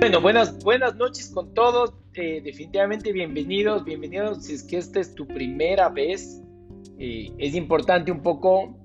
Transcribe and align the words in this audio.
Bueno, 0.00 0.20
buenas, 0.20 0.58
buenas 0.62 0.96
noches 0.96 1.30
con 1.30 1.54
todos. 1.54 1.94
Eh, 2.14 2.40
definitivamente 2.42 3.12
bienvenidos, 3.12 3.84
bienvenidos. 3.84 4.44
Si 4.44 4.54
es 4.54 4.62
que 4.62 4.78
esta 4.78 5.00
es 5.00 5.14
tu 5.14 5.26
primera 5.26 5.88
vez, 5.88 6.42
eh, 6.98 7.32
es 7.38 7.54
importante 7.54 8.10
un 8.10 8.22
poco 8.22 8.76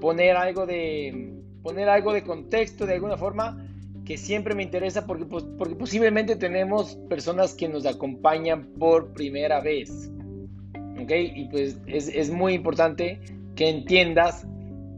poner 0.00 0.36
algo 0.36 0.66
de 0.66 1.34
poner 1.62 1.88
algo 1.88 2.12
de 2.12 2.22
contexto 2.24 2.86
de 2.86 2.94
alguna 2.94 3.18
forma 3.18 3.66
que 4.04 4.16
siempre 4.16 4.54
me 4.54 4.62
interesa 4.62 5.06
porque, 5.06 5.26
pues, 5.26 5.44
porque 5.58 5.74
posiblemente 5.74 6.36
tenemos 6.36 6.96
personas 7.08 7.54
que 7.54 7.68
nos 7.68 7.86
acompañan 7.86 8.66
por 8.78 9.12
primera 9.12 9.60
vez. 9.60 10.10
¿Ok? 11.00 11.10
Y 11.12 11.48
pues 11.50 11.78
es, 11.86 12.08
es 12.08 12.30
muy 12.30 12.54
importante 12.54 13.20
que 13.54 13.68
entiendas 13.68 14.46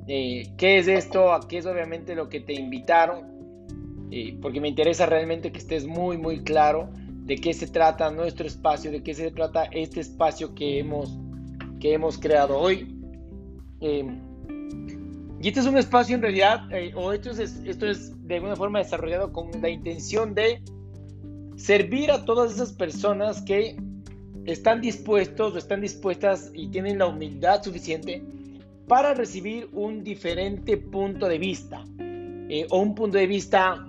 eh, 0.09 0.53
qué 0.57 0.79
es 0.79 0.89
esto, 0.89 1.33
a 1.33 1.47
qué 1.47 1.59
es 1.59 1.67
obviamente 1.67 2.15
lo 2.15 2.29
que 2.29 2.41
te 2.41 2.55
invitaron, 2.55 3.32
eh, 4.15 4.37
porque 4.43 4.61
me 4.61 4.69
interesa 4.69 5.07
realmente 5.07 5.51
que 5.51 5.59
estés 5.59 5.87
muy, 5.87 6.19
muy 6.19 6.41
claro 6.41 6.91
de 7.25 7.37
qué 7.37 7.55
se 7.55 7.67
trata 7.67 8.11
nuestro 8.11 8.47
espacio, 8.47 8.91
de 8.91 9.03
qué 9.03 9.15
se 9.15 9.31
trata 9.31 9.65
este 9.73 10.01
espacio 10.01 10.55
que 10.55 10.81
hemos, 10.81 11.19
que 11.81 11.95
hemos 11.95 12.19
creado 12.19 12.59
hoy. 12.59 12.95
Em, 13.81 14.21
y 15.41 15.49
este 15.49 15.61
es 15.61 15.67
un 15.67 15.79
espacio 15.79 16.15
en 16.15 16.21
realidad, 16.21 16.71
eh, 16.73 16.93
o 16.95 17.11
esto 17.13 17.31
es, 17.31 17.59
esto 17.65 17.87
es 17.87 18.13
de 18.27 18.35
alguna 18.35 18.55
forma 18.55 18.81
desarrollado 18.81 19.33
con 19.33 19.51
la 19.63 19.71
intención 19.71 20.35
de 20.35 20.61
servir 21.57 22.11
a 22.11 22.27
todas 22.27 22.53
esas 22.53 22.71
personas 22.75 23.41
que 23.41 23.77
están 24.45 24.83
dispuestos 24.83 25.55
o 25.55 25.59
están 25.59 25.81
dispuestas 25.81 26.51
y 26.53 26.69
tienen 26.69 26.99
la 26.99 27.07
humildad 27.07 27.63
suficiente 27.63 28.23
para 28.89 29.15
recibir 29.15 29.71
un 29.73 30.05
diferente 30.05 30.77
punto 30.77 31.29
de 31.29 31.39
vista 31.39 31.83
eh, 31.99 32.67
o 32.69 32.79
un 32.79 32.95
punto 32.95 33.17
de 33.17 33.27
vista 33.27 33.89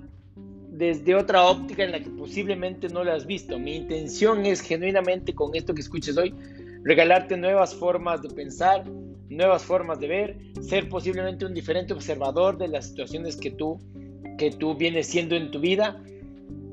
desde 0.73 1.13
otra 1.13 1.43
óptica 1.43 1.83
en 1.83 1.91
la 1.91 1.99
que 1.99 2.09
posiblemente 2.09 2.89
no 2.89 3.03
lo 3.03 3.13
has 3.13 3.27
visto. 3.27 3.59
Mi 3.59 3.75
intención 3.75 4.45
es 4.45 4.61
genuinamente 4.61 5.33
con 5.33 5.55
esto 5.55 5.73
que 5.73 5.81
escuches 5.81 6.17
hoy 6.17 6.33
regalarte 6.83 7.37
nuevas 7.37 7.75
formas 7.75 8.21
de 8.23 8.29
pensar, 8.29 8.83
nuevas 9.29 9.63
formas 9.63 9.99
de 9.99 10.07
ver, 10.07 10.37
ser 10.61 10.89
posiblemente 10.89 11.45
un 11.45 11.53
diferente 11.53 11.93
observador 11.93 12.57
de 12.57 12.67
las 12.67 12.87
situaciones 12.87 13.37
que 13.37 13.51
tú, 13.51 13.79
que 14.37 14.49
tú 14.49 14.75
vienes 14.75 15.07
siendo 15.07 15.35
en 15.35 15.51
tu 15.51 15.59
vida. 15.59 16.01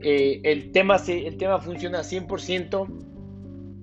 Eh, 0.03 0.41
el, 0.45 0.73
tema 0.73 0.99
se, 0.99 1.27
el 1.27 1.37
tema 1.37 1.61
funciona 1.61 2.01
100% 2.01 2.87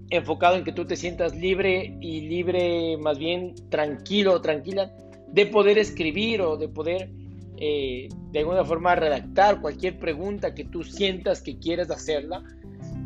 enfocado 0.10 0.56
en 0.56 0.64
que 0.64 0.72
tú 0.72 0.86
te 0.86 0.96
sientas 0.96 1.36
libre 1.36 1.96
y 2.02 2.22
libre, 2.22 2.98
más 2.98 3.20
bien 3.20 3.54
tranquilo 3.70 4.34
o 4.34 4.42
tranquila, 4.42 4.92
de 5.32 5.46
poder 5.46 5.78
escribir 5.78 6.42
o 6.42 6.58
de 6.58 6.70
poder 6.70 7.12
eh, 7.60 8.10
de 8.32 8.40
alguna 8.40 8.64
forma 8.64 8.96
redactar 8.96 9.62
cualquier 9.62 10.00
pregunta 10.00 10.54
que 10.54 10.64
tú 10.64 10.84
sientas 10.84 11.42
que 11.42 11.58
quieres 11.58 11.90
hacerla 11.90 12.44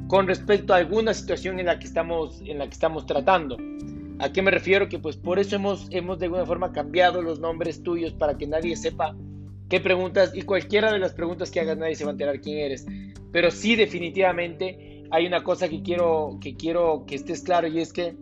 con 0.07 0.27
respecto 0.27 0.73
a 0.73 0.77
alguna 0.77 1.13
situación 1.13 1.59
en 1.59 1.67
la 1.67 1.79
que 1.79 1.87
estamos, 1.87 2.41
en 2.45 2.57
la 2.57 2.65
que 2.65 2.73
estamos 2.73 3.05
tratando. 3.05 3.57
¿A 4.19 4.31
qué 4.31 4.41
me 4.41 4.51
refiero? 4.51 4.89
Que 4.89 4.99
pues 4.99 5.17
por 5.17 5.39
eso 5.39 5.55
hemos, 5.55 5.87
hemos 5.91 6.19
de 6.19 6.25
alguna 6.25 6.45
forma 6.45 6.71
cambiado 6.71 7.21
los 7.21 7.39
nombres 7.39 7.81
tuyos 7.81 8.13
para 8.13 8.37
que 8.37 8.45
nadie 8.45 8.75
sepa 8.75 9.15
qué 9.69 9.79
preguntas 9.79 10.33
y 10.35 10.41
cualquiera 10.41 10.91
de 10.91 10.99
las 10.99 11.13
preguntas 11.13 11.49
que 11.49 11.61
hagas 11.61 11.77
nadie 11.77 11.95
se 11.95 12.03
va 12.03 12.11
a 12.11 12.13
enterar 12.13 12.41
quién 12.41 12.59
eres. 12.59 12.85
Pero 13.31 13.49
sí 13.51 13.75
definitivamente 13.75 15.05
hay 15.11 15.25
una 15.25 15.43
cosa 15.43 15.69
que 15.69 15.81
quiero 15.81 16.37
que, 16.41 16.55
quiero 16.55 17.05
que 17.07 17.15
estés 17.15 17.41
claro 17.41 17.67
y 17.67 17.79
es 17.79 17.93
que 17.93 18.15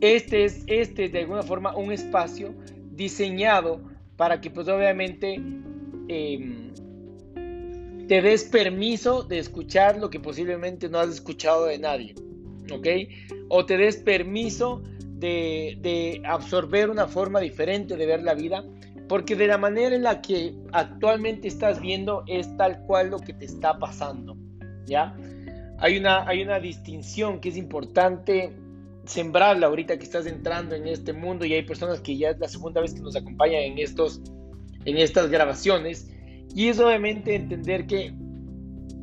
este 0.00 0.44
es, 0.44 0.64
este 0.66 1.08
de 1.08 1.20
alguna 1.20 1.42
forma 1.42 1.74
un 1.76 1.92
espacio 1.92 2.54
diseñado 2.92 3.89
para 4.20 4.38
que 4.38 4.50
pues 4.50 4.68
obviamente 4.68 5.40
em, 6.08 6.74
te 8.06 8.20
des 8.20 8.44
permiso 8.44 9.22
de 9.22 9.38
escuchar 9.38 9.96
lo 9.96 10.10
que 10.10 10.20
posiblemente 10.20 10.90
no 10.90 10.98
has 10.98 11.08
escuchado 11.08 11.64
de 11.64 11.78
nadie, 11.78 12.14
¿ok? 12.70 12.86
O 13.48 13.64
te 13.64 13.78
des 13.78 13.96
permiso 13.96 14.82
de, 14.98 15.78
de 15.80 16.20
absorber 16.26 16.90
una 16.90 17.06
forma 17.06 17.40
diferente 17.40 17.96
de 17.96 18.04
ver 18.04 18.22
la 18.22 18.34
vida, 18.34 18.62
porque 19.08 19.36
de 19.36 19.46
la 19.46 19.56
manera 19.56 19.96
en 19.96 20.02
la 20.02 20.20
que 20.20 20.54
actualmente 20.72 21.48
estás 21.48 21.80
viendo 21.80 22.22
es 22.26 22.54
tal 22.58 22.82
cual 22.86 23.08
lo 23.08 23.20
que 23.20 23.32
te 23.32 23.46
está 23.46 23.78
pasando, 23.78 24.36
¿ya? 24.84 25.16
hay 25.80 25.96
una, 25.96 26.28
hay 26.28 26.42
una 26.42 26.60
distinción 26.60 27.40
que 27.40 27.48
es 27.48 27.56
importante 27.56 28.52
sembrarla 29.10 29.66
ahorita 29.66 29.98
que 29.98 30.04
estás 30.04 30.26
entrando 30.26 30.76
en 30.76 30.86
este 30.86 31.12
mundo 31.12 31.44
y 31.44 31.52
hay 31.52 31.62
personas 31.62 32.00
que 32.00 32.16
ya 32.16 32.30
es 32.30 32.38
la 32.38 32.46
segunda 32.46 32.80
vez 32.80 32.94
que 32.94 33.00
nos 33.00 33.16
acompañan 33.16 33.62
en, 33.62 33.78
estos, 33.78 34.22
en 34.84 34.96
estas 34.96 35.28
grabaciones 35.28 36.08
y 36.54 36.68
es 36.68 36.78
obviamente 36.78 37.34
entender 37.34 37.86
que 37.86 38.14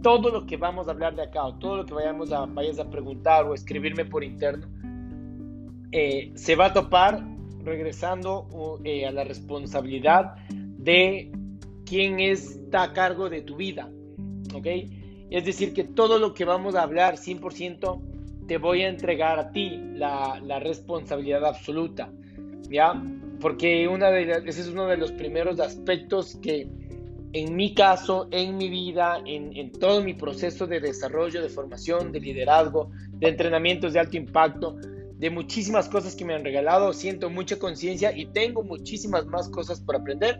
todo 0.01 0.29
lo 0.29 0.45
que 0.45 0.55
vamos 0.55 0.87
a 0.87 0.91
hablar 0.91 1.15
de 1.15 1.23
acá 1.23 1.43
o 1.43 1.59
todo 1.59 1.77
lo 1.77 1.85
que 1.85 1.93
vayamos 1.93 2.31
a, 2.31 2.45
vayas 2.45 2.79
a 2.79 2.89
preguntar 2.89 3.45
o 3.45 3.53
escribirme 3.53 4.05
por 4.05 4.23
interno 4.23 4.67
eh, 5.91 6.31
se 6.35 6.55
va 6.55 6.67
a 6.67 6.73
topar 6.73 7.25
regresando 7.65 8.79
eh, 8.85 9.05
a 9.05 9.11
la 9.11 9.25
responsabilidad 9.25 10.35
de 10.49 11.33
quién 11.85 12.21
está 12.21 12.83
a 12.83 12.93
cargo 12.93 13.29
de 13.29 13.41
tu 13.41 13.57
vida, 13.57 13.89
¿ok? 14.53 14.67
Es 15.29 15.43
decir, 15.43 15.73
que 15.73 15.83
todo 15.83 16.17
lo 16.17 16.33
que 16.33 16.45
vamos 16.45 16.75
a 16.75 16.83
hablar 16.83 17.15
100% 17.15 18.16
te 18.47 18.57
voy 18.57 18.83
a 18.83 18.89
entregar 18.89 19.39
a 19.39 19.51
ti 19.51 19.79
la, 19.93 20.59
responsabilidad 20.59 21.45
absoluta, 21.45 22.11
¿ya? 22.69 22.93
Porque 23.39 23.87
una 23.87 24.09
de 24.09 24.43
ese 24.45 24.61
es 24.61 24.67
uno 24.69 24.87
de 24.87 24.97
los 24.97 25.11
primeros 25.11 25.59
aspectos 25.59 26.37
que 26.41 26.67
en 27.33 27.55
mi 27.55 27.73
caso, 27.73 28.27
en 28.31 28.57
mi 28.57 28.69
vida, 28.69 29.21
en, 29.25 29.55
en 29.55 29.71
todo 29.71 30.01
mi 30.01 30.13
proceso 30.13 30.65
de 30.65 30.79
desarrollo, 30.79 31.41
de 31.41 31.49
formación, 31.49 32.11
de 32.11 32.19
liderazgo, 32.19 32.89
de 33.11 33.27
entrenamientos 33.27 33.93
de 33.93 33.99
alto 33.99 34.17
impacto, 34.17 34.77
de 35.17 35.29
muchísimas 35.29 35.89
cosas 35.89 36.15
que 36.15 36.25
me 36.25 36.33
han 36.33 36.43
regalado, 36.43 36.93
siento 36.93 37.29
mucha 37.29 37.59
conciencia 37.59 38.15
y 38.15 38.27
tengo 38.27 38.63
muchísimas 38.63 39.25
más 39.25 39.49
cosas 39.49 39.81
por 39.81 39.95
aprender. 39.95 40.39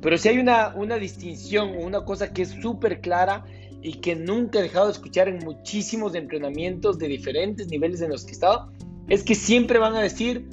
Pero 0.00 0.18
si 0.18 0.28
hay 0.28 0.38
una, 0.38 0.74
una 0.74 0.96
distinción, 0.96 1.76
una 1.76 2.04
cosa 2.04 2.32
que 2.32 2.42
es 2.42 2.50
súper 2.50 3.00
clara, 3.00 3.44
y 3.82 3.94
que 3.94 4.16
nunca 4.16 4.58
he 4.58 4.62
dejado 4.62 4.86
de 4.86 4.92
escuchar 4.92 5.28
en 5.28 5.38
muchísimos 5.38 6.14
entrenamientos 6.14 6.98
de 6.98 7.08
diferentes 7.08 7.68
niveles 7.68 8.00
en 8.00 8.10
los 8.10 8.24
que 8.24 8.30
he 8.30 8.32
estado, 8.32 8.70
es 9.08 9.22
que 9.22 9.34
siempre 9.34 9.78
van 9.78 9.94
a 9.94 10.02
decir, 10.02 10.48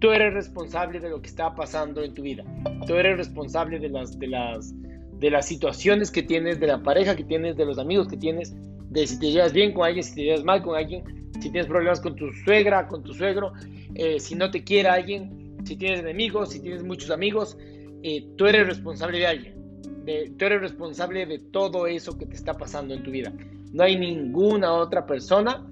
tú 0.00 0.10
eres 0.10 0.34
responsable 0.34 0.98
de 0.98 1.10
lo 1.10 1.22
que 1.22 1.28
está 1.28 1.54
pasando 1.54 2.02
en 2.02 2.14
tu 2.14 2.22
vida, 2.22 2.44
tú 2.86 2.94
eres 2.94 3.16
responsable 3.16 3.78
de 3.78 3.88
las, 3.88 4.18
de 4.18 4.26
las, 4.26 4.74
de 5.18 5.30
las 5.30 5.46
situaciones 5.46 6.10
que 6.10 6.22
tienes, 6.22 6.58
de 6.58 6.66
la 6.66 6.82
pareja 6.82 7.14
que 7.14 7.24
tienes, 7.24 7.56
de 7.56 7.64
los 7.64 7.78
amigos 7.78 8.08
que 8.08 8.16
tienes, 8.16 8.54
de 8.90 9.06
si 9.06 9.18
te 9.18 9.30
llevas 9.30 9.52
bien 9.52 9.72
con 9.72 9.86
alguien, 9.86 10.02
si 10.02 10.14
te 10.14 10.22
llevas 10.22 10.44
mal 10.44 10.62
con 10.62 10.76
alguien, 10.76 11.30
si 11.34 11.50
tienes 11.50 11.66
problemas 11.66 12.00
con 12.00 12.16
tu 12.16 12.32
suegra, 12.44 12.88
con 12.88 13.02
tu 13.02 13.14
suegro, 13.14 13.52
eh, 13.94 14.18
si 14.18 14.34
no 14.34 14.50
te 14.50 14.64
quiere 14.64 14.88
alguien, 14.88 15.56
si 15.64 15.76
tienes 15.76 16.00
enemigos, 16.00 16.50
si 16.50 16.60
tienes 16.60 16.82
muchos 16.82 17.10
amigos, 17.10 17.56
eh, 18.02 18.26
tú 18.36 18.46
eres 18.46 18.66
responsable 18.66 19.18
de 19.18 19.26
alguien 19.26 19.61
tú 20.04 20.44
eres 20.44 20.60
responsable 20.60 21.26
de 21.26 21.38
todo 21.38 21.86
eso 21.86 22.16
que 22.18 22.26
te 22.26 22.34
está 22.34 22.54
pasando 22.54 22.94
en 22.94 23.02
tu 23.02 23.10
vida. 23.10 23.32
No 23.72 23.84
hay 23.84 23.98
ninguna 23.98 24.72
otra 24.72 25.06
persona 25.06 25.66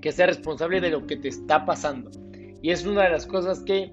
que 0.00 0.12
sea 0.12 0.26
responsable 0.26 0.80
de 0.80 0.90
lo 0.90 1.06
que 1.06 1.16
te 1.16 1.28
está 1.28 1.64
pasando. 1.64 2.10
Y 2.62 2.70
es 2.70 2.84
una 2.86 3.04
de 3.04 3.10
las 3.10 3.26
cosas 3.26 3.60
que 3.60 3.92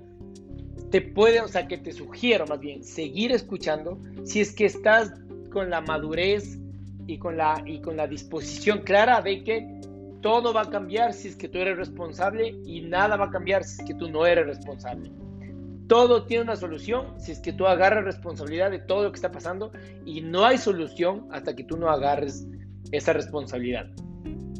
te 0.92 1.02
puede, 1.02 1.42
o 1.42 1.48
sea, 1.48 1.68
que 1.68 1.78
te 1.78 1.92
sugiero 1.92 2.46
más 2.46 2.60
bien 2.60 2.84
seguir 2.84 3.32
escuchando 3.32 4.00
si 4.24 4.42
es 4.42 4.54
que 4.54 4.66
estás 4.66 5.12
con 5.52 5.70
la 5.70 5.82
madurez 5.82 6.60
y 7.08 7.18
con 7.18 7.38
la, 7.38 7.64
y 7.66 7.80
con 7.80 7.98
la 7.98 8.08
disposición 8.08 8.82
clara 8.82 9.22
de 9.22 9.44
que 9.44 9.82
todo 10.22 10.54
va 10.54 10.62
a 10.62 10.70
cambiar 10.70 11.14
si 11.14 11.28
es 11.28 11.36
que 11.36 11.50
tú 11.50 11.58
eres 11.58 11.78
responsable 11.78 12.56
y 12.66 12.82
nada 12.82 13.18
va 13.18 13.26
a 13.26 13.30
cambiar 13.30 13.64
si 13.64 13.82
es 13.82 13.88
que 13.88 13.94
tú 13.94 14.10
no 14.10 14.26
eres 14.26 14.46
responsable. 14.46 15.12
Todo 15.88 16.26
tiene 16.26 16.44
una 16.44 16.56
solución 16.56 17.20
si 17.20 17.32
es 17.32 17.40
que 17.40 17.54
tú 17.54 17.68
agarras 17.68 18.04
responsabilidad 18.04 18.72
de 18.72 18.80
todo 18.80 19.04
lo 19.04 19.12
que 19.12 19.18
está 19.18 19.32
pasando 19.32 19.72
y 20.06 20.22
no 20.22 20.46
hay 20.46 20.58
solución 20.58 21.28
hasta 21.32 21.56
que 21.56 21.64
tú 21.64 21.78
no 21.78 21.90
agarres 21.90 22.48
esa 22.92 23.14
responsabilidad. 23.14 23.88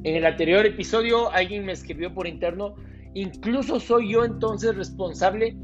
En 0.04 0.16
el 0.16 0.26
anterior 0.26 0.66
episodio 0.66 1.32
alguien 1.32 1.66
me 1.66 1.72
escribió 1.72 2.14
por 2.14 2.28
interno, 2.28 2.76
incluso 3.14 3.80
soy 3.80 4.12
yo 4.12 4.26
entonces 4.26 4.76
responsable 4.76 5.56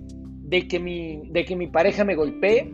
de 0.49 0.67
que 0.67 0.79
mi, 0.79 1.21
de 1.29 1.45
que 1.45 1.55
mi 1.55 1.67
pareja 1.67 2.03
me 2.03 2.15
golpee. 2.15 2.71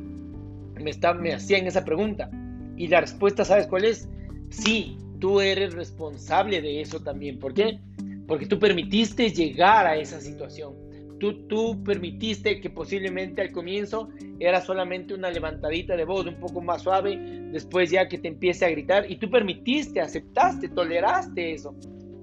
Me, 0.82 0.92
está, 0.92 1.14
me 1.14 1.34
hacían 1.34 1.68
esa 1.68 1.84
pregunta. 1.84 2.30
Y 2.78 2.88
la 2.88 3.02
respuesta, 3.02 3.46
¿sabes 3.46 3.68
cuál 3.68 3.86
es? 3.86 4.10
Sí, 4.50 4.98
tú 5.20 5.42
eres 5.42 5.74
responsable 5.74 6.62
de 6.62 6.82
eso 6.82 7.00
también. 7.02 7.40
¿Por 7.40 7.54
qué? 7.54 7.80
Porque 8.28 8.46
tú 8.46 8.60
permitiste 8.60 9.30
llegar 9.30 9.88
a 9.88 9.98
esa 9.98 10.20
situación. 10.20 10.74
Tú, 11.20 11.48
tú 11.48 11.82
permitiste 11.84 12.60
que 12.60 12.70
posiblemente 12.70 13.42
al 13.42 13.52
comienzo 13.52 14.10
era 14.40 14.60
solamente 14.62 15.14
una 15.14 15.32
levantadita 15.32 15.96
de 15.96 16.04
voz 16.04 16.26
un 16.26 16.40
poco 16.40 16.62
más 16.62 16.82
suave, 16.82 17.18
después 17.52 17.90
ya 17.90 18.08
que 18.08 18.18
te 18.18 18.28
empiece 18.28 18.66
a 18.66 18.70
gritar 18.70 19.10
y 19.10 19.16
tú 19.16 19.30
permitiste, 19.30 20.02
aceptaste, 20.02 20.70
toleraste 20.70 21.54
eso. 21.54 21.74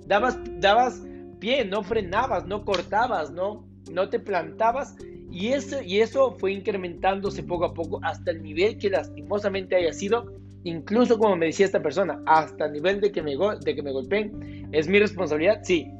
Dabas, 0.06 0.39
dabas 0.61 1.03
pie, 1.39 1.65
no 1.65 1.83
frenabas, 1.83 2.47
no 2.47 2.65
cortabas, 2.65 3.31
no, 3.33 3.67
no 3.91 4.09
te 4.09 4.21
plantabas 4.21 4.94
y 5.31 5.49
eso, 5.49 5.83
y 5.83 6.00
eso 6.00 6.33
fue 6.39 6.53
incrementándose 6.53 7.43
poco 7.43 7.65
a 7.65 7.75
poco 7.75 7.99
hasta 8.03 8.31
el 8.31 8.43
nivel 8.43 8.77
que 8.77 8.91
lastimosamente 8.91 9.75
haya 9.75 9.93
sido 9.93 10.33
incluso 10.65 11.19
como 11.19 11.37
me 11.37 11.47
decía 11.47 11.67
esta 11.67 11.83
persona, 11.83 12.23
hasta 12.27 12.67
el 12.67 12.73
nivel 12.73 13.00
de 13.00 13.11
que 13.11 13.23
me, 13.23 13.35
golpeen, 13.35 14.69
¿es 14.73 14.87
mi 14.89 14.99
responsabilidad? 14.99 15.61
Sí, 15.65 15.91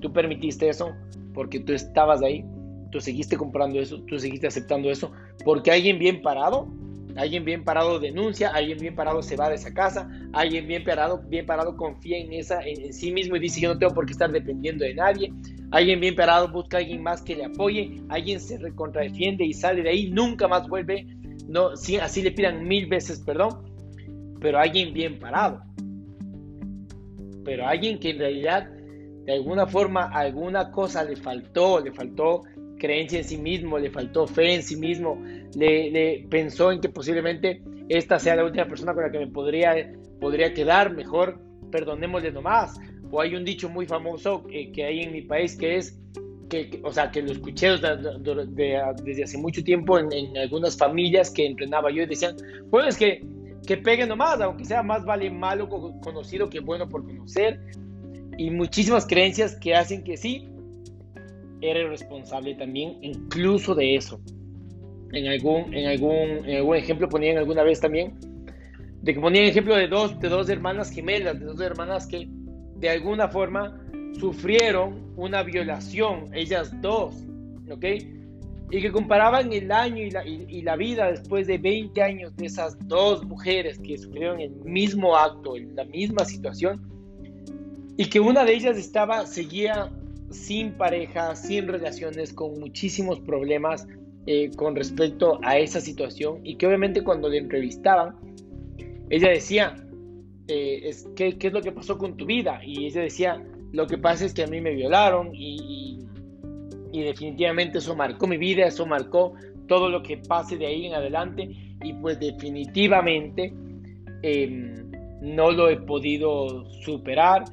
tú 0.00 0.12
permitiste 0.12 0.68
eso 0.68 0.94
porque 1.34 1.60
tú 1.60 1.72
estabas 1.74 2.22
ahí, 2.22 2.44
tú 2.90 3.00
seguiste 3.00 3.36
comprando 3.36 3.80
eso, 3.80 4.00
tú 4.04 4.18
seguiste 4.18 4.46
aceptando 4.46 4.90
eso, 4.90 5.12
porque 5.44 5.72
alguien 5.72 5.98
bien 5.98 6.22
parado, 6.22 6.68
alguien 7.16 7.44
bien 7.44 7.64
parado 7.64 7.98
denuncia, 7.98 8.50
alguien 8.50 8.78
bien 8.78 8.94
parado 8.94 9.20
se 9.20 9.36
va 9.36 9.48
de 9.48 9.56
esa 9.56 9.74
casa, 9.74 10.08
alguien 10.32 10.66
bien 10.66 10.84
parado, 10.84 11.22
bien 11.28 11.44
parado 11.44 11.76
confía 11.76 12.18
en, 12.18 12.32
esa, 12.32 12.62
en, 12.62 12.92
sí 12.92 13.12
mismo 13.12 13.36
y 13.36 13.40
dice 13.40 13.60
yo 13.60 13.74
no 13.74 13.78
tengo 13.78 13.92
por 13.92 14.06
qué 14.06 14.12
estar 14.12 14.30
dependiendo 14.30 14.84
de 14.84 14.94
nadie, 14.94 15.32
alguien 15.72 16.00
bien 16.00 16.14
parado 16.14 16.48
busca 16.48 16.76
a 16.76 16.80
alguien 16.80 17.02
más 17.02 17.20
que 17.20 17.34
le 17.34 17.44
apoye, 17.44 18.00
alguien 18.08 18.40
se 18.40 18.58
recontradefiende 18.58 19.44
y 19.44 19.52
sale 19.52 19.82
de 19.82 19.90
ahí, 19.90 20.10
nunca 20.10 20.48
más 20.48 20.68
vuelve, 20.68 21.06
no, 21.48 21.76
si, 21.76 21.96
así 21.96 22.22
le 22.22 22.30
pidan 22.30 22.66
mil 22.66 22.86
veces 22.86 23.20
perdón, 23.20 23.74
pero 24.40 24.58
alguien 24.58 24.92
bien 24.94 25.18
parado. 25.18 25.62
Pero 27.44 27.66
alguien 27.66 27.98
que 27.98 28.10
en 28.10 28.18
realidad 28.18 28.73
de 29.24 29.32
alguna 29.32 29.66
forma 29.66 30.10
alguna 30.12 30.70
cosa 30.70 31.02
le 31.04 31.16
faltó, 31.16 31.80
le 31.80 31.92
faltó 31.92 32.42
creencia 32.78 33.18
en 33.18 33.24
sí 33.24 33.38
mismo, 33.38 33.78
le 33.78 33.90
faltó 33.90 34.26
fe 34.26 34.54
en 34.54 34.62
sí 34.62 34.76
mismo, 34.76 35.22
le, 35.56 36.26
pensó 36.28 36.70
en 36.72 36.80
que 36.80 36.88
posiblemente 36.88 37.62
esta 37.88 38.18
sea 38.18 38.36
la 38.36 38.44
última 38.44 38.66
persona 38.66 38.92
con 38.94 39.04
la 39.04 39.10
que 39.10 39.18
me 39.18 39.28
podría, 39.28 39.92
podría 40.20 40.52
quedar, 40.52 40.94
mejor 40.94 41.40
perdonémosle 41.70 42.32
nomás. 42.32 42.78
O 43.10 43.20
hay 43.20 43.34
un 43.36 43.44
dicho 43.44 43.68
muy 43.68 43.86
famoso 43.86 44.44
que, 44.44 44.84
hay 44.84 45.00
en 45.00 45.12
mi 45.12 45.22
país 45.22 45.56
que 45.56 45.76
es, 45.76 45.98
que, 46.50 46.80
o 46.82 46.92
sea, 46.92 47.10
que 47.10 47.22
lo 47.22 47.32
escuché 47.32 47.68
desde 47.70 49.22
hace 49.22 49.38
mucho 49.38 49.62
tiempo 49.62 49.98
en, 49.98 50.12
en, 50.12 50.36
algunas 50.36 50.76
familias 50.76 51.30
que 51.30 51.46
entrenaba 51.46 51.90
yo 51.90 52.02
y 52.02 52.06
decían, 52.06 52.36
bueno, 52.70 52.88
es 52.88 52.96
que 52.96 53.22
que 53.64 53.76
pegue 53.76 54.06
nomás, 54.06 54.40
aunque 54.40 54.64
sea 54.64 54.82
más 54.82 55.04
vale 55.04 55.30
malo 55.30 55.68
conocido 55.68 56.48
que 56.48 56.60
bueno 56.60 56.88
por 56.88 57.04
conocer. 57.04 57.60
Y 58.36 58.50
muchísimas 58.50 59.06
creencias 59.06 59.56
que 59.56 59.74
hacen 59.74 60.02
que 60.02 60.16
sí, 60.16 60.48
eres 61.60 61.88
responsable 61.88 62.54
también 62.54 62.98
incluso 63.02 63.74
de 63.74 63.96
eso. 63.96 64.20
En 65.12 65.28
algún, 65.28 65.72
en 65.74 65.86
algún, 65.86 66.48
en 66.48 66.56
algún 66.56 66.76
ejemplo 66.76 67.08
ponían 67.08 67.38
alguna 67.38 67.62
vez 67.62 67.80
también, 67.80 68.14
de 69.02 69.14
que 69.14 69.20
ponían 69.20 69.44
ejemplo 69.44 69.76
de 69.76 69.86
dos, 69.86 70.18
de 70.18 70.28
dos 70.28 70.48
hermanas 70.48 70.90
gemelas, 70.90 71.38
de 71.38 71.46
dos 71.46 71.60
hermanas 71.60 72.06
que 72.06 72.28
de 72.76 72.90
alguna 72.90 73.28
forma 73.28 73.80
sufrieron 74.18 75.12
una 75.16 75.42
violación, 75.42 76.30
ellas 76.34 76.74
dos, 76.80 77.14
¿ok? 77.70 77.84
y 78.70 78.80
que 78.80 78.90
comparaban 78.90 79.52
el 79.52 79.70
año 79.70 80.02
y 80.02 80.10
la, 80.10 80.26
y, 80.26 80.62
la, 80.62 80.76
vida 80.76 81.10
después 81.10 81.46
de 81.46 81.58
20 81.58 82.02
años 82.02 82.34
de 82.36 82.46
esas 82.46 82.76
dos 82.88 83.24
mujeres 83.24 83.78
que 83.78 83.98
sufrieron 83.98 84.40
el 84.40 84.50
mismo 84.64 85.16
acto, 85.16 85.54
la 85.56 85.84
misma 85.84 86.24
situación, 86.24 86.80
y 87.96 88.06
que 88.06 88.20
una 88.20 88.44
de 88.44 88.54
ellas 88.54 88.76
estaba, 88.76 89.26
seguía 89.26 89.90
sin 90.30 90.72
pareja, 90.72 91.36
sin 91.36 91.68
relaciones, 91.68 92.32
con 92.32 92.58
muchísimos 92.58 93.20
problemas 93.20 93.86
eh, 94.26 94.50
con 94.56 94.74
respecto 94.74 95.38
a 95.42 95.58
esa 95.58 95.80
situación, 95.80 96.40
y 96.44 96.56
que 96.56 96.66
obviamente 96.66 97.04
cuando 97.04 97.28
le 97.28 97.38
entrevistaban, 97.38 98.16
ella 99.10 99.28
decía, 99.28 99.76
eh, 100.48 100.80
es, 100.84 101.06
¿qué, 101.14 101.38
¿qué, 101.38 101.48
es 101.48 101.52
lo 101.52 101.60
que 101.60 101.72
pasó 101.72 101.98
con 101.98 102.16
tu 102.16 102.26
vida? 102.26 102.60
Y 102.64 102.86
ella 102.86 103.02
decía, 103.02 103.42
lo 103.72 103.86
que 103.86 103.98
pasa 103.98 104.24
es 104.24 104.34
que 104.34 104.42
a 104.42 104.46
mí 104.46 104.60
me 104.60 104.74
violaron 104.74 105.30
y 105.34 106.04
y 106.94 107.02
definitivamente 107.02 107.78
eso 107.78 107.96
marcó 107.96 108.28
mi 108.28 108.36
vida, 108.36 108.66
eso 108.66 108.86
marcó 108.86 109.34
todo 109.66 109.88
lo 109.88 110.00
que 110.00 110.16
pase 110.16 110.56
de 110.56 110.66
ahí 110.66 110.86
en 110.86 110.94
adelante 110.94 111.50
y 111.82 111.92
pues 111.94 112.20
definitivamente 112.20 113.52
em, 114.22 114.92
no 115.20 115.50
lo 115.50 115.68
he 115.68 115.76
podido 115.76 116.70
superar. 116.82 117.46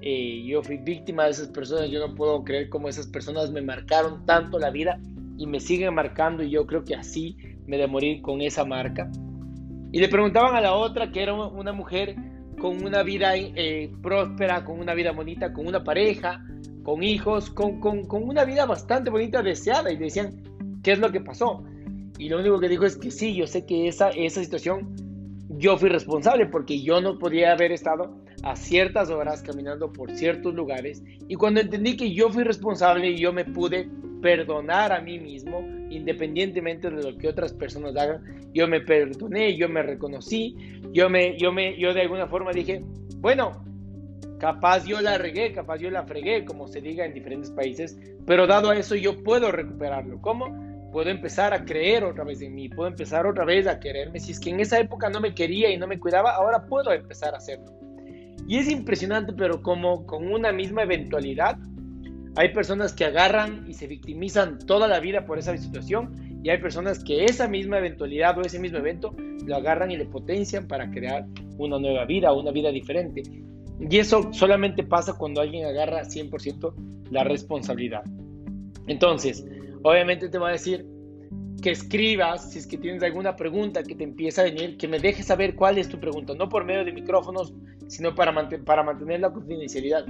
Eh, 0.00 0.44
yo 0.46 0.62
fui 0.62 0.76
víctima 0.76 1.24
de 1.24 1.30
esas 1.30 1.48
personas, 1.48 1.90
yo 1.90 2.06
no 2.06 2.14
puedo 2.14 2.44
creer 2.44 2.68
cómo 2.68 2.88
esas 2.88 3.06
personas 3.06 3.50
me 3.50 3.62
marcaron 3.62 4.24
tanto 4.26 4.58
la 4.58 4.70
vida 4.70 5.00
y 5.36 5.46
me 5.46 5.60
siguen 5.60 5.94
marcando 5.94 6.42
y 6.42 6.50
yo 6.50 6.66
creo 6.66 6.84
que 6.84 6.94
así 6.94 7.36
me 7.66 7.76
de 7.78 7.86
morir 7.86 8.22
con 8.22 8.40
esa 8.40 8.64
marca. 8.64 9.10
Y 9.90 10.00
le 10.00 10.08
preguntaban 10.08 10.54
a 10.54 10.60
la 10.60 10.74
otra 10.74 11.10
que 11.10 11.22
era 11.22 11.34
una 11.34 11.72
mujer 11.72 12.14
con 12.60 12.84
una 12.84 13.02
vida 13.02 13.36
eh, 13.36 13.90
próspera, 14.02 14.64
con 14.64 14.80
una 14.80 14.94
vida 14.94 15.12
bonita, 15.12 15.52
con 15.52 15.66
una 15.66 15.82
pareja, 15.82 16.44
con 16.82 17.02
hijos, 17.02 17.50
con, 17.50 17.80
con, 17.80 18.04
con, 18.04 18.22
una 18.24 18.44
vida 18.44 18.66
bastante 18.66 19.10
bonita, 19.10 19.42
deseada, 19.42 19.92
y 19.92 19.96
decían, 19.96 20.42
¿qué 20.82 20.92
es 20.92 20.98
lo 20.98 21.10
que 21.10 21.20
pasó? 21.20 21.64
Y 22.18 22.28
lo 22.28 22.40
único 22.40 22.58
que 22.58 22.68
dijo 22.68 22.84
es 22.84 22.96
que 22.96 23.10
sí, 23.10 23.34
yo 23.34 23.46
sé 23.46 23.64
que 23.64 23.88
esa, 23.88 24.10
esa 24.10 24.42
situación 24.42 24.94
yo 25.50 25.76
fui 25.78 25.88
responsable 25.88 26.46
porque 26.46 26.82
yo 26.82 27.00
no 27.00 27.18
podía 27.18 27.52
haber 27.52 27.72
estado 27.72 28.16
a 28.42 28.56
ciertas 28.56 29.10
horas 29.10 29.42
caminando 29.42 29.92
por 29.92 30.10
ciertos 30.12 30.54
lugares 30.54 31.02
y 31.26 31.34
cuando 31.34 31.60
entendí 31.60 31.96
que 31.96 32.12
yo 32.12 32.30
fui 32.30 32.44
responsable 32.44 33.10
y 33.10 33.18
yo 33.18 33.32
me 33.32 33.44
pude 33.44 33.88
perdonar 34.22 34.92
a 34.92 35.00
mí 35.00 35.18
mismo 35.18 35.60
independientemente 35.90 36.90
de 36.90 37.02
lo 37.02 37.16
que 37.16 37.28
otras 37.28 37.52
personas 37.52 37.96
hagan, 37.96 38.22
yo 38.52 38.68
me 38.68 38.80
perdoné, 38.80 39.56
yo 39.56 39.68
me 39.68 39.82
reconocí, 39.82 40.54
yo 40.92 41.08
me 41.08 41.38
yo 41.38 41.52
me 41.52 41.78
yo 41.78 41.94
de 41.94 42.02
alguna 42.02 42.26
forma 42.26 42.52
dije, 42.52 42.82
bueno, 43.16 43.64
Capaz 44.38 44.84
yo 44.84 45.00
la 45.00 45.18
regué, 45.18 45.52
capaz 45.52 45.78
yo 45.78 45.90
la 45.90 46.04
fregué, 46.04 46.44
como 46.44 46.68
se 46.68 46.80
diga 46.80 47.04
en 47.04 47.12
diferentes 47.12 47.50
países, 47.50 47.98
pero 48.24 48.46
dado 48.46 48.70
a 48.70 48.76
eso 48.76 48.94
yo 48.94 49.22
puedo 49.24 49.50
recuperarlo. 49.50 50.20
¿Cómo? 50.20 50.46
Puedo 50.92 51.10
empezar 51.10 51.52
a 51.52 51.64
creer 51.64 52.04
otra 52.04 52.24
vez 52.24 52.40
en 52.40 52.54
mí, 52.54 52.68
puedo 52.68 52.88
empezar 52.88 53.26
otra 53.26 53.44
vez 53.44 53.66
a 53.66 53.80
quererme. 53.80 54.20
Si 54.20 54.32
es 54.32 54.38
que 54.38 54.50
en 54.50 54.60
esa 54.60 54.78
época 54.78 55.10
no 55.10 55.20
me 55.20 55.34
quería 55.34 55.70
y 55.70 55.76
no 55.76 55.88
me 55.88 55.98
cuidaba, 55.98 56.30
ahora 56.30 56.64
puedo 56.66 56.92
empezar 56.92 57.34
a 57.34 57.38
hacerlo. 57.38 57.66
Y 58.48 58.56
es 58.56 58.70
impresionante, 58.70 59.34
pero 59.34 59.62
como 59.62 60.06
con 60.06 60.32
una 60.32 60.52
misma 60.52 60.82
eventualidad, 60.82 61.58
hay 62.34 62.54
personas 62.54 62.94
que 62.94 63.04
agarran 63.04 63.66
y 63.68 63.74
se 63.74 63.86
victimizan 63.86 64.58
toda 64.58 64.88
la 64.88 65.00
vida 65.00 65.26
por 65.26 65.38
esa 65.38 65.54
situación 65.56 66.40
y 66.42 66.48
hay 66.48 66.58
personas 66.58 67.04
que 67.04 67.26
esa 67.26 67.46
misma 67.46 67.78
eventualidad 67.78 68.38
o 68.38 68.40
ese 68.40 68.58
mismo 68.58 68.78
evento 68.78 69.14
lo 69.44 69.56
agarran 69.56 69.90
y 69.90 69.98
le 69.98 70.06
potencian 70.06 70.66
para 70.66 70.90
crear 70.90 71.26
una 71.58 71.78
nueva 71.78 72.06
vida, 72.06 72.32
una 72.32 72.50
vida 72.50 72.70
diferente. 72.70 73.22
Y 73.80 73.98
eso 73.98 74.32
solamente 74.32 74.82
pasa 74.82 75.18
cuando 75.18 75.42
alguien 75.42 75.66
agarra 75.66 76.04
100% 76.04 76.72
la 77.10 77.24
responsabilidad. 77.24 78.02
Entonces, 78.86 79.46
obviamente 79.82 80.30
te 80.30 80.38
voy 80.38 80.48
a 80.48 80.52
decir 80.52 80.86
que 81.62 81.70
escribas, 81.70 82.52
si 82.52 82.58
es 82.58 82.66
que 82.66 82.78
tienes 82.78 83.02
alguna 83.02 83.36
pregunta 83.36 83.82
que 83.82 83.94
te 83.94 84.04
empieza 84.04 84.42
a 84.42 84.44
venir, 84.44 84.76
que 84.76 84.86
me 84.86 84.98
dejes 84.98 85.26
saber 85.26 85.54
cuál 85.54 85.78
es 85.78 85.88
tu 85.88 85.98
pregunta, 85.98 86.34
no 86.34 86.48
por 86.48 86.64
medio 86.64 86.84
de 86.84 86.92
micrófonos, 86.92 87.52
sino 87.88 88.14
para, 88.14 88.32
para 88.64 88.82
mantener 88.82 89.20
la 89.20 89.32
confidencialidad. 89.32 90.04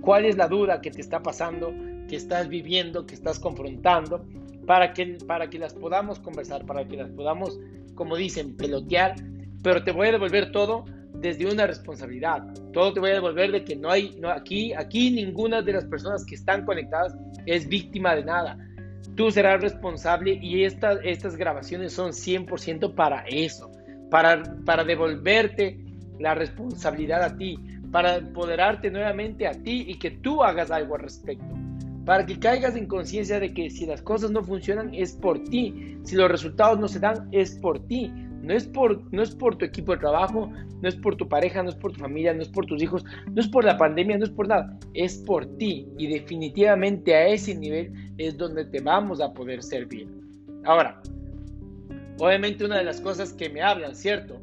¿Cuál 0.00 0.24
es 0.24 0.36
la 0.36 0.48
duda 0.48 0.80
que 0.80 0.90
te 0.90 1.00
está 1.00 1.22
pasando, 1.22 1.72
que 2.08 2.16
estás 2.16 2.48
viviendo, 2.48 3.06
que 3.06 3.14
estás 3.14 3.38
confrontando, 3.38 4.24
para 4.66 4.94
que, 4.94 5.18
para 5.26 5.50
que 5.50 5.58
las 5.58 5.74
podamos 5.74 6.18
conversar, 6.20 6.64
para 6.64 6.86
que 6.86 6.96
las 6.96 7.10
podamos, 7.10 7.58
como 7.94 8.16
dicen, 8.16 8.56
pelotear, 8.56 9.14
pero 9.62 9.82
te 9.84 9.92
voy 9.92 10.08
a 10.08 10.12
devolver 10.12 10.52
todo 10.52 10.84
desde 11.14 11.50
una 11.50 11.66
responsabilidad. 11.66 12.44
Todo 12.72 12.92
te 12.92 13.00
voy 13.00 13.10
a 13.10 13.14
devolver 13.14 13.52
de 13.52 13.64
que 13.64 13.76
no 13.76 13.90
hay, 13.90 14.16
no, 14.20 14.30
aquí, 14.30 14.72
aquí 14.74 15.10
ninguna 15.10 15.62
de 15.62 15.72
las 15.74 15.84
personas 15.84 16.24
que 16.24 16.34
están 16.34 16.64
conectadas 16.64 17.14
es 17.46 17.68
víctima 17.68 18.14
de 18.14 18.24
nada. 18.24 18.58
Tú 19.14 19.30
serás 19.30 19.60
responsable 19.60 20.38
y 20.40 20.64
estas 20.64 20.98
estas 21.04 21.36
grabaciones 21.36 21.92
son 21.92 22.10
100% 22.10 22.94
para 22.94 23.24
eso, 23.28 23.70
para, 24.10 24.42
para 24.64 24.84
devolverte 24.84 25.78
la 26.18 26.34
responsabilidad 26.34 27.22
a 27.22 27.36
ti, 27.36 27.58
para 27.90 28.16
empoderarte 28.16 28.90
nuevamente 28.90 29.46
a 29.46 29.52
ti 29.52 29.84
y 29.86 29.98
que 29.98 30.10
tú 30.10 30.42
hagas 30.42 30.70
algo 30.70 30.96
al 30.96 31.02
respecto. 31.02 31.54
Para 32.04 32.26
que 32.26 32.38
caigas 32.38 32.76
en 32.76 32.86
conciencia 32.86 33.40
de 33.40 33.54
que 33.54 33.70
si 33.70 33.86
las 33.86 34.02
cosas 34.02 34.30
no 34.30 34.42
funcionan 34.42 34.92
es 34.92 35.12
por 35.12 35.42
ti, 35.44 35.96
si 36.02 36.16
los 36.16 36.30
resultados 36.30 36.78
no 36.78 36.88
se 36.88 36.98
dan 36.98 37.28
es 37.32 37.56
por 37.58 37.86
ti, 37.86 38.12
no 38.44 38.54
es, 38.54 38.66
por, 38.66 39.12
no 39.12 39.22
es 39.22 39.34
por 39.34 39.56
tu 39.56 39.64
equipo 39.64 39.92
de 39.92 39.98
trabajo, 39.98 40.52
no 40.80 40.88
es 40.88 40.94
por 40.96 41.16
tu 41.16 41.28
pareja, 41.28 41.62
no 41.62 41.70
es 41.70 41.74
por 41.74 41.92
tu 41.92 42.00
familia, 42.00 42.34
no 42.34 42.42
es 42.42 42.48
por 42.48 42.66
tus 42.66 42.82
hijos, 42.82 43.04
no 43.32 43.40
es 43.40 43.48
por 43.48 43.64
la 43.64 43.76
pandemia, 43.76 44.18
no 44.18 44.24
es 44.24 44.30
por 44.30 44.48
nada. 44.48 44.78
Es 44.92 45.18
por 45.18 45.46
ti. 45.56 45.88
Y 45.98 46.06
definitivamente 46.06 47.14
a 47.14 47.28
ese 47.28 47.54
nivel 47.54 47.92
es 48.18 48.36
donde 48.36 48.64
te 48.66 48.80
vamos 48.80 49.20
a 49.20 49.32
poder 49.32 49.62
servir. 49.62 50.08
Ahora, 50.64 51.00
obviamente 52.18 52.64
una 52.64 52.78
de 52.78 52.84
las 52.84 53.00
cosas 53.00 53.32
que 53.32 53.48
me 53.48 53.62
hablan, 53.62 53.94
¿cierto? 53.94 54.40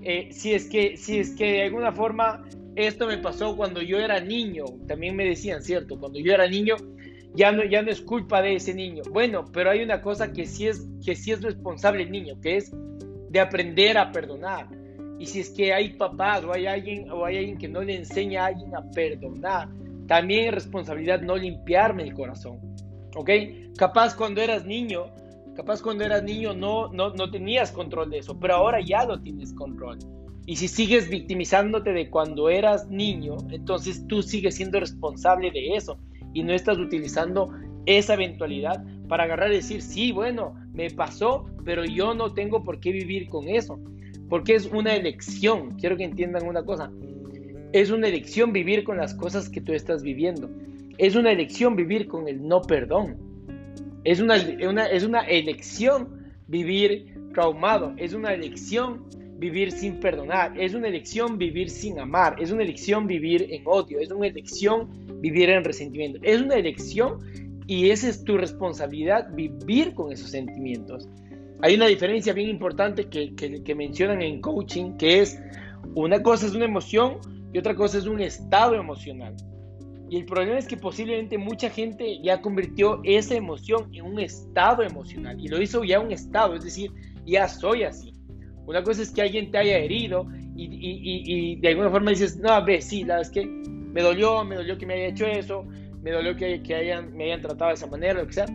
Eh, 0.00 0.28
si, 0.32 0.54
es 0.54 0.68
que, 0.68 0.96
si 0.96 1.18
es 1.18 1.30
que 1.34 1.52
de 1.52 1.62
alguna 1.62 1.92
forma 1.92 2.44
esto 2.74 3.06
me 3.06 3.18
pasó 3.18 3.56
cuando 3.56 3.82
yo 3.82 3.98
era 3.98 4.20
niño, 4.20 4.64
también 4.88 5.14
me 5.14 5.24
decían, 5.24 5.62
¿cierto? 5.62 5.98
Cuando 5.98 6.18
yo 6.18 6.32
era 6.32 6.48
niño, 6.48 6.76
ya 7.34 7.52
no, 7.52 7.64
ya 7.64 7.82
no 7.82 7.90
es 7.90 8.00
culpa 8.00 8.42
de 8.42 8.56
ese 8.56 8.74
niño. 8.74 9.02
Bueno, 9.10 9.44
pero 9.52 9.70
hay 9.70 9.82
una 9.82 10.00
cosa 10.00 10.32
que 10.32 10.46
sí 10.46 10.66
es, 10.66 10.86
que 11.04 11.14
sí 11.14 11.32
es 11.32 11.42
responsable 11.42 12.04
el 12.04 12.10
niño, 12.10 12.40
que 12.40 12.56
es 12.56 12.72
de 13.32 13.40
aprender 13.40 13.96
a 13.96 14.12
perdonar. 14.12 14.68
Y 15.18 15.26
si 15.26 15.40
es 15.40 15.50
que 15.50 15.72
hay 15.72 15.94
papás 15.94 16.44
o 16.44 16.52
hay 16.52 16.66
alguien 16.66 17.10
o 17.10 17.24
hay 17.24 17.38
alguien 17.38 17.58
que 17.58 17.68
no 17.68 17.80
le 17.80 17.96
enseña 17.96 18.44
a 18.44 18.46
alguien 18.46 18.74
a 18.76 18.90
perdonar, 18.90 19.68
también 20.06 20.48
es 20.48 20.54
responsabilidad 20.54 21.22
no 21.22 21.36
limpiarme 21.36 22.02
el 22.02 22.12
corazón. 22.12 22.58
¿Ok? 23.16 23.30
Capaz 23.76 24.14
cuando 24.14 24.42
eras 24.42 24.66
niño, 24.66 25.06
capaz 25.56 25.80
cuando 25.80 26.04
eras 26.04 26.22
niño 26.22 26.54
no, 26.54 26.92
no, 26.92 27.10
no 27.10 27.30
tenías 27.30 27.72
control 27.72 28.10
de 28.10 28.18
eso, 28.18 28.38
pero 28.38 28.54
ahora 28.54 28.80
ya 28.80 29.04
lo 29.04 29.20
tienes 29.20 29.54
control. 29.54 29.98
Y 30.44 30.56
si 30.56 30.68
sigues 30.68 31.08
victimizándote 31.08 31.92
de 31.92 32.10
cuando 32.10 32.50
eras 32.50 32.88
niño, 32.88 33.36
entonces 33.50 34.06
tú 34.08 34.22
sigues 34.22 34.56
siendo 34.56 34.80
responsable 34.80 35.50
de 35.50 35.76
eso 35.76 35.98
y 36.34 36.42
no 36.42 36.52
estás 36.52 36.78
utilizando 36.78 37.50
esa 37.86 38.14
eventualidad 38.14 38.84
para 39.08 39.24
agarrar 39.24 39.52
y 39.52 39.56
decir, 39.56 39.82
sí, 39.82 40.12
bueno, 40.12 40.54
me 40.72 40.90
pasó, 40.90 41.46
pero 41.64 41.84
yo 41.84 42.14
no 42.14 42.32
tengo 42.32 42.64
por 42.64 42.80
qué 42.80 42.92
vivir 42.92 43.28
con 43.28 43.48
eso. 43.48 43.78
Porque 44.28 44.54
es 44.54 44.66
una 44.66 44.94
elección. 44.94 45.76
Quiero 45.78 45.96
que 45.96 46.04
entiendan 46.04 46.46
una 46.46 46.64
cosa. 46.64 46.90
Es 47.72 47.90
una 47.90 48.08
elección 48.08 48.52
vivir 48.52 48.84
con 48.84 48.96
las 48.96 49.14
cosas 49.14 49.48
que 49.48 49.60
tú 49.60 49.72
estás 49.72 50.02
viviendo. 50.02 50.50
Es 50.98 51.16
una 51.16 51.32
elección 51.32 51.76
vivir 51.76 52.06
con 52.06 52.28
el 52.28 52.46
no 52.46 52.62
perdón. 52.62 53.16
Es 54.04 54.20
una, 54.20 54.36
es 54.36 55.04
una 55.04 55.20
elección 55.22 56.32
vivir 56.48 57.14
traumado. 57.32 57.94
Es 57.96 58.14
una 58.14 58.32
elección 58.32 59.04
vivir 59.42 59.72
sin 59.72 59.98
perdonar, 59.98 60.54
es 60.56 60.72
una 60.72 60.86
elección 60.86 61.36
vivir 61.36 61.68
sin 61.68 61.98
amar, 61.98 62.36
es 62.38 62.52
una 62.52 62.62
elección 62.62 63.08
vivir 63.08 63.48
en 63.50 63.62
odio, 63.66 63.98
es 63.98 64.12
una 64.12 64.28
elección 64.28 64.88
vivir 65.20 65.50
en 65.50 65.64
resentimiento, 65.64 66.20
es 66.22 66.40
una 66.40 66.54
elección 66.54 67.18
y 67.66 67.90
esa 67.90 68.08
es 68.08 68.24
tu 68.24 68.36
responsabilidad 68.36 69.32
vivir 69.34 69.94
con 69.94 70.12
esos 70.12 70.30
sentimientos. 70.30 71.08
Hay 71.62 71.74
una 71.74 71.86
diferencia 71.86 72.32
bien 72.32 72.48
importante 72.48 73.04
que, 73.08 73.34
que, 73.34 73.74
mencionan 73.74 74.20
en 74.20 74.40
coaching, 74.40 74.96
que 74.96 75.20
es 75.20 75.40
una 75.94 76.22
cosa 76.22 76.46
es 76.46 76.54
una 76.54 76.64
emoción 76.64 77.18
y 77.52 77.58
otra 77.58 77.74
cosa 77.74 77.98
es 77.98 78.06
un 78.06 78.20
estado 78.20 78.74
emocional. 78.74 79.36
Y 80.10 80.16
el 80.16 80.24
problema 80.26 80.58
es 80.58 80.66
que 80.66 80.76
posiblemente 80.76 81.38
mucha 81.38 81.70
gente 81.70 82.20
ya 82.22 82.42
convirtió 82.42 83.00
esa 83.04 83.34
emoción 83.34 83.88
en 83.94 84.04
un 84.04 84.18
estado 84.20 84.82
emocional 84.82 85.40
y 85.40 85.48
lo 85.48 85.62
hizo 85.62 85.84
ya 85.84 86.00
un 86.00 86.12
estado, 86.12 86.54
es 86.56 86.64
decir, 86.64 86.90
ya 87.24 87.48
soy 87.48 87.84
así. 87.84 88.12
Una 88.66 88.82
cosa 88.82 89.02
es 89.02 89.10
que 89.10 89.22
alguien 89.22 89.50
te 89.50 89.58
haya 89.58 89.78
herido 89.78 90.26
y, 90.54 91.56
de 91.56 91.68
alguna 91.68 91.90
forma 91.90 92.10
dices, 92.10 92.36
no, 92.36 92.64
ve, 92.64 92.82
sí, 92.82 93.04
la 93.04 93.16
verdad 93.16 93.22
es 93.22 93.30
que 93.30 93.46
me 93.46 94.02
dolió, 94.02 94.44
me 94.44 94.56
dolió 94.56 94.76
que 94.76 94.86
me 94.86 94.94
haya 94.94 95.06
hecho 95.06 95.26
eso, 95.26 95.66
me 96.02 96.10
dolió 96.10 96.36
que, 96.36 96.62
que 96.62 96.74
hayan, 96.74 97.16
me 97.16 97.24
hayan 97.24 97.40
tratado 97.40 97.68
de 97.68 97.74
esa 97.74 97.86
manera, 97.86 98.20
lo 98.20 98.26
que 98.26 98.34
sea. 98.34 98.46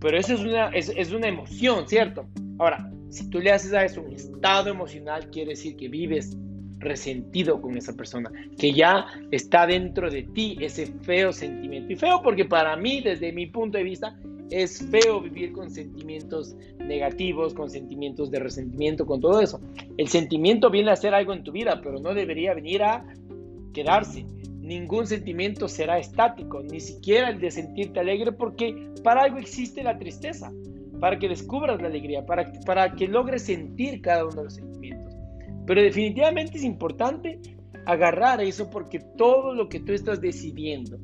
Pero 0.00 0.18
eso 0.18 0.34
es 0.34 0.40
una, 0.40 0.68
es, 0.68 0.92
es 0.96 1.12
una 1.12 1.28
emoción, 1.28 1.88
¿cierto? 1.88 2.26
Ahora, 2.58 2.90
si 3.10 3.28
tú 3.28 3.40
le 3.40 3.52
haces 3.52 3.72
a 3.72 3.84
eso 3.84 4.02
un 4.02 4.12
estado 4.12 4.70
emocional, 4.70 5.30
quiere 5.30 5.50
decir 5.50 5.76
que 5.76 5.88
vives 5.88 6.36
resentido 6.78 7.60
con 7.60 7.76
esa 7.76 7.94
persona, 7.94 8.30
que 8.58 8.72
ya 8.72 9.06
está 9.30 9.66
dentro 9.66 10.10
de 10.10 10.22
ti 10.22 10.56
ese 10.60 10.86
feo 10.86 11.32
sentimiento. 11.32 11.92
Y 11.92 11.96
feo 11.96 12.20
porque 12.22 12.46
para 12.46 12.74
mí, 12.76 13.02
desde 13.02 13.32
mi 13.32 13.46
punto 13.46 13.78
de 13.78 13.84
vista, 13.84 14.16
es 14.50 14.84
feo 14.90 15.20
vivir 15.20 15.52
con 15.52 15.70
sentimientos 15.70 16.56
negativos, 16.78 17.54
con 17.54 17.70
sentimientos 17.70 18.30
de 18.30 18.40
resentimiento, 18.40 19.06
con 19.06 19.20
todo 19.20 19.40
eso. 19.40 19.60
El 19.96 20.08
sentimiento 20.08 20.70
viene 20.70 20.90
a 20.90 20.96
ser 20.96 21.14
algo 21.14 21.32
en 21.32 21.44
tu 21.44 21.52
vida, 21.52 21.80
pero 21.82 22.00
no 22.00 22.14
debería 22.14 22.54
venir 22.54 22.82
a 22.82 23.04
quedarse. 23.72 24.24
Ningún 24.70 25.04
sentimiento 25.04 25.66
será 25.66 25.98
estático, 25.98 26.62
ni 26.62 26.78
siquiera 26.78 27.30
el 27.30 27.40
de 27.40 27.50
sentirte 27.50 27.98
alegre, 27.98 28.30
porque 28.30 28.88
para 29.02 29.24
algo 29.24 29.38
existe 29.38 29.82
la 29.82 29.98
tristeza, 29.98 30.52
para 31.00 31.18
que 31.18 31.28
descubras 31.28 31.82
la 31.82 31.88
alegría, 31.88 32.24
para, 32.24 32.52
para 32.64 32.92
que 32.92 33.08
logres 33.08 33.42
sentir 33.42 34.00
cada 34.00 34.24
uno 34.26 34.36
de 34.36 34.44
los 34.44 34.54
sentimientos. 34.54 35.12
Pero 35.66 35.82
definitivamente 35.82 36.56
es 36.56 36.62
importante 36.62 37.40
agarrar 37.84 38.40
eso 38.40 38.70
porque 38.70 39.00
todo 39.18 39.56
lo 39.56 39.68
que 39.68 39.80
tú 39.80 39.92
estás 39.92 40.20
decidiendo, 40.20 40.98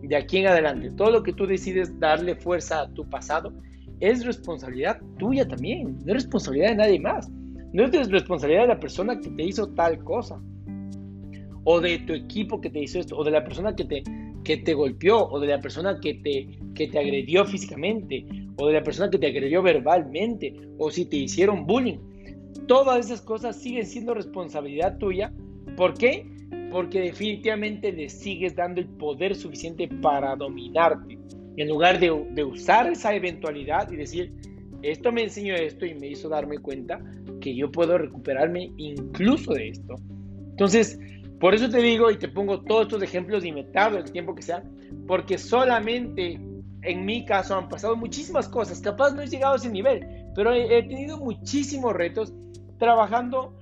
de 0.00 0.16
aquí 0.16 0.38
en 0.38 0.46
adelante, 0.46 0.90
todo 0.92 1.10
lo 1.10 1.22
que 1.22 1.34
tú 1.34 1.46
decides 1.46 2.00
darle 2.00 2.36
fuerza 2.36 2.80
a 2.80 2.88
tu 2.94 3.06
pasado, 3.06 3.52
es 4.00 4.24
responsabilidad 4.24 4.98
tuya 5.18 5.46
también, 5.46 5.98
no 6.06 6.14
es 6.14 6.22
responsabilidad 6.22 6.70
de 6.70 6.76
nadie 6.76 7.00
más. 7.00 7.30
No 7.74 7.84
es 7.84 8.10
responsabilidad 8.10 8.62
de 8.62 8.68
la 8.68 8.80
persona 8.80 9.20
que 9.20 9.28
te 9.28 9.42
hizo 9.44 9.68
tal 9.74 10.02
cosa, 10.02 10.40
o 11.64 11.80
de 11.80 11.98
tu 12.00 12.12
equipo 12.14 12.60
que 12.60 12.70
te 12.70 12.80
hizo 12.80 12.98
esto, 12.98 13.16
o 13.16 13.24
de 13.24 13.30
la 13.30 13.44
persona 13.44 13.74
que 13.74 13.84
te, 13.84 14.02
que 14.44 14.56
te 14.58 14.74
golpeó, 14.74 15.28
o 15.28 15.40
de 15.40 15.48
la 15.48 15.60
persona 15.60 15.98
que 16.00 16.14
te, 16.14 16.48
que 16.74 16.88
te 16.88 16.98
agredió 16.98 17.44
físicamente, 17.44 18.24
o 18.56 18.66
de 18.66 18.74
la 18.74 18.82
persona 18.82 19.10
que 19.10 19.18
te 19.18 19.26
agredió 19.26 19.62
verbalmente, 19.62 20.54
o 20.78 20.90
si 20.90 21.04
te 21.04 21.16
hicieron 21.16 21.66
bullying. 21.66 21.98
Todas 22.66 23.06
esas 23.06 23.20
cosas 23.20 23.56
siguen 23.56 23.86
siendo 23.86 24.14
responsabilidad 24.14 24.98
tuya. 24.98 25.32
¿Por 25.76 25.94
qué? 25.94 26.26
porque 26.70 27.00
definitivamente 27.00 27.92
le 27.92 28.08
sigues 28.08 28.54
dando 28.54 28.80
el 28.80 28.86
poder 28.86 29.34
suficiente 29.34 29.88
para 30.00 30.36
dominarte. 30.36 31.18
En 31.56 31.68
lugar 31.68 31.98
de, 31.98 32.10
usar 32.42 32.90
esa 32.90 33.14
eventualidad 33.14 33.90
y 33.90 33.96
decir, 33.96 34.32
esto 34.82 35.12
me 35.12 35.24
enseñó 35.24 35.54
esto 35.54 35.84
y 35.84 35.94
me 35.94 36.08
hizo 36.08 36.28
darme 36.28 36.58
cuenta 36.58 37.00
que 37.40 37.54
yo 37.54 37.70
puedo 37.70 37.98
recuperarme 37.98 38.72
incluso 38.76 39.52
de 39.52 39.70
esto. 39.70 39.96
Entonces, 40.50 40.98
por 41.40 41.54
eso 41.54 41.68
te 41.68 41.78
digo 41.78 42.10
y 42.10 42.18
te 42.18 42.28
pongo 42.28 42.60
todos 42.62 42.82
estos 42.82 43.02
ejemplos 43.02 43.42
tardo 43.72 43.98
el 43.98 44.10
tiempo 44.12 44.34
que 44.34 44.42
sea, 44.42 44.62
porque 45.06 45.38
solamente 45.38 46.40
en 46.82 47.04
mi 47.04 47.24
caso 47.24 47.56
han 47.56 47.68
pasado 47.68 47.96
muchísimas 47.96 48.48
cosas. 48.48 48.80
Capaz 48.80 49.12
no 49.12 49.22
he 49.22 49.26
llegado 49.26 49.54
a 49.54 49.56
ese 49.56 49.70
nivel, 49.70 50.06
pero 50.34 50.52
he 50.52 50.82
tenido 50.82 51.18
muchísimos 51.18 51.94
retos 51.94 52.32
trabajando 52.78 53.54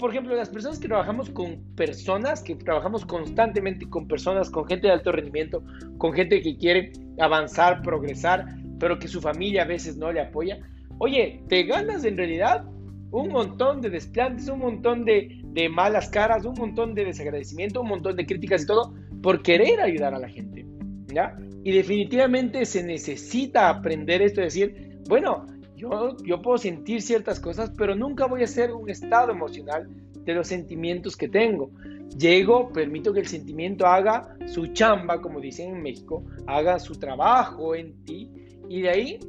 por 0.00 0.10
ejemplo, 0.10 0.34
las 0.34 0.48
personas 0.48 0.78
que 0.78 0.88
trabajamos 0.88 1.28
con 1.28 1.62
personas, 1.76 2.42
que 2.42 2.54
trabajamos 2.54 3.04
constantemente 3.04 3.86
con 3.86 4.08
personas, 4.08 4.48
con 4.48 4.66
gente 4.66 4.86
de 4.86 4.94
alto 4.94 5.12
rendimiento, 5.12 5.62
con 5.98 6.14
gente 6.14 6.40
que 6.40 6.56
quiere 6.56 6.92
avanzar, 7.18 7.82
progresar, 7.82 8.46
pero 8.78 8.98
que 8.98 9.06
su 9.06 9.20
familia 9.20 9.62
a 9.62 9.66
veces 9.66 9.98
no 9.98 10.10
le 10.10 10.22
apoya, 10.22 10.58
oye, 10.98 11.42
te 11.48 11.64
ganas 11.64 12.04
en 12.04 12.16
realidad 12.16 12.64
un 13.10 13.28
montón 13.28 13.80
de 13.80 13.90
desplantes, 13.90 14.48
un 14.48 14.60
montón 14.60 15.04
de, 15.04 15.42
malas 15.70 16.08
caras, 16.08 16.44
un 16.44 16.54
montón 16.54 16.94
de 16.94 17.04
desagradecimiento, 17.04 17.80
un 17.80 17.88
montón 17.88 18.16
de 18.16 18.26
críticas 18.26 18.62
y 18.62 18.66
todo, 18.66 18.94
por 19.22 19.42
querer 19.42 19.80
ayudar 19.80 20.14
a 20.14 20.18
la 20.18 20.28
gente, 20.28 20.66
¿ya? 21.06 21.36
Y 21.62 21.72
definitivamente 21.72 22.64
se 22.64 22.82
necesita 22.82 23.68
aprender 23.68 24.22
esto, 24.22 24.40
decir, 24.40 24.98
bueno, 25.08 25.46
yo, 25.76 26.42
puedo 26.42 26.58
sentir 26.58 27.00
ciertas 27.02 27.40
cosas, 27.40 27.72
pero 27.76 27.94
nunca 27.94 28.26
voy 28.26 28.42
a 28.42 28.46
ser 28.46 28.72
un 28.72 28.90
estado 28.90 29.32
emocional 29.32 29.88
de 30.24 30.34
los 30.34 30.46
sentimientos 30.46 31.16
que 31.16 31.28
tengo. 31.28 31.70
Llego, 32.18 32.70
permito 32.70 33.12
que 33.12 33.20
el 33.20 33.26
sentimiento 33.26 33.86
haga 33.86 34.36
su 34.46 34.68
chamba, 34.68 35.20
como 35.20 35.40
dicen 35.40 35.76
en 35.76 35.82
México, 35.82 36.24
haga 36.46 36.78
su 36.78 36.96
trabajo 36.96 37.74
en 37.74 38.04
ti 38.04 38.30
y 38.68 38.82
de 38.82 38.90
ahí 38.90 39.20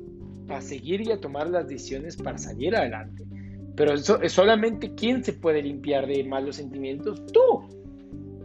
a 0.50 0.59
seguir 0.61 1.01
y 1.01 1.11
a 1.11 1.19
tomar 1.19 1.50
las 1.50 1.67
decisiones 1.67 2.17
para 2.17 2.38
salir 2.38 2.75
adelante. 2.75 3.23
Pero 3.75 3.97
solamente 3.97 4.93
quién 4.95 5.23
se 5.23 5.33
puede 5.33 5.61
limpiar 5.61 6.07
de 6.07 6.23
malos 6.23 6.57
sentimientos, 6.57 7.25
tú. 7.27 7.69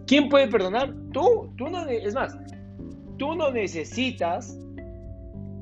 ¿Quién 0.07 0.29
puede 0.29 0.47
perdonar? 0.49 0.95
Tú. 1.13 1.53
Tú 1.57 1.69
no, 1.69 1.87
es 1.87 2.15
más, 2.15 2.37
tú 3.19 3.35
no 3.35 3.51
necesitas 3.51 4.57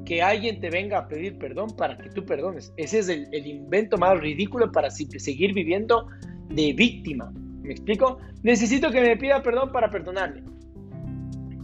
que 0.05 0.23
alguien 0.23 0.61
te 0.61 0.71
venga 0.71 0.99
a 0.99 1.09
pedir 1.09 1.39
perdón 1.39 1.71
para 1.77 1.97
que 1.97 2.11
tú 2.11 2.25
perdones. 2.25 2.73
Ese 2.77 2.99
es 2.99 3.09
el, 3.09 3.47
invento 3.47 3.97
más 3.97 4.21
ridículo 4.21 4.71
para 4.71 4.91
seguir 4.91 5.55
viviendo 5.55 6.09
de 6.51 6.73
víctima. 6.75 7.33
¿Me 7.63 7.73
explico? 7.73 8.19
Necesito 8.43 8.91
que 8.91 9.01
me 9.01 9.17
pida 9.17 9.43
perdón 9.43 9.73
para 9.73 9.91
perdonarle. 9.91 10.43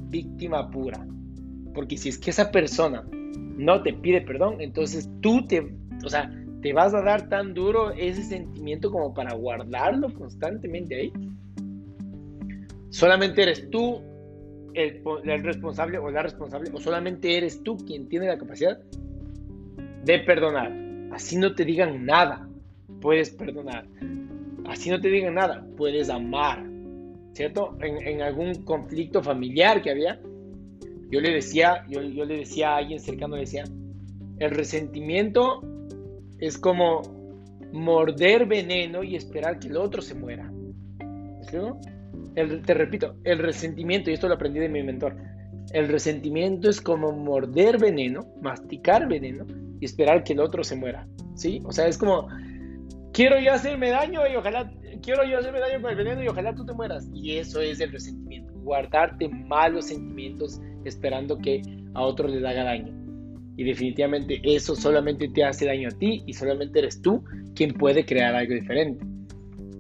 Víctima 0.09 0.71
pura. 0.71 1.07
Porque 1.75 1.97
si 1.97 2.09
es 2.09 2.19
que 2.19 2.31
esa 2.31 2.51
persona 2.51 3.05
no 3.13 3.83
te 3.83 3.93
pide 3.93 4.23
perdón, 4.23 4.57
entonces 4.61 5.09
tú 5.21 5.47
te, 5.47 5.71
o 6.03 6.09
sea, 6.09 6.31
te 6.63 6.73
vas 6.73 6.95
a 6.95 7.03
dar 7.03 7.29
tan 7.29 7.55
duro 7.55 7.91
ese 7.93 8.23
sentimiento 8.23 8.91
como 8.91 9.15
para 9.15 9.35
guardarlo 9.35 10.13
constantemente 10.13 10.95
ahí. 10.95 11.13
Solamente 12.91 13.43
eres 13.43 13.71
tú 13.71 14.03
el, 14.75 15.43
responsable 15.43 15.99
o 15.99 16.11
la 16.11 16.23
responsable, 16.23 16.71
o 16.73 16.81
solamente 16.81 17.37
eres 17.37 17.63
tú 17.63 17.77
quien 17.79 18.09
tiene 18.09 18.27
la 18.27 18.39
capacidad 18.39 18.79
de 20.05 20.19
perdonar. 20.21 20.73
Así 21.13 21.37
no 21.37 21.55
te 21.55 21.65
digan 21.65 22.05
nada, 22.05 22.49
puedes 23.01 23.31
perdonar. 23.31 23.87
Así 24.67 24.91
no 24.91 25.01
te 25.01 25.09
digan 25.09 25.35
nada, 25.35 25.67
puedes 25.77 26.11
amar. 26.11 26.65
¿Cierto? 27.33 27.77
En, 27.81 28.23
algún 28.23 28.55
conflicto 28.65 29.23
familiar 29.23 29.83
que 29.83 29.91
había, 29.91 30.21
yo 31.11 31.21
le 31.21 31.31
decía, 31.31 31.87
yo, 31.89 32.03
yo 32.03 32.25
le 32.25 32.39
decía 32.39 32.75
a 32.75 32.77
alguien 32.79 33.01
cercano, 33.01 33.37
le 33.37 33.43
decía, 33.43 33.65
el 34.39 34.51
resentimiento 34.51 35.63
es 36.41 36.59
como 36.59 37.03
morder 37.73 38.47
veneno 38.47 39.03
y 39.03 39.17
esperar 39.17 39.59
que 39.59 39.69
el 39.69 39.77
otro 39.77 40.03
se 40.03 40.15
muera. 40.15 40.51
¿Me 40.51 42.45
te 42.65 42.75
repito, 42.75 43.17
el 43.25 43.39
resentimiento, 43.39 44.11
y 44.11 44.15
esto 44.15 44.29
lo 44.29 44.35
aprendí 44.35 44.61
de 44.61 44.69
mi 44.69 44.83
mentor, 44.83 45.17
el 45.73 45.89
resentimiento 45.89 46.69
es 46.69 46.81
como 46.81 47.13
morder 47.13 47.79
veneno, 47.79 48.27
masticar 48.41 49.09
veneno 49.09 49.47
y 49.81 49.85
esperar 49.85 50.25
que 50.25 50.33
el 50.33 50.41
otro 50.41 50.65
se 50.65 50.77
muera, 50.77 51.07
¿sí? 51.35 51.61
O 51.65 51.73
sea, 51.73 51.87
es 51.87 51.97
como, 51.97 52.29
quiero 53.13 53.39
yo 53.39 53.53
hacerme 53.53 53.91
daño 53.91 54.21
y 54.27 54.37
ojalá, 54.37 54.71
quiero 55.03 55.25
yo 55.25 55.39
hacerme 55.39 55.61
daño 55.61 55.81
con 55.81 55.91
el 55.91 55.97
veneno 55.97 56.23
y 56.23 56.29
ojalá 56.29 56.55
tú 56.55 56.65
te 56.65 56.73
mueras. 56.73 57.09
Y 57.13 57.37
eso 57.37 57.61
es 57.61 57.81
el 57.81 57.93
resentimiento, 57.93 58.53
guardarte 58.55 59.29
malos 59.29 59.87
sentimientos 59.87 60.61
esperando 60.85 61.39
que 61.39 61.63
a 61.95 62.03
otro 62.03 62.29
le 62.29 62.47
haga 62.47 62.65
daño. 62.65 63.00
Y 63.57 63.65
definitivamente 63.65 64.41
eso 64.43 64.75
solamente 64.75 65.29
te 65.29 65.45
hace 65.45 65.67
daño 65.67 65.89
a 65.89 65.99
ti 65.99 66.23
y 66.27 66.33
solamente 66.33 66.79
eres 66.79 67.03
tú 67.03 67.23
quien 67.55 67.75
puede 67.75 68.05
crear 68.05 68.35
algo 68.35 68.55
diferente. 68.55 69.05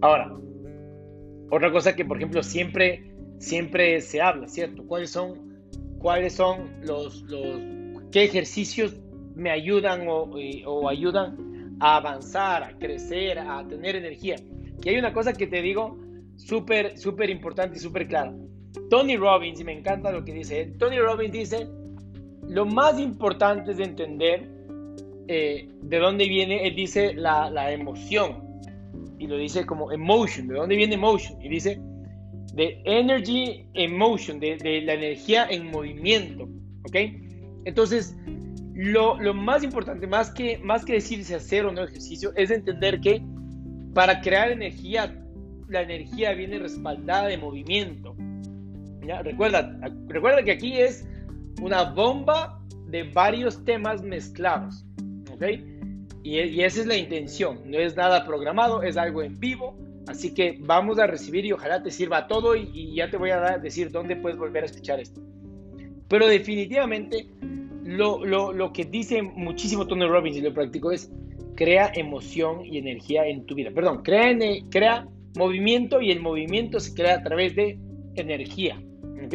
Ahora, 0.02 0.32
otra 1.50 1.72
cosa 1.72 1.94
que, 1.96 2.04
por 2.04 2.16
ejemplo, 2.16 2.42
siempre, 2.42 3.12
siempre 3.38 4.00
se 4.00 4.20
habla, 4.20 4.48
¿cierto? 4.48 4.84
¿Cuáles 4.86 5.10
son, 5.10 5.60
cuáles 5.98 6.34
son 6.34 6.70
los, 6.82 7.22
los, 7.22 7.60
qué 8.12 8.24
ejercicios 8.24 8.96
me 9.34 9.50
ayudan 9.50 10.06
o, 10.08 10.88
ayudan 10.88 11.76
a 11.80 11.96
avanzar, 11.96 12.62
a 12.62 12.78
crecer, 12.78 13.38
a 13.38 13.66
tener 13.66 13.96
energía? 13.96 14.36
Y 14.82 14.88
hay 14.88 14.98
una 14.98 15.12
cosa 15.12 15.32
que 15.32 15.46
te 15.46 15.60
digo 15.60 15.98
súper, 16.36 16.96
súper 16.96 17.30
importante 17.30 17.78
y 17.78 17.80
súper 17.80 18.06
clara. 18.06 18.32
Tony 18.88 19.16
Robbins, 19.16 19.60
y 19.60 19.64
me 19.64 19.76
encanta 19.76 20.12
lo 20.12 20.24
que 20.24 20.32
dice, 20.32 20.74
Tony 20.78 20.98
Robbins 20.98 21.32
dice, 21.32 21.68
lo 22.50 22.66
más 22.66 22.98
importante 22.98 23.70
es 23.70 23.78
entender 23.78 24.48
eh, 25.28 25.68
de 25.82 25.98
dónde 25.98 26.28
viene, 26.28 26.66
él 26.66 26.74
dice 26.74 27.14
la, 27.14 27.48
la, 27.48 27.70
emoción, 27.70 28.42
y 29.18 29.28
lo 29.28 29.36
dice 29.36 29.64
como 29.64 29.92
emotion, 29.92 30.48
de 30.48 30.54
dónde 30.54 30.74
viene 30.74 30.94
emotion, 30.94 31.40
y 31.40 31.48
dice 31.48 31.80
de 32.54 32.82
energy 32.84 33.66
emotion, 33.74 34.40
de, 34.40 34.56
de 34.56 34.80
la 34.82 34.94
energía 34.94 35.46
en 35.48 35.70
movimiento, 35.70 36.48
¿ok? 36.88 36.96
Entonces, 37.66 38.16
lo, 38.74 39.20
lo, 39.20 39.32
más 39.32 39.62
importante, 39.62 40.08
más 40.08 40.30
que, 40.32 40.58
más 40.58 40.84
que 40.84 40.94
decirse 40.94 41.36
hacer 41.36 41.66
o 41.66 41.72
no 41.72 41.84
ejercicio, 41.84 42.32
es 42.34 42.50
entender 42.50 43.00
que 43.00 43.22
para 43.94 44.20
crear 44.20 44.50
energía, 44.50 45.16
la 45.68 45.82
energía 45.82 46.32
viene 46.32 46.58
respaldada 46.58 47.28
de 47.28 47.38
movimiento. 47.38 48.16
¿ya? 49.06 49.22
Recuerda, 49.22 49.78
recuerda 50.08 50.42
que 50.42 50.50
aquí 50.50 50.78
es 50.78 51.06
una 51.60 51.84
bomba 51.84 52.60
de 52.86 53.04
varios 53.04 53.64
temas 53.64 54.02
mezclados. 54.02 54.84
¿ok? 55.32 55.44
Y, 56.22 56.38
y, 56.38 56.64
esa 56.64 56.80
es 56.80 56.86
la 56.86 56.96
intención. 56.96 57.60
No 57.66 57.78
es 57.78 57.96
nada 57.96 58.24
programado, 58.24 58.82
es 58.82 58.96
algo 58.96 59.22
en 59.22 59.38
vivo. 59.38 59.76
Así 60.06 60.34
que 60.34 60.58
vamos 60.60 60.98
a 60.98 61.06
recibir 61.06 61.44
y 61.44 61.52
ojalá 61.52 61.82
te 61.82 61.90
sirva 61.90 62.26
todo 62.26 62.56
y, 62.56 62.94
ya 62.94 63.10
te 63.10 63.16
voy 63.16 63.30
a 63.30 63.58
decir 63.58 63.90
dónde 63.90 64.16
puedes 64.16 64.38
volver 64.38 64.64
a 64.64 64.66
escuchar 64.66 64.98
esto. 65.00 65.20
Pero 66.08 66.26
definitivamente 66.26 67.28
lo, 67.84 68.24
lo, 68.24 68.52
lo 68.52 68.72
que 68.72 68.84
dice 68.84 69.22
muchísimo 69.22 69.86
Tony 69.86 70.06
Robbins 70.06 70.36
y 70.36 70.40
lo 70.40 70.52
practico 70.52 70.90
es 70.90 71.12
crea 71.54 71.92
emoción 71.94 72.64
y 72.64 72.78
energía 72.78 73.26
en 73.26 73.46
tu 73.46 73.54
vida. 73.54 73.70
Perdón, 73.70 74.02
crea, 74.02 74.36
crea 74.70 75.06
movimiento 75.36 76.00
y 76.00 76.10
el 76.10 76.20
movimiento 76.20 76.80
se 76.80 76.94
crea 76.94 77.16
a 77.16 77.22
través 77.22 77.54
de 77.54 77.78
energía. 78.16 78.82
¿Ok? 79.24 79.34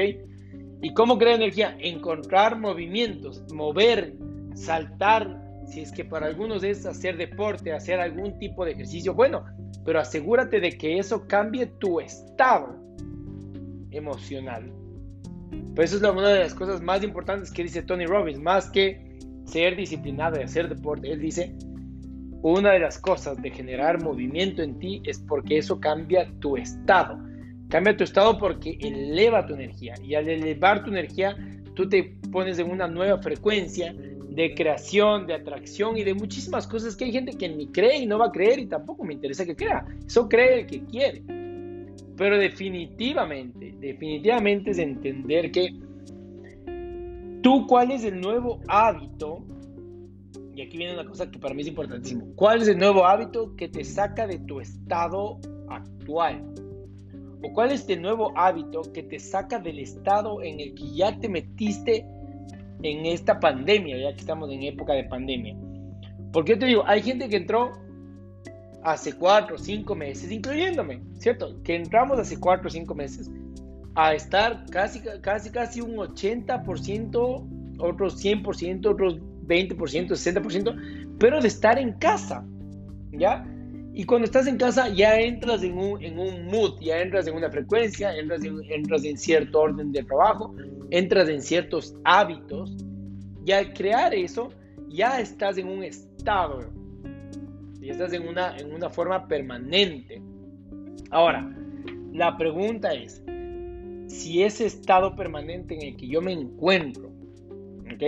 ¿Y 0.81 0.93
cómo 0.93 1.17
crea 1.17 1.35
energía? 1.35 1.77
Encontrar 1.79 2.59
movimientos, 2.59 3.43
mover, 3.53 4.15
saltar. 4.53 5.41
Si 5.67 5.81
es 5.81 5.91
que 5.91 6.05
para 6.05 6.27
algunos 6.27 6.63
es 6.63 6.85
hacer 6.85 7.17
deporte, 7.17 7.73
hacer 7.73 7.99
algún 7.99 8.37
tipo 8.37 8.65
de 8.65 8.71
ejercicio, 8.71 9.13
bueno, 9.13 9.45
pero 9.83 9.99
asegúrate 9.99 10.59
de 10.59 10.77
que 10.77 10.99
eso 10.99 11.27
cambie 11.27 11.65
tu 11.65 11.99
estado 11.99 12.75
emocional. 13.91 14.71
Pues 15.75 15.91
eso 15.91 16.05
es 16.05 16.11
una 16.11 16.29
de 16.29 16.39
las 16.39 16.53
cosas 16.53 16.81
más 16.81 17.03
importantes 17.03 17.51
que 17.51 17.63
dice 17.63 17.81
Tony 17.81 18.05
Robbins, 18.05 18.39
más 18.39 18.69
que 18.69 19.17
ser 19.45 19.75
disciplinado 19.75 20.39
y 20.39 20.43
hacer 20.43 20.69
deporte. 20.69 21.11
Él 21.11 21.19
dice, 21.19 21.55
una 22.41 22.71
de 22.71 22.79
las 22.79 22.99
cosas 22.99 23.41
de 23.41 23.49
generar 23.49 24.03
movimiento 24.03 24.61
en 24.61 24.77
ti 24.79 25.01
es 25.05 25.19
porque 25.19 25.57
eso 25.57 25.79
cambia 25.79 26.31
tu 26.39 26.57
estado. 26.57 27.17
Cambia 27.69 27.97
tu 27.97 28.03
estado 28.03 28.37
porque 28.37 28.77
eleva 28.79 29.45
tu 29.45 29.53
energía. 29.53 29.95
Y 30.03 30.15
al 30.15 30.29
elevar 30.29 30.83
tu 30.83 30.91
energía, 30.91 31.35
tú 31.73 31.89
te 31.89 32.15
pones 32.31 32.59
en 32.59 32.69
una 32.69 32.87
nueva 32.87 33.21
frecuencia 33.21 33.93
de 33.93 34.53
creación, 34.53 35.27
de 35.27 35.33
atracción 35.33 35.97
y 35.97 36.03
de 36.03 36.13
muchísimas 36.13 36.67
cosas 36.67 36.95
que 36.95 37.05
hay 37.05 37.11
gente 37.11 37.37
que 37.37 37.47
ni 37.47 37.67
cree 37.67 37.99
y 37.99 38.05
no 38.05 38.19
va 38.19 38.27
a 38.27 38.31
creer 38.31 38.59
y 38.59 38.65
tampoco 38.65 39.03
me 39.03 39.13
interesa 39.13 39.45
que 39.45 39.55
crea. 39.55 39.85
Eso 40.05 40.27
cree 40.27 40.61
el 40.61 40.67
que 40.67 40.83
quiere. 40.83 41.23
Pero 42.17 42.37
definitivamente, 42.37 43.73
definitivamente 43.79 44.71
es 44.71 44.77
entender 44.77 45.51
que 45.51 45.73
tú 47.41 47.65
cuál 47.67 47.91
es 47.91 48.03
el 48.03 48.19
nuevo 48.19 48.59
hábito 48.67 49.43
y 50.55 50.61
aquí 50.61 50.77
viene 50.77 50.93
una 50.93 51.05
cosa 51.05 51.29
que 51.29 51.37
para 51.37 51.53
mí 51.53 51.61
es 51.61 51.67
importantísimo. 51.67 52.25
¿Cuál 52.35 52.61
es 52.61 52.69
el 52.69 52.77
nuevo 52.77 53.05
hábito 53.05 53.55
que 53.57 53.67
te 53.67 53.83
saca 53.83 54.25
de 54.25 54.39
tu 54.39 54.61
estado 54.61 55.39
actual? 55.67 56.41
¿O 57.45 57.53
cuál 57.53 57.71
es 57.71 57.87
el 57.89 58.01
nuevo 58.01 58.35
hábito 58.35 58.81
que 58.91 59.03
te 59.03 59.19
saca 59.19 59.59
del 59.59 59.77
estado 59.77 60.41
en 60.41 60.59
el 60.59 60.73
que 60.73 60.89
ya 60.95 61.15
te 61.19 61.29
metiste 61.29 62.03
en 62.81 63.05
esta 63.05 63.39
pandemia, 63.39 63.99
ya 63.99 64.15
que 64.15 64.21
estamos 64.21 64.51
en 64.51 64.63
época 64.63 64.93
de 64.93 65.03
pandemia? 65.03 65.55
Porque 66.33 66.53
yo 66.53 66.59
te 66.59 66.65
digo, 66.65 66.83
hay 66.87 67.03
gente 67.03 67.29
que 67.29 67.35
entró 67.35 67.73
hace 68.83 69.13
cuatro 69.13 69.57
o 69.57 69.59
cinco 69.59 69.93
meses, 69.93 70.31
incluyéndome, 70.31 71.03
¿cierto? 71.19 71.61
Que 71.61 71.75
entramos 71.75 72.17
hace 72.17 72.39
cuatro 72.39 72.67
o 72.67 72.71
cinco 72.71 72.95
meses 72.95 73.29
a 73.93 74.15
estar 74.15 74.65
casi, 74.71 75.01
casi, 75.21 75.51
casi 75.51 75.81
un 75.81 75.97
80%, 75.97 77.77
otros 77.77 78.25
100%, 78.25 78.87
otros 78.87 79.19
20%, 79.45 79.77
60%, 79.77 81.17
pero 81.19 81.39
de 81.39 81.47
estar 81.47 81.77
en 81.77 81.93
casa, 81.93 82.43
¿ya? 83.11 83.45
Y 83.97 84.03
cuando 84.03 84.25
estás 84.25 84.45
en 84.45 84.57
casa 84.57 84.89
ya 84.89 85.17
entras 85.19 85.63
en 85.63 85.77
un, 85.77 86.03
en 86.03 86.19
un 86.19 86.47
mood, 86.47 86.79
ya 86.81 87.01
entras 87.01 87.27
en 87.27 87.35
una 87.35 87.49
frecuencia, 87.49 88.15
entras 88.15 88.43
en, 88.43 88.59
entras 88.69 89.05
en 89.05 89.17
cierto 89.17 89.61
orden 89.61 89.93
de 89.93 90.03
trabajo, 90.03 90.53
entras 90.91 91.29
en 91.29 91.41
ciertos 91.41 91.95
hábitos, 92.03 92.75
y 93.45 93.53
al 93.53 93.73
crear 93.73 94.13
eso 94.13 94.49
ya 94.89 95.21
estás 95.21 95.57
en 95.57 95.69
un 95.69 95.81
estado, 95.81 96.69
ya 97.79 97.93
estás 97.93 98.11
en 98.11 98.27
una, 98.27 98.57
en 98.57 98.73
una 98.73 98.89
forma 98.89 99.27
permanente. 99.29 100.21
Ahora, 101.11 101.49
la 102.11 102.37
pregunta 102.37 102.93
es, 102.93 103.23
si 104.07 104.43
ese 104.43 104.65
estado 104.65 105.15
permanente 105.15 105.73
en 105.73 105.81
el 105.83 105.95
que 105.95 106.07
yo 106.07 106.21
me 106.21 106.33
encuentro, 106.33 107.11
¿ok? 107.93 108.03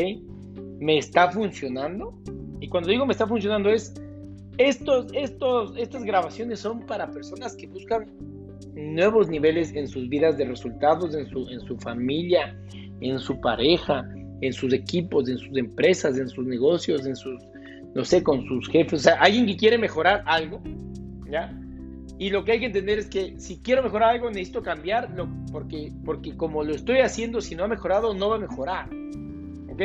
me 0.80 0.98
está 0.98 1.32
funcionando. 1.32 2.14
Y 2.60 2.68
cuando 2.68 2.90
digo 2.90 3.06
me 3.06 3.14
está 3.14 3.28
funcionando 3.28 3.70
es, 3.70 3.94
estos, 4.58 5.08
estos, 5.14 5.74
estas 5.78 6.04
grabaciones 6.04 6.60
son 6.60 6.86
para 6.86 7.12
personas 7.12 7.56
que 7.56 7.68
buscan 7.68 8.08
nuevos 8.74 9.30
niveles 9.30 9.74
en 9.76 9.88
sus 9.88 10.08
vidas 10.10 10.38
de 10.38 10.46
resultados, 10.46 11.16
en 11.16 11.28
su, 11.28 11.48
en 11.50 11.60
su 11.62 11.78
familia, 11.78 12.58
en 13.02 13.20
su 13.20 13.40
pareja, 13.40 14.08
en 14.42 14.54
sus 14.54 14.74
equipos, 14.74 15.30
en 15.30 15.38
sus 15.38 15.58
empresas, 15.58 16.18
en 16.18 16.30
sus 16.30 16.46
negocios, 16.46 17.06
en 17.06 17.16
sus, 17.16 17.42
no 17.96 18.04
sé, 18.06 18.24
con 18.24 18.46
sus 18.48 18.68
jefes. 18.70 18.94
O 18.94 19.04
sea, 19.04 19.16
alguien 19.16 19.46
que 19.46 19.58
quiere 19.58 19.78
mejorar 19.78 20.24
algo, 20.26 20.62
¿ya? 21.30 21.52
Y 22.20 22.32
lo 22.32 22.44
que 22.44 22.54
hay 22.54 22.60
que 22.60 22.66
entender 22.66 22.98
es 22.98 23.08
que 23.08 23.40
si 23.40 23.60
quiero 23.60 23.84
mejorar 23.84 24.10
algo, 24.16 24.30
necesito 24.30 24.64
cambiarlo, 24.64 25.30
porque, 25.52 25.92
porque 26.04 26.36
como 26.36 26.64
lo 26.64 26.74
estoy 26.74 27.00
haciendo, 27.00 27.42
si 27.42 27.56
no 27.56 27.64
ha 27.64 27.68
mejorado, 27.68 28.14
no 28.14 28.30
va 28.30 28.38
a 28.38 28.40
mejorar. 28.40 28.90
¿Ok? 29.70 29.82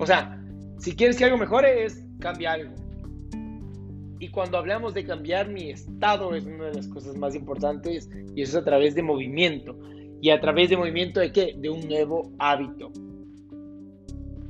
O 0.00 0.06
sea, 0.06 0.40
si 0.78 0.96
quieres 0.96 1.16
que 1.16 1.24
algo 1.24 1.38
mejore 1.38 1.84
es 1.84 2.04
cambiar 2.18 2.60
algo. 2.60 2.83
Y 4.24 4.30
cuando 4.30 4.56
hablamos 4.56 4.94
de 4.94 5.04
cambiar 5.04 5.50
mi 5.50 5.68
estado 5.68 6.34
es 6.34 6.46
una 6.46 6.64
de 6.70 6.76
las 6.76 6.88
cosas 6.88 7.14
más 7.14 7.34
importantes 7.34 8.08
y 8.34 8.40
eso 8.40 8.56
es 8.56 8.62
a 8.62 8.64
través 8.64 8.94
de 8.94 9.02
movimiento. 9.02 9.78
¿Y 10.22 10.30
a 10.30 10.40
través 10.40 10.70
de 10.70 10.78
movimiento 10.78 11.20
de 11.20 11.30
qué? 11.30 11.54
De 11.58 11.68
un 11.68 11.86
nuevo 11.86 12.32
hábito 12.38 12.90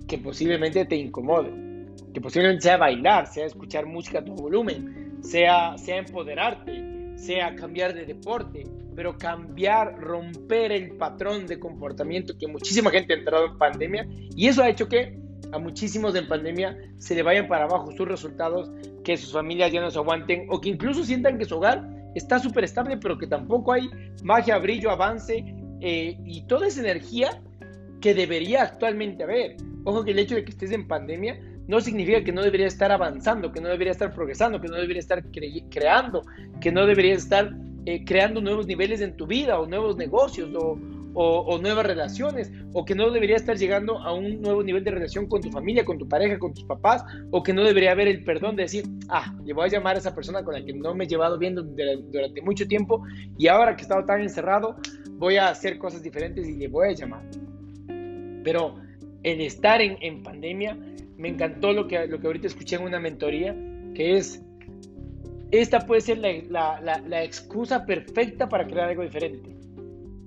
que 0.07 0.17
posiblemente 0.19 0.85
te 0.85 0.95
incomode, 0.95 1.51
que 2.13 2.21
posiblemente 2.21 2.63
sea 2.63 2.77
bailar, 2.77 3.27
sea 3.27 3.47
escuchar 3.47 3.85
música 3.85 4.21
a 4.21 4.25
tu 4.25 4.37
volumen, 4.37 5.19
sea, 5.23 5.77
sea 5.77 5.97
empoderarte, 5.97 7.17
sea 7.17 7.57
cambiar 7.57 7.95
de 7.95 8.07
deporte, 8.07 8.69
pero 8.95 9.19
cambiar, 9.19 9.99
romper 9.99 10.71
el 10.71 10.93
patrón 10.93 11.49
de 11.49 11.59
comportamiento 11.59 12.39
que 12.39 12.47
muchísima 12.47 12.93
gente 12.93 13.13
ha 13.13 13.17
entrado 13.17 13.47
en 13.47 13.59
pandemia 13.59 14.07
y 14.37 14.47
eso 14.47 14.63
ha 14.63 14.69
hecho 14.69 14.89
que 14.89 15.19
a 15.51 15.59
muchísimos 15.59 16.15
en 16.15 16.29
pandemia 16.29 16.77
se 16.99 17.15
le 17.17 17.25
vayan 17.25 17.49
para 17.49 17.65
abajo 17.65 17.93
sus 17.93 18.07
resultados, 18.07 18.71
que 19.05 19.17
sus 19.17 19.33
familias 19.33 19.71
ya 19.71 19.81
no 19.81 19.91
se 19.91 19.99
aguanten 19.99 20.47
o 20.49 20.61
que 20.61 20.71
incluso 20.71 21.05
sientan 21.05 21.39
que 21.39 21.45
su 21.45 21.57
hogar 21.57 21.87
está 22.15 22.39
súper 22.39 22.65
estable, 22.65 22.97
pero 22.97 23.19
que 23.19 23.27
tampoco 23.27 23.73
hay 23.73 23.89
magia, 24.23 24.59
brillo, 24.59 24.91
avance 24.91 25.45
eh, 25.81 26.17
y 26.25 26.43
toda 26.47 26.67
esa 26.67 26.81
energía 26.81 27.43
que 28.01 28.15
debería 28.15 28.63
actualmente 28.63 29.23
haber. 29.23 29.57
Ojo 29.85 30.05
que 30.05 30.13
el 30.13 30.19
hecho 30.19 30.35
de 30.35 30.45
que 30.45 30.51
estés 30.51 30.73
en 30.73 30.89
pandemia 30.89 31.39
no 31.67 31.81
significa 31.81 32.23
que 32.23 32.33
no 32.33 32.43
debería 32.43 32.67
estar 32.67 32.93
avanzando, 32.93 33.53
que 33.53 33.61
no 33.61 33.69
debería 33.69 33.93
estar 33.93 34.13
progresando, 34.13 34.61
que 34.61 34.69
no 34.69 34.77
debería 34.77 35.01
estar 35.01 35.23
creando, 35.71 36.23
que 36.61 36.73
no 36.73 36.87
debería 36.87 37.15
estar 37.15 37.51
eh, 37.87 38.05
creando 38.05 38.41
nuevos 38.41 38.67
niveles 38.67 39.01
en 39.01 39.17
tu 39.17 39.27
vida 39.27 39.59
o 39.59 39.67
nuevos 39.67 39.97
negocios 39.97 40.51
o, 40.55 40.79
o, 41.15 41.59
nuevas 41.59 41.87
relaciones, 41.87 42.53
o 42.73 42.85
que 42.85 42.95
no 42.95 43.11
debería 43.11 43.37
estar 43.37 43.57
llegando 43.57 43.99
a 43.99 44.13
un 44.13 44.41
nuevo 44.43 44.63
nivel 44.63 44.85
de 44.85 44.91
relación 44.91 45.27
con 45.27 45.41
tu 45.41 45.51
familia, 45.51 45.85
con 45.85 45.99
tu 45.99 46.09
pareja, 46.09 46.39
con 46.39 46.53
tus 46.53 46.65
papás, 46.65 47.05
o 47.31 47.43
que 47.43 47.53
no 47.53 47.65
debería 47.65 47.93
haber 47.93 48.09
el 48.09 48.25
perdón 48.25 48.57
de 48.57 48.65
decir, 48.65 48.85
ah, 49.09 49.35
le 49.45 49.53
voy 49.53 49.67
a 49.67 49.69
llamar 49.69 49.97
a 49.97 49.99
esa 50.01 50.15
persona 50.15 50.43
con 50.43 50.55
la 50.55 50.65
que 50.65 50.73
no 50.73 50.95
me 50.95 51.05
he 51.05 51.09
llevado 51.09 51.39
bien 51.39 51.55
durante 51.55 52.43
mucho 52.43 52.67
tiempo 52.67 53.03
y 53.39 53.49
ahora 53.49 53.77
que 53.77 53.83
he 53.83 53.85
estado 53.85 54.05
tan 54.05 54.21
encerrado, 54.21 54.77
voy 55.19 55.37
a 55.37 55.49
hacer 55.49 55.79
cosas 55.79 56.03
diferentes 56.03 56.49
y 56.49 56.57
le 56.57 56.69
voy 56.69 56.89
a 56.89 56.93
llamar. 56.93 57.23
Pero 58.43 58.77
el 59.23 59.41
estar 59.41 59.81
en, 59.81 59.97
en 60.01 60.23
pandemia, 60.23 60.77
me 61.17 61.29
encantó 61.29 61.73
lo 61.73 61.87
que, 61.87 62.07
lo 62.07 62.19
que 62.21 62.27
ahorita 62.27 62.49
escuché 62.49 62.77
en 62.77 62.83
una 62.83 62.99
mentoría, 62.99 63.55
que 63.95 64.17
es 64.17 64.45
esta 65.51 65.81
puede 65.81 66.01
ser 66.01 66.19
la, 66.19 66.81
la, 66.81 67.23
excusa 67.23 67.87
perfecta 67.87 68.49
para 68.49 68.67
crear 68.67 68.89
algo 68.89 69.03
diferente. 69.03 69.54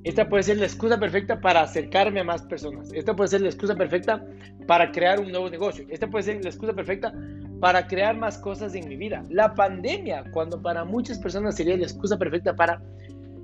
Esta 0.08 0.30
puede 0.30 0.44
ser 0.44 0.58
la 0.58 0.64
excusa 0.64 0.98
perfecta 0.98 1.42
para 1.42 1.64
acercarme 1.64 2.22
a 2.22 2.24
más 2.24 2.42
personas. 2.44 2.90
Esta 2.94 3.14
puede 3.14 3.28
ser 3.28 3.42
la 3.42 3.48
excusa 3.48 3.76
perfecta 3.76 4.26
para 4.66 4.90
crear 4.90 5.20
un 5.20 5.30
nuevo 5.32 5.50
negocio. 5.50 5.86
Esta 5.90 6.08
puede 6.08 6.24
ser 6.24 6.42
la 6.42 6.50
excusa 6.50 6.72
perfecta 6.72 7.14
para 7.60 7.86
crear 7.88 8.16
más 8.16 8.38
cosas 8.38 8.74
en 8.74 8.88
mi 8.88 8.96
vida. 8.96 9.22
La 9.30 9.54
pandemia, 9.54 10.24
cuando 10.32 10.62
para 10.62 10.86
muchas 10.86 11.20
personas 11.20 11.58
sería 11.58 11.76
la 11.76 11.84
excusa 11.84 12.18
perfecta 12.18 12.56
para 12.56 12.82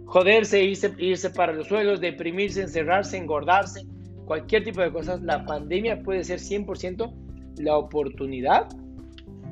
joderse, 0.06 0.64
irse, 0.64 0.94
irse 1.00 1.30
para 1.32 1.52
los 1.52 1.68
suelos, 1.68 2.00
deprimirse, 2.00 2.62
encerrarse, 2.62 3.18
engordarse, 3.18 3.86
cualquier 4.24 4.64
tipo 4.64 4.80
de 4.80 4.94
cosas, 4.94 5.22
la 5.22 5.44
pandemia 5.44 6.02
puede 6.02 6.24
ser 6.24 6.40
100% 6.40 7.14
la 7.58 7.76
oportunidad 7.76 8.70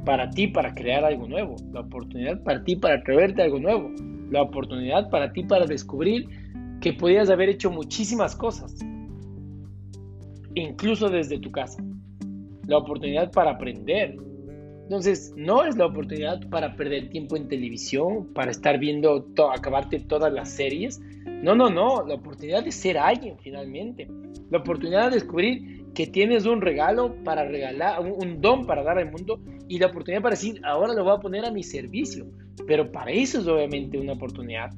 para 0.06 0.30
ti 0.30 0.48
para 0.48 0.74
crear 0.74 1.04
algo 1.04 1.28
nuevo, 1.28 1.58
la 1.74 1.82
oportunidad 1.82 2.42
para 2.44 2.64
ti 2.64 2.78
para 2.78 2.96
atreverte 2.96 3.42
algo 3.42 3.60
nuevo, 3.60 3.92
la 4.30 4.44
oportunidad 4.44 5.10
para 5.10 5.34
ti 5.34 5.44
para 5.44 5.66
descubrir 5.66 6.41
que 6.82 6.94
podías 6.94 7.30
haber 7.30 7.50
hecho 7.50 7.72
muchísimas 7.72 8.36
cosas, 8.36 8.76
incluso 10.56 11.10
desde 11.10 11.40
tu 11.40 11.52
casa, 11.52 11.82
la 12.68 12.78
oportunidad 12.78 13.32
para 13.32 13.52
aprender. 13.52 14.18
Entonces, 14.84 15.32
no 15.38 15.64
es 15.64 15.78
la 15.78 15.86
oportunidad 15.86 16.50
para 16.50 16.76
perder 16.76 17.10
tiempo 17.10 17.38
en 17.38 17.48
televisión, 17.48 18.34
para 18.34 18.52
estar 18.52 18.78
viendo, 18.78 19.26
acabarte 19.56 20.00
todas 20.00 20.34
las 20.34 20.50
series. 20.50 21.00
No, 21.44 21.56
no, 21.56 21.70
no, 21.70 22.06
la 22.06 22.16
oportunidad 22.16 22.64
de 22.66 22.72
ser 22.72 22.98
alguien 22.98 23.38
finalmente. 23.40 24.10
La 24.50 24.58
oportunidad 24.58 25.06
de 25.06 25.16
descubrir 25.16 25.86
que 25.94 26.08
tienes 26.08 26.46
un 26.46 26.62
regalo 26.62 27.16
para 27.24 27.46
regalar, 27.46 28.02
un, 28.02 28.42
don 28.42 28.66
para 28.66 28.84
dar 28.84 28.98
al 28.98 29.12
mundo 29.12 29.40
y 29.70 29.80
la 29.80 29.88
oportunidad 29.88 30.22
para 30.22 30.36
decir, 30.36 30.60
ahora 30.66 30.94
lo 30.94 31.04
voy 31.04 31.14
a 31.16 31.20
poner 31.20 31.46
a 31.46 31.52
mi 31.52 31.64
servicio. 31.64 32.26
Pero 32.68 32.92
para 32.92 33.12
eso 33.12 33.40
es 33.40 33.48
obviamente 33.48 33.98
una 33.98 34.14
oportunidad. 34.14 34.72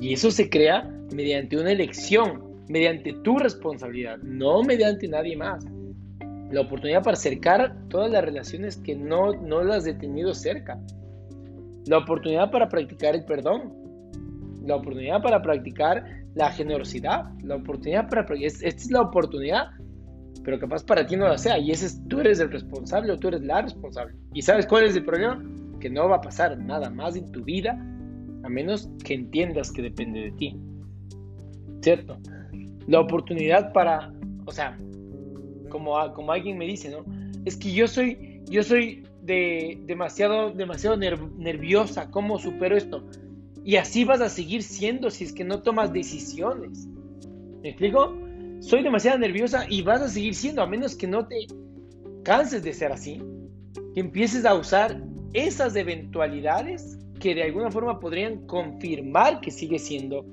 Y 0.00 0.12
eso 0.12 0.30
se 0.30 0.48
crea 0.48 0.88
mediante 1.12 1.56
una 1.56 1.72
elección, 1.72 2.64
mediante 2.68 3.12
tu 3.24 3.38
responsabilidad, 3.38 4.18
no 4.18 4.62
mediante 4.62 5.08
nadie 5.08 5.36
más. 5.36 5.64
La 6.50 6.62
oportunidad 6.62 7.02
para 7.02 7.16
acercar 7.16 7.76
todas 7.88 8.10
las 8.10 8.24
relaciones 8.24 8.76
que 8.78 8.94
no, 8.94 9.34
no 9.34 9.62
las 9.62 9.86
he 9.86 9.94
tenido 9.94 10.34
cerca. 10.34 10.78
La 11.86 11.98
oportunidad 11.98 12.50
para 12.50 12.68
practicar 12.68 13.14
el 13.14 13.24
perdón. 13.24 13.72
La 14.64 14.76
oportunidad 14.76 15.22
para 15.22 15.42
practicar 15.42 16.04
la 16.34 16.50
generosidad. 16.50 17.24
La 17.42 17.56
oportunidad 17.56 18.08
para... 18.08 18.26
Esta 18.34 18.66
es 18.66 18.90
la 18.90 19.02
oportunidad 19.02 19.68
pero 20.48 20.58
capaz 20.58 20.82
para 20.82 21.06
ti 21.06 21.14
no 21.14 21.28
lo 21.28 21.36
sea. 21.36 21.58
Y 21.58 21.72
ese 21.72 21.84
es, 21.84 22.00
tú 22.08 22.20
eres 22.20 22.40
el 22.40 22.50
responsable 22.50 23.12
o 23.12 23.18
tú 23.18 23.28
eres 23.28 23.42
la 23.42 23.60
responsable. 23.60 24.14
¿Y 24.32 24.40
sabes 24.40 24.66
cuál 24.66 24.84
es 24.84 24.96
el 24.96 25.04
problema? 25.04 25.44
Que 25.78 25.90
no 25.90 26.08
va 26.08 26.16
a 26.16 26.20
pasar 26.22 26.56
nada 26.56 26.88
más 26.88 27.16
en 27.16 27.30
tu 27.30 27.44
vida 27.44 27.78
a 28.42 28.48
menos 28.48 28.88
que 29.04 29.14
entiendas 29.14 29.72
que 29.72 29.82
depende 29.82 30.20
de 30.20 30.30
ti. 30.32 30.56
¿Cierto? 31.80 32.18
La 32.86 33.00
oportunidad 33.00 33.72
para, 33.72 34.12
o 34.46 34.52
sea, 34.52 34.78
como, 35.68 35.94
como 36.14 36.32
alguien 36.32 36.58
me 36.58 36.66
dice, 36.66 36.90
¿no? 36.90 37.04
Es 37.44 37.56
que 37.56 37.72
yo 37.72 37.86
soy, 37.86 38.42
yo 38.50 38.62
soy 38.62 39.04
de, 39.22 39.80
demasiado, 39.86 40.50
demasiado 40.50 40.96
nerviosa. 40.96 42.10
¿Cómo 42.10 42.38
supero 42.38 42.76
esto? 42.76 43.04
Y 43.64 43.76
así 43.76 44.04
vas 44.04 44.20
a 44.20 44.28
seguir 44.28 44.62
siendo 44.62 45.10
si 45.10 45.24
es 45.24 45.32
que 45.32 45.44
no 45.44 45.62
tomas 45.62 45.92
decisiones. 45.92 46.88
¿Me 47.62 47.70
explico? 47.70 48.14
soy 48.60 48.82
demasiado 48.82 49.18
nerviosa 49.18 49.66
y 49.68 49.82
vas 49.82 50.02
a 50.02 50.08
seguir 50.08 50.34
siendo, 50.34 50.62
a 50.62 50.66
menos 50.66 50.96
que 50.96 51.06
no 51.06 51.26
te 51.26 51.46
canses 52.22 52.62
de 52.62 52.72
ser 52.72 52.92
así, 52.92 53.22
que 53.94 54.00
empieces 54.00 54.44
a 54.44 54.54
usar 54.54 55.00
esas 55.32 55.76
eventualidades 55.76 56.98
que 57.18 57.34
de 57.34 57.42
alguna 57.42 57.70
forma 57.70 57.98
podrían 58.00 58.46
confirmar 58.46 59.40
que 59.40 59.50
sigues 59.50 59.84
siendo 59.84 60.24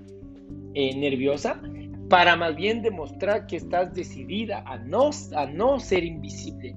eh, 0.73 0.95
nerviosa 0.97 1.61
para 2.09 2.35
más 2.35 2.55
bien 2.55 2.81
demostrar 2.81 3.47
que 3.47 3.57
estás 3.57 3.93
decidida 3.93 4.63
a 4.65 4.77
no, 4.77 5.09
a 5.35 5.45
no 5.47 5.79
ser 5.79 6.03
invisible, 6.03 6.75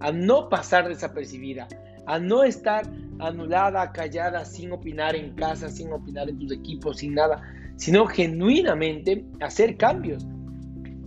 a 0.00 0.10
no 0.10 0.48
pasar 0.48 0.88
desapercibida, 0.88 1.68
a 2.06 2.18
no 2.18 2.44
estar 2.44 2.90
anulada, 3.18 3.92
callada, 3.92 4.44
sin 4.44 4.72
opinar 4.72 5.14
en 5.14 5.34
casa, 5.34 5.68
sin 5.68 5.92
opinar 5.92 6.28
en 6.28 6.38
tus 6.38 6.52
equipos, 6.52 6.98
sin 6.98 7.14
nada, 7.14 7.42
sino 7.76 8.06
genuinamente 8.06 9.24
hacer 9.40 9.76
cambios. 9.76 10.26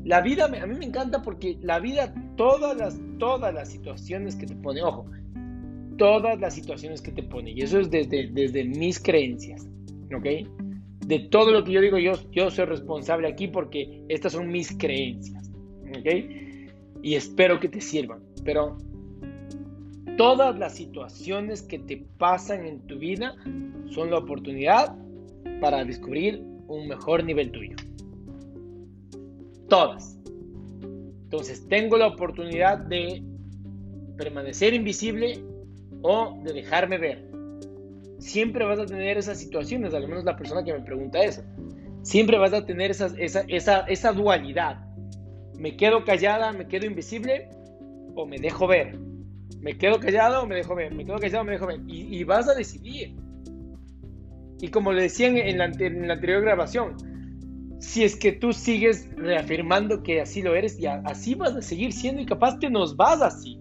La 0.03 0.21
vida, 0.21 0.45
a 0.45 0.67
mí 0.67 0.75
me 0.77 0.86
encanta 0.86 1.21
porque 1.21 1.57
la 1.62 1.79
vida, 1.79 2.13
todas 2.36 2.77
las, 2.77 2.99
todas 3.17 3.53
las 3.53 3.69
situaciones 3.69 4.36
que 4.36 4.45
te 4.45 4.55
pone, 4.55 4.81
ojo, 4.84 5.05
todas 6.01 6.39
las 6.39 6.55
situaciones 6.55 6.99
que 6.99 7.11
te 7.11 7.21
pone, 7.21 7.51
y 7.51 7.61
eso 7.61 7.79
es 7.79 7.91
desde, 7.91 8.31
desde 8.31 8.63
mis 8.63 8.99
creencias, 8.99 9.69
¿ok? 10.11 10.47
De 11.05 11.19
todo 11.29 11.51
lo 11.51 11.63
que 11.63 11.73
yo 11.73 11.79
digo, 11.79 11.99
yo, 11.99 12.13
yo 12.31 12.49
soy 12.49 12.65
responsable 12.65 13.27
aquí 13.27 13.47
porque 13.47 14.03
estas 14.09 14.31
son 14.31 14.49
mis 14.49 14.75
creencias, 14.75 15.51
¿ok? 15.95 16.07
Y 17.03 17.13
espero 17.13 17.59
que 17.59 17.69
te 17.69 17.79
sirvan, 17.79 18.19
pero 18.43 18.79
todas 20.17 20.57
las 20.57 20.75
situaciones 20.75 21.61
que 21.61 21.77
te 21.77 22.03
pasan 22.17 22.65
en 22.65 22.79
tu 22.87 22.97
vida 22.97 23.35
son 23.91 24.09
la 24.09 24.17
oportunidad 24.17 24.97
para 25.59 25.85
descubrir 25.85 26.41
un 26.67 26.87
mejor 26.87 27.23
nivel 27.23 27.51
tuyo 27.51 27.75
todas. 29.69 30.17
Entonces, 31.25 31.63
tengo 31.67 31.95
la 31.95 32.07
oportunidad 32.07 32.79
de 32.79 33.23
permanecer 34.17 34.73
invisible 34.73 35.50
o 36.01 36.39
de 36.43 36.53
dejarme 36.53 36.97
ver. 36.97 37.31
Siempre 38.19 38.65
vas 38.65 38.79
a 38.79 38.85
tener 38.85 39.17
esas 39.17 39.39
situaciones, 39.39 39.93
al 39.93 40.07
menos 40.07 40.23
la 40.23 40.35
persona 40.35 40.63
que 40.63 40.73
me 40.73 40.81
pregunta 40.81 41.23
eso. 41.23 41.43
Siempre 42.03 42.37
vas 42.37 42.53
a 42.53 42.65
tener 42.65 42.91
esa, 42.91 43.11
esa, 43.17 44.11
dualidad. 44.13 44.85
Me 45.57 45.75
quedo 45.75 46.03
callada, 46.03 46.51
me 46.51 46.67
quedo 46.67 46.85
invisible 46.85 47.49
o 48.15 48.25
me 48.25 48.37
dejo 48.37 48.67
ver. 48.67 48.97
Me 49.59 49.77
quedo 49.77 49.99
callado 49.99 50.43
o 50.43 50.47
me 50.47 50.55
dejo 50.55 50.75
ver. 50.75 50.93
Me 50.93 51.05
quedo 51.05 51.17
callado 51.19 51.41
o 51.41 51.45
me 51.45 51.53
dejo 51.53 51.67
ver. 51.67 51.81
Y, 51.87 52.23
vas 52.23 52.49
a 52.49 52.55
decidir. 52.55 53.15
Y 54.59 54.67
como 54.69 54.93
le 54.93 55.03
decían 55.03 55.37
en 55.37 55.57
la, 55.57 55.65
anterior 55.65 56.41
grabación, 56.41 56.95
si 57.79 58.03
es 58.03 58.15
que 58.15 58.31
tú 58.31 58.53
sigues 58.53 59.09
reafirmando 59.15 60.03
que 60.03 60.21
así 60.21 60.41
lo 60.41 60.55
eres 60.55 60.79
y 60.79 60.85
así 60.85 61.33
vas 61.33 61.55
a 61.55 61.61
seguir 61.61 61.91
siendo 61.91 62.21
y 62.21 62.25
capaz 62.25 62.59
te 62.59 62.69
nos 62.69 62.95
vas 62.95 63.21
así. 63.21 63.59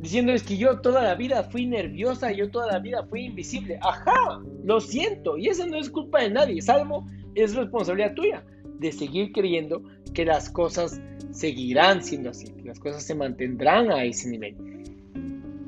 Diciéndoles 0.00 0.42
que 0.42 0.56
yo 0.56 0.80
toda 0.80 1.02
la 1.02 1.14
vida 1.14 1.44
fui 1.44 1.66
nerviosa, 1.66 2.32
yo 2.32 2.50
toda 2.50 2.66
la 2.68 2.78
vida 2.78 3.04
fui 3.04 3.26
invisible. 3.26 3.78
Ajá, 3.82 4.40
lo 4.64 4.80
siento. 4.80 5.36
Y 5.36 5.48
eso 5.48 5.66
no 5.66 5.76
es 5.76 5.90
culpa 5.90 6.22
de 6.22 6.30
nadie. 6.30 6.62
Salvo 6.62 7.04
es 7.34 7.54
responsabilidad 7.54 8.14
tuya 8.14 8.42
de 8.78 8.92
seguir 8.92 9.30
creyendo 9.32 9.82
que 10.14 10.24
las 10.24 10.48
cosas 10.48 11.02
seguirán 11.32 12.02
siendo 12.02 12.30
así, 12.30 12.50
que 12.50 12.64
las 12.64 12.80
cosas 12.80 13.02
se 13.02 13.14
mantendrán 13.14 13.90
a 13.90 14.04
ese 14.04 14.30
nivel. 14.30 14.56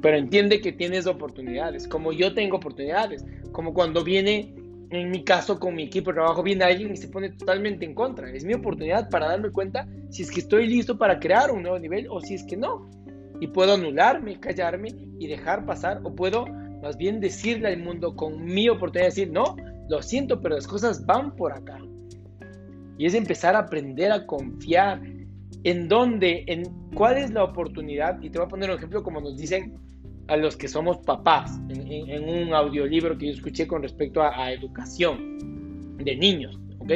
Pero 0.00 0.16
entiende 0.16 0.62
que 0.62 0.72
tienes 0.72 1.06
oportunidades, 1.06 1.86
como 1.86 2.12
yo 2.12 2.32
tengo 2.32 2.56
oportunidades, 2.56 3.24
como 3.52 3.74
cuando 3.74 4.02
viene 4.02 4.54
en 4.90 5.10
mi 5.10 5.24
caso, 5.24 5.58
con 5.58 5.74
mi 5.74 5.84
equipo 5.84 6.10
de 6.10 6.16
trabajo, 6.16 6.42
viene 6.42 6.64
alguien 6.64 6.92
y 6.92 6.96
se 6.96 7.08
pone 7.08 7.30
totalmente 7.30 7.84
en 7.84 7.94
contra. 7.94 8.30
Es 8.30 8.44
mi 8.44 8.54
oportunidad 8.54 9.08
para 9.08 9.28
darme 9.28 9.50
cuenta 9.50 9.86
si 10.10 10.22
es 10.22 10.30
que 10.30 10.40
estoy 10.40 10.66
listo 10.66 10.98
para 10.98 11.18
crear 11.18 11.50
un 11.50 11.62
nuevo 11.62 11.78
nivel 11.78 12.06
o 12.10 12.20
si 12.20 12.34
es 12.34 12.44
que 12.44 12.56
no. 12.56 12.90
Y 13.42 13.48
puedo 13.48 13.74
anularme, 13.74 14.38
callarme 14.38 14.94
y 15.18 15.26
dejar 15.26 15.66
pasar, 15.66 16.00
o 16.04 16.14
puedo 16.14 16.46
más 16.80 16.96
bien 16.96 17.18
decirle 17.18 17.66
al 17.66 17.78
mundo 17.80 18.14
con 18.14 18.44
mi 18.44 18.68
oportunidad, 18.68 19.08
decir, 19.08 19.32
no, 19.32 19.56
lo 19.88 20.00
siento, 20.00 20.40
pero 20.40 20.54
las 20.54 20.68
cosas 20.68 21.04
van 21.06 21.34
por 21.34 21.52
acá. 21.52 21.76
Y 22.98 23.04
es 23.04 23.14
empezar 23.14 23.56
a 23.56 23.58
aprender 23.58 24.12
a 24.12 24.26
confiar 24.26 25.02
en 25.64 25.88
dónde, 25.88 26.44
en 26.46 26.62
cuál 26.94 27.18
es 27.18 27.32
la 27.32 27.42
oportunidad. 27.42 28.22
Y 28.22 28.30
te 28.30 28.38
voy 28.38 28.46
a 28.46 28.48
poner 28.48 28.70
un 28.70 28.76
ejemplo 28.76 29.02
como 29.02 29.20
nos 29.20 29.36
dicen 29.36 29.74
a 30.28 30.36
los 30.36 30.56
que 30.56 30.68
somos 30.68 30.98
papás 30.98 31.58
en, 31.68 32.28
un 32.28 32.54
audiolibro 32.54 33.18
que 33.18 33.26
yo 33.26 33.32
escuché 33.32 33.66
con 33.66 33.82
respecto 33.82 34.22
a, 34.22 34.52
educación 34.52 35.96
de 35.96 36.14
niños, 36.14 36.60
¿ok? 36.78 36.92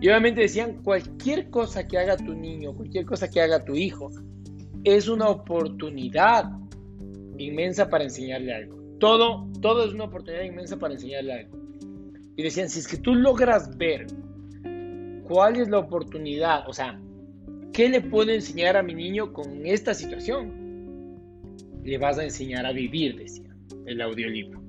Y 0.00 0.08
obviamente 0.08 0.40
decían, 0.40 0.82
cualquier 0.82 1.48
cosa 1.48 1.86
que 1.86 1.96
haga 1.96 2.16
tu 2.16 2.34
niño, 2.34 2.74
cualquier 2.74 3.04
cosa 3.04 3.30
que 3.30 3.40
haga 3.40 3.64
tu 3.64 3.76
hijo, 3.76 4.10
es 4.84 5.08
una 5.08 5.28
oportunidad 5.28 6.50
inmensa 7.38 7.88
para 7.88 8.04
enseñarle 8.04 8.54
algo. 8.54 8.76
Todo, 8.98 9.48
todo 9.60 9.84
es 9.84 9.94
una 9.94 10.04
oportunidad 10.04 10.44
inmensa 10.44 10.76
para 10.78 10.94
enseñarle 10.94 11.32
algo. 11.32 11.58
Y 12.36 12.42
decían, 12.42 12.68
si 12.68 12.80
es 12.80 12.88
que 12.88 12.96
tú 12.96 13.14
logras 13.14 13.76
ver 13.76 14.06
cuál 15.24 15.56
es 15.56 15.68
la 15.68 15.78
oportunidad, 15.78 16.68
o 16.68 16.72
sea, 16.72 17.00
¿qué 17.72 17.88
le 17.88 18.00
puedo 18.00 18.30
enseñar 18.30 18.76
a 18.76 18.82
mi 18.82 18.94
niño 18.94 19.32
con 19.32 19.66
esta 19.66 19.94
situación? 19.94 20.68
le 21.88 21.96
vas 21.96 22.18
a 22.18 22.24
enseñar 22.24 22.66
a 22.66 22.72
vivir, 22.72 23.16
decía 23.16 23.54
el 23.86 24.00
audiolibro. 24.02 24.60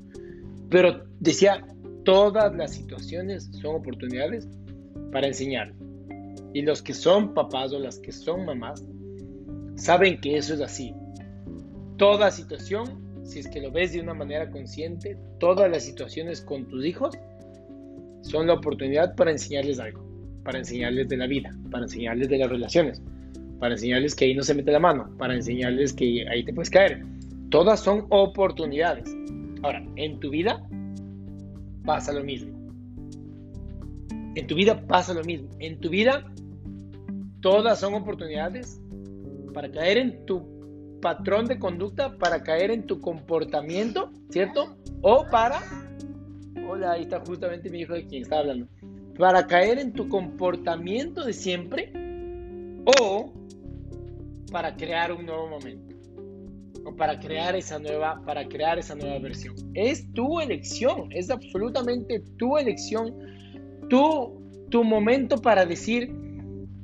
Pero 0.69 1.03
decía, 1.19 1.65
todas 2.05 2.55
las 2.55 2.73
situaciones 2.73 3.49
son 3.61 3.75
oportunidades 3.75 4.47
para 5.11 5.27
enseñar. 5.27 5.73
Y 6.53 6.61
los 6.61 6.81
que 6.81 6.93
son 6.93 7.33
papás 7.33 7.73
o 7.73 7.79
las 7.79 7.99
que 7.99 8.11
son 8.11 8.45
mamás 8.45 8.85
saben 9.79 10.19
que 10.21 10.37
eso 10.37 10.53
es 10.53 10.61
así. 10.61 10.93
Toda 11.97 12.31
situación 12.31 13.09
si 13.29 13.39
es 13.39 13.47
que 13.47 13.61
lo 13.61 13.71
ves 13.71 13.93
de 13.93 14.01
una 14.01 14.15
manera 14.15 14.49
consciente, 14.49 15.15
todas 15.39 15.69
las 15.69 15.83
situaciones 15.83 16.41
con 16.41 16.65
tus 16.67 16.83
hijos 16.83 17.15
son 18.21 18.47
la 18.47 18.55
oportunidad 18.55 19.15
para 19.15 19.29
enseñarles 19.29 19.79
algo, 19.79 20.03
para 20.43 20.57
enseñarles 20.57 21.07
de 21.09 21.17
la 21.17 21.27
vida, 21.27 21.55
para 21.69 21.83
enseñarles 21.83 22.27
de 22.27 22.39
las 22.39 22.49
relaciones, 22.49 23.03
para 23.59 23.75
enseñarles 23.75 24.15
que 24.15 24.25
ahí 24.25 24.33
no 24.33 24.41
se 24.41 24.55
mete 24.55 24.71
la 24.71 24.79
mano, 24.79 25.15
para 25.19 25.35
enseñarles 25.35 25.93
que 25.93 26.27
ahí 26.27 26.43
te 26.43 26.53
puedes 26.53 26.71
caer. 26.71 27.05
Todas 27.51 27.81
son 27.81 28.07
oportunidades. 28.09 29.15
Ahora, 29.61 29.85
en 29.95 30.19
tu 30.19 30.31
vida 30.31 30.67
pasa 31.85 32.11
lo 32.13 32.23
mismo. 32.23 32.57
En 34.33 34.47
tu 34.47 34.55
vida 34.55 34.87
pasa 34.87 35.13
lo 35.13 35.23
mismo. 35.23 35.49
En 35.59 35.79
tu 35.79 35.89
vida 35.89 36.25
todas 37.41 37.79
son 37.79 37.93
oportunidades 37.93 38.81
para 39.53 39.71
caer 39.71 39.97
en 39.97 40.25
tu 40.25 40.99
patrón 41.01 41.45
de 41.45 41.59
conducta, 41.59 42.17
para 42.17 42.43
caer 42.43 42.71
en 42.71 42.85
tu 42.85 42.99
comportamiento, 42.99 44.11
¿cierto? 44.29 44.77
O 45.01 45.25
para... 45.29 45.61
Hola, 46.67 46.93
ahí 46.93 47.03
está 47.03 47.19
justamente 47.21 47.69
mi 47.69 47.81
hijo 47.81 47.93
de 47.93 48.05
quien 48.05 48.23
está 48.23 48.39
hablando. 48.39 48.67
Para 49.17 49.47
caer 49.47 49.79
en 49.79 49.93
tu 49.93 50.07
comportamiento 50.07 51.25
de 51.25 51.33
siempre 51.33 51.91
o 53.01 53.33
para 54.51 54.75
crear 54.75 55.11
un 55.11 55.25
nuevo 55.25 55.47
momento 55.47 55.95
o 56.85 56.95
para 56.95 57.19
crear 57.19 57.55
esa 57.55 57.77
nueva 57.77 58.21
para 58.25 58.47
crear 58.47 58.79
esa 58.79 58.95
nueva 58.95 59.19
versión 59.19 59.53
es 59.73 60.11
tu 60.13 60.39
elección 60.39 61.09
es 61.11 61.29
absolutamente 61.29 62.21
tu 62.37 62.57
elección 62.57 63.13
tu 63.89 64.39
tu 64.69 64.83
momento 64.83 65.41
para 65.41 65.65
decir 65.65 66.11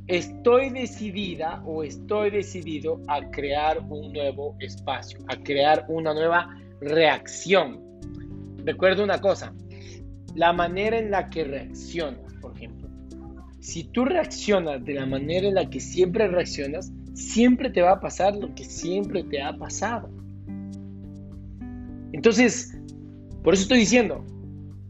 estoy 0.08 0.70
decidida 0.70 1.62
o 1.66 1.84
estoy 1.84 2.30
decidido 2.30 3.02
a 3.08 3.22
crear 3.32 3.80
un 3.90 4.14
nuevo 4.14 4.56
espacio 4.60 5.20
a 5.28 5.36
crear 5.38 5.86
una 5.88 6.14
nueva 6.14 6.56
reacción 6.82 7.82
recuerda 8.64 9.04
una 9.04 9.20
cosa 9.20 9.54
la 10.36 10.54
manera 10.54 11.00
en 11.00 11.12
la 11.12 11.30
que 11.30 11.44
reaccionas 11.44 12.34
por 12.42 12.56
ejemplo 12.56 12.88
si 13.60 13.84
tú 13.86 14.06
reaccionas 14.06 14.84
de 14.86 14.94
la 14.94 15.06
manera 15.06 15.48
en 15.48 15.56
la 15.56 15.70
que 15.70 15.80
siempre 15.80 16.28
reaccionas 16.28 16.92
siempre 17.16 17.70
te 17.70 17.82
va 17.82 17.94
a 17.94 18.00
pasar 18.00 18.36
lo 18.36 18.54
que 18.54 18.64
siempre 18.64 19.24
te 19.24 19.42
ha 19.42 19.58
pasado. 19.58 20.10
Entonces, 22.12 22.78
por 23.44 23.54
eso 23.54 23.64
estoy 23.64 23.80
diciendo, 23.80 24.24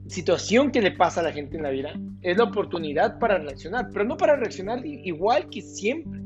situación 0.07 0.71
que 0.71 0.81
le 0.81 0.91
pasa 0.91 1.21
a 1.21 1.23
la 1.23 1.31
gente 1.31 1.57
en 1.57 1.63
la 1.63 1.69
vida 1.69 1.93
es 2.21 2.37
la 2.37 2.45
oportunidad 2.45 3.19
para 3.19 3.37
reaccionar, 3.37 3.89
pero 3.91 4.05
no 4.05 4.17
para 4.17 4.35
reaccionar 4.35 4.85
igual 4.85 5.49
que 5.49 5.61
siempre. 5.61 6.21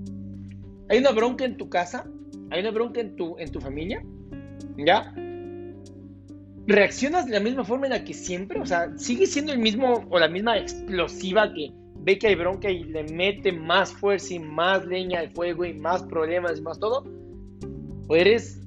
Hay 0.90 1.00
una 1.00 1.12
bronca 1.12 1.46
en 1.46 1.58
tu 1.58 1.70
casa, 1.70 2.06
hay 2.52 2.62
una 2.62 2.72
bronca 2.72 3.00
en 3.02 3.16
tu, 3.16 3.38
en 3.38 3.52
tu 3.52 3.62
familia, 3.62 4.04
¿ya? 4.78 5.14
¿Reaccionas 6.68 7.26
de 7.26 7.32
la 7.32 7.40
misma 7.40 7.64
forma 7.64 7.88
en 7.88 7.94
la 7.94 8.04
que 8.04 8.14
siempre? 8.14 8.60
O 8.60 8.66
sea, 8.66 8.92
¿sigue 8.98 9.26
siendo 9.26 9.52
el 9.52 9.60
mismo 9.60 10.06
o 10.10 10.20
la 10.20 10.28
misma 10.28 10.58
explosiva 10.58 11.52
que, 11.54 11.72
ve 12.02 12.18
que 12.18 12.28
hay 12.28 12.36
bronca 12.36 12.70
y 12.70 12.84
le 12.84 13.04
mete 13.04 13.52
más 13.52 13.92
fuerza 13.94 14.34
y 14.34 14.40
más 14.40 14.86
leña 14.86 15.20
al 15.20 15.32
fuego 15.32 15.66
y 15.66 15.74
más 15.74 16.04
problemas 16.04 16.60
y 16.60 16.62
más 16.62 16.80
todo, 16.80 17.04
o 18.08 18.16
eres 18.16 18.62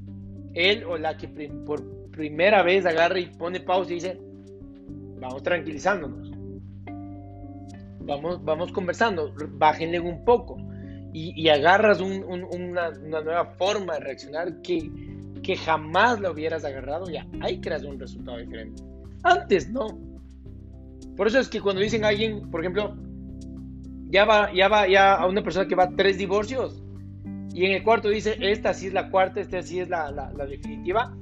él 0.54 0.84
o 0.84 0.98
la 0.98 1.16
que 1.16 1.28
por 1.66 2.10
primera 2.10 2.62
vez 2.62 2.84
agarra 2.86 3.18
y 3.18 3.26
pone 3.26 3.60
pausa 3.60 3.90
y 3.90 3.94
dice, 3.94 4.20
vamos 5.22 5.42
tranquilizándonos, 5.42 6.30
vamos, 8.00 8.44
vamos 8.44 8.72
conversando, 8.72 9.32
bájenle 9.52 10.00
un 10.00 10.24
poco 10.24 10.58
y, 11.14 11.48
agarras 11.48 12.00
una, 12.00 12.90
nueva 12.90 13.46
forma 13.56 13.94
de 13.94 14.00
reaccionar 14.00 14.62
que, 14.62 14.90
que 15.42 15.56
jamás 15.56 16.20
lo 16.20 16.32
hubieras 16.32 16.64
agarrado, 16.64 17.08
ya 17.10 17.26
ahí 17.40 17.60
creas 17.60 17.84
un 17.84 17.98
resultado 17.98 18.38
diferente. 18.38 18.82
Antes 19.22 19.70
no. 19.70 19.98
Por 21.16 21.26
eso 21.26 21.38
es 21.38 21.48
que 21.48 21.60
cuando 21.60 21.82
dicen 21.82 22.04
a 22.04 22.08
alguien, 22.08 22.50
por 22.50 22.60
ejemplo, 22.60 22.96
ya 24.08 24.24
va, 24.24 24.52
ya 24.52 24.68
va, 24.68 24.88
ya 24.88 25.14
a 25.14 25.26
una 25.26 25.42
persona 25.42 25.68
que 25.68 25.74
va 25.74 25.84
a 25.84 25.90
tres 25.90 26.18
divorcios 26.18 26.82
y 27.54 27.66
en 27.66 27.72
el 27.72 27.82
cuarto 27.82 28.08
dice, 28.08 28.36
esta 28.40 28.72
sí 28.72 28.86
es 28.86 28.92
la 28.92 29.10
cuarta, 29.10 29.40
esta 29.40 29.62
sí 29.62 29.80
es 29.80 29.88
la, 29.88 30.10
la, 30.10 30.46
definitiva. 30.46 31.14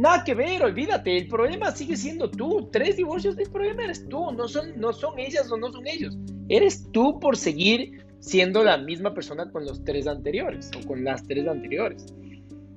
Nada 0.00 0.24
que 0.24 0.34
ver, 0.34 0.62
olvídate, 0.62 1.14
el 1.14 1.28
problema 1.28 1.72
sigue 1.72 1.94
siendo 1.94 2.30
tú. 2.30 2.70
Tres 2.72 2.96
divorcios, 2.96 3.36
el 3.36 3.50
problema 3.50 3.84
eres 3.84 4.08
tú, 4.08 4.32
no 4.32 4.48
son, 4.48 4.80
no 4.80 4.94
son 4.94 5.18
ellas 5.18 5.52
o 5.52 5.58
no 5.58 5.70
son 5.70 5.86
ellos. 5.86 6.16
Eres 6.48 6.90
tú 6.90 7.20
por 7.20 7.36
seguir 7.36 8.02
siendo 8.18 8.64
la 8.64 8.78
misma 8.78 9.12
persona 9.12 9.50
con 9.50 9.66
los 9.66 9.84
tres 9.84 10.06
anteriores 10.06 10.70
o 10.74 10.88
con 10.88 11.04
las 11.04 11.22
tres 11.26 11.46
anteriores. 11.46 12.06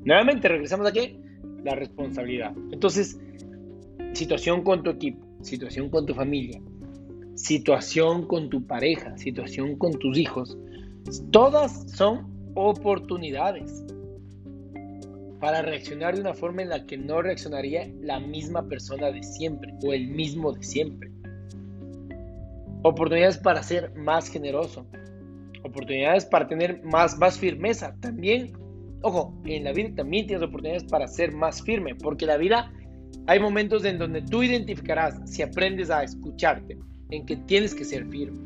Nuevamente, 0.04 0.50
regresamos 0.50 0.86
aquí, 0.86 1.18
la 1.64 1.76
responsabilidad. 1.76 2.52
Entonces, 2.74 3.18
situación 4.12 4.62
con 4.62 4.84
tu 4.84 4.90
equipo, 4.90 5.26
situación 5.44 5.90
con 5.90 6.06
tu 6.06 6.14
familia, 6.14 6.60
situación 7.36 8.28
con 8.28 8.50
tu 8.50 8.68
pareja, 8.68 9.18
situación 9.18 9.78
con 9.78 9.94
tus 9.94 10.18
hijos, 10.18 10.58
todas 11.32 11.90
son 11.90 12.28
oportunidades 12.56 13.86
para 15.44 15.62
reaccionar 15.62 16.16
de 16.16 16.22
una 16.22 16.34
forma 16.34 16.62
en 16.62 16.70
la 16.70 16.86
que 16.86 16.98
no 16.98 17.22
reaccionaría 17.22 17.92
la 18.00 18.18
misma 18.18 18.66
persona 18.70 19.12
de 19.12 19.22
siempre 19.22 19.74
o 19.84 19.92
el 19.92 20.08
mismo 20.08 20.54
de 20.54 20.64
siempre. 20.64 21.12
Oportunidades 22.82 23.40
para 23.40 23.62
ser 23.62 23.94
más 23.94 24.30
generoso, 24.30 24.88
oportunidades 25.66 26.24
para 26.28 26.48
tener 26.48 26.82
más, 26.86 27.18
más 27.18 27.38
firmeza. 27.38 27.94
También, 28.00 28.54
ojo, 29.02 29.38
en 29.44 29.66
la 29.66 29.74
vida 29.74 29.94
también 29.94 30.28
tienes 30.28 30.48
oportunidades 30.48 30.86
para 30.86 31.10
ser 31.10 31.34
más 31.34 31.62
firme, 31.62 31.94
porque 31.96 32.26
la 32.26 32.38
vida 32.38 32.72
hay 33.28 33.42
momentos 33.42 33.84
en 33.84 33.98
donde 33.98 34.22
tú 34.22 34.44
identificarás 34.44 35.30
si 35.30 35.42
aprendes 35.42 35.90
a 35.90 36.04
escucharte, 36.04 36.78
en 37.10 37.26
que 37.26 37.36
tienes 37.36 37.76
que 37.76 37.84
ser 37.84 38.08
firme. 38.08 38.40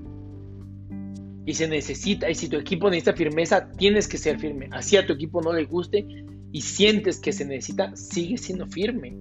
Y 1.46 1.54
se 1.54 1.68
necesita, 1.68 2.28
y 2.28 2.34
si 2.34 2.50
tu 2.50 2.58
equipo 2.58 2.90
necesita 2.90 3.14
firmeza, 3.14 3.70
tienes 3.78 4.08
que 4.08 4.18
ser 4.18 4.40
firme. 4.40 4.68
Así 4.72 4.98
a 4.98 5.06
tu 5.06 5.14
equipo 5.14 5.44
no 5.44 5.54
le 5.54 5.66
guste 5.66 6.04
y 6.52 6.62
sientes 6.62 7.20
que 7.20 7.32
se 7.32 7.46
necesita, 7.46 7.96
sigue 7.96 8.38
siendo 8.38 8.68
firme. 8.68 9.18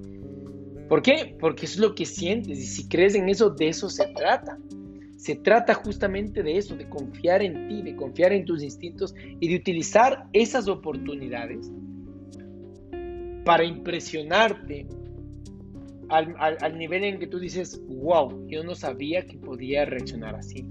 ¿Por 0.88 1.02
qué? 1.02 1.36
Porque 1.40 1.66
es 1.66 1.78
lo 1.78 1.94
que 1.94 2.06
sientes 2.06 2.58
y 2.58 2.66
si 2.66 2.88
crees 2.88 3.14
en 3.14 3.28
eso, 3.28 3.50
de 3.50 3.68
eso 3.68 3.88
se 3.88 4.06
trata. 4.14 4.58
Se 5.16 5.34
trata 5.34 5.74
justamente 5.74 6.42
de 6.42 6.56
eso, 6.56 6.76
de 6.76 6.88
confiar 6.88 7.42
en 7.42 7.68
ti, 7.68 7.82
de 7.82 7.96
confiar 7.96 8.32
en 8.32 8.44
tus 8.44 8.62
instintos 8.62 9.14
y 9.40 9.48
de 9.48 9.56
utilizar 9.56 10.28
esas 10.32 10.68
oportunidades 10.68 11.70
para 13.44 13.64
impresionarte, 13.64 14.86
al, 16.08 16.78
nivel 16.78 17.04
en 17.04 17.18
que 17.18 17.26
tú 17.26 17.38
dices, 17.38 17.80
wow, 17.88 18.46
yo 18.48 18.62
no 18.62 18.74
sabía 18.74 19.26
que 19.26 19.38
podía 19.38 19.84
reaccionar 19.84 20.34
así. 20.34 20.64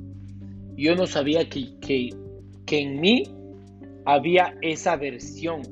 Yo 0.77 0.95
no 0.95 1.07
sabía 1.07 1.49
que, 1.49 1.77
que, 1.79 2.09
que 2.65 2.79
en 2.79 2.99
mí 2.99 3.23
había 4.05 4.55
esa 4.61 4.95
versión. 4.97 5.63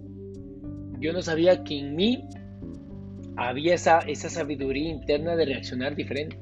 Yo 1.04 1.12
no 1.12 1.22
sabía 1.22 1.66
que 1.66 1.80
en 1.80 1.98
mí 1.98 2.24
había 3.36 3.74
esa, 3.74 4.00
esa 4.00 4.30
sabiduría 4.30 4.90
interna 4.90 5.36
de 5.36 5.44
reaccionar 5.44 5.98
diferente. 5.98 6.40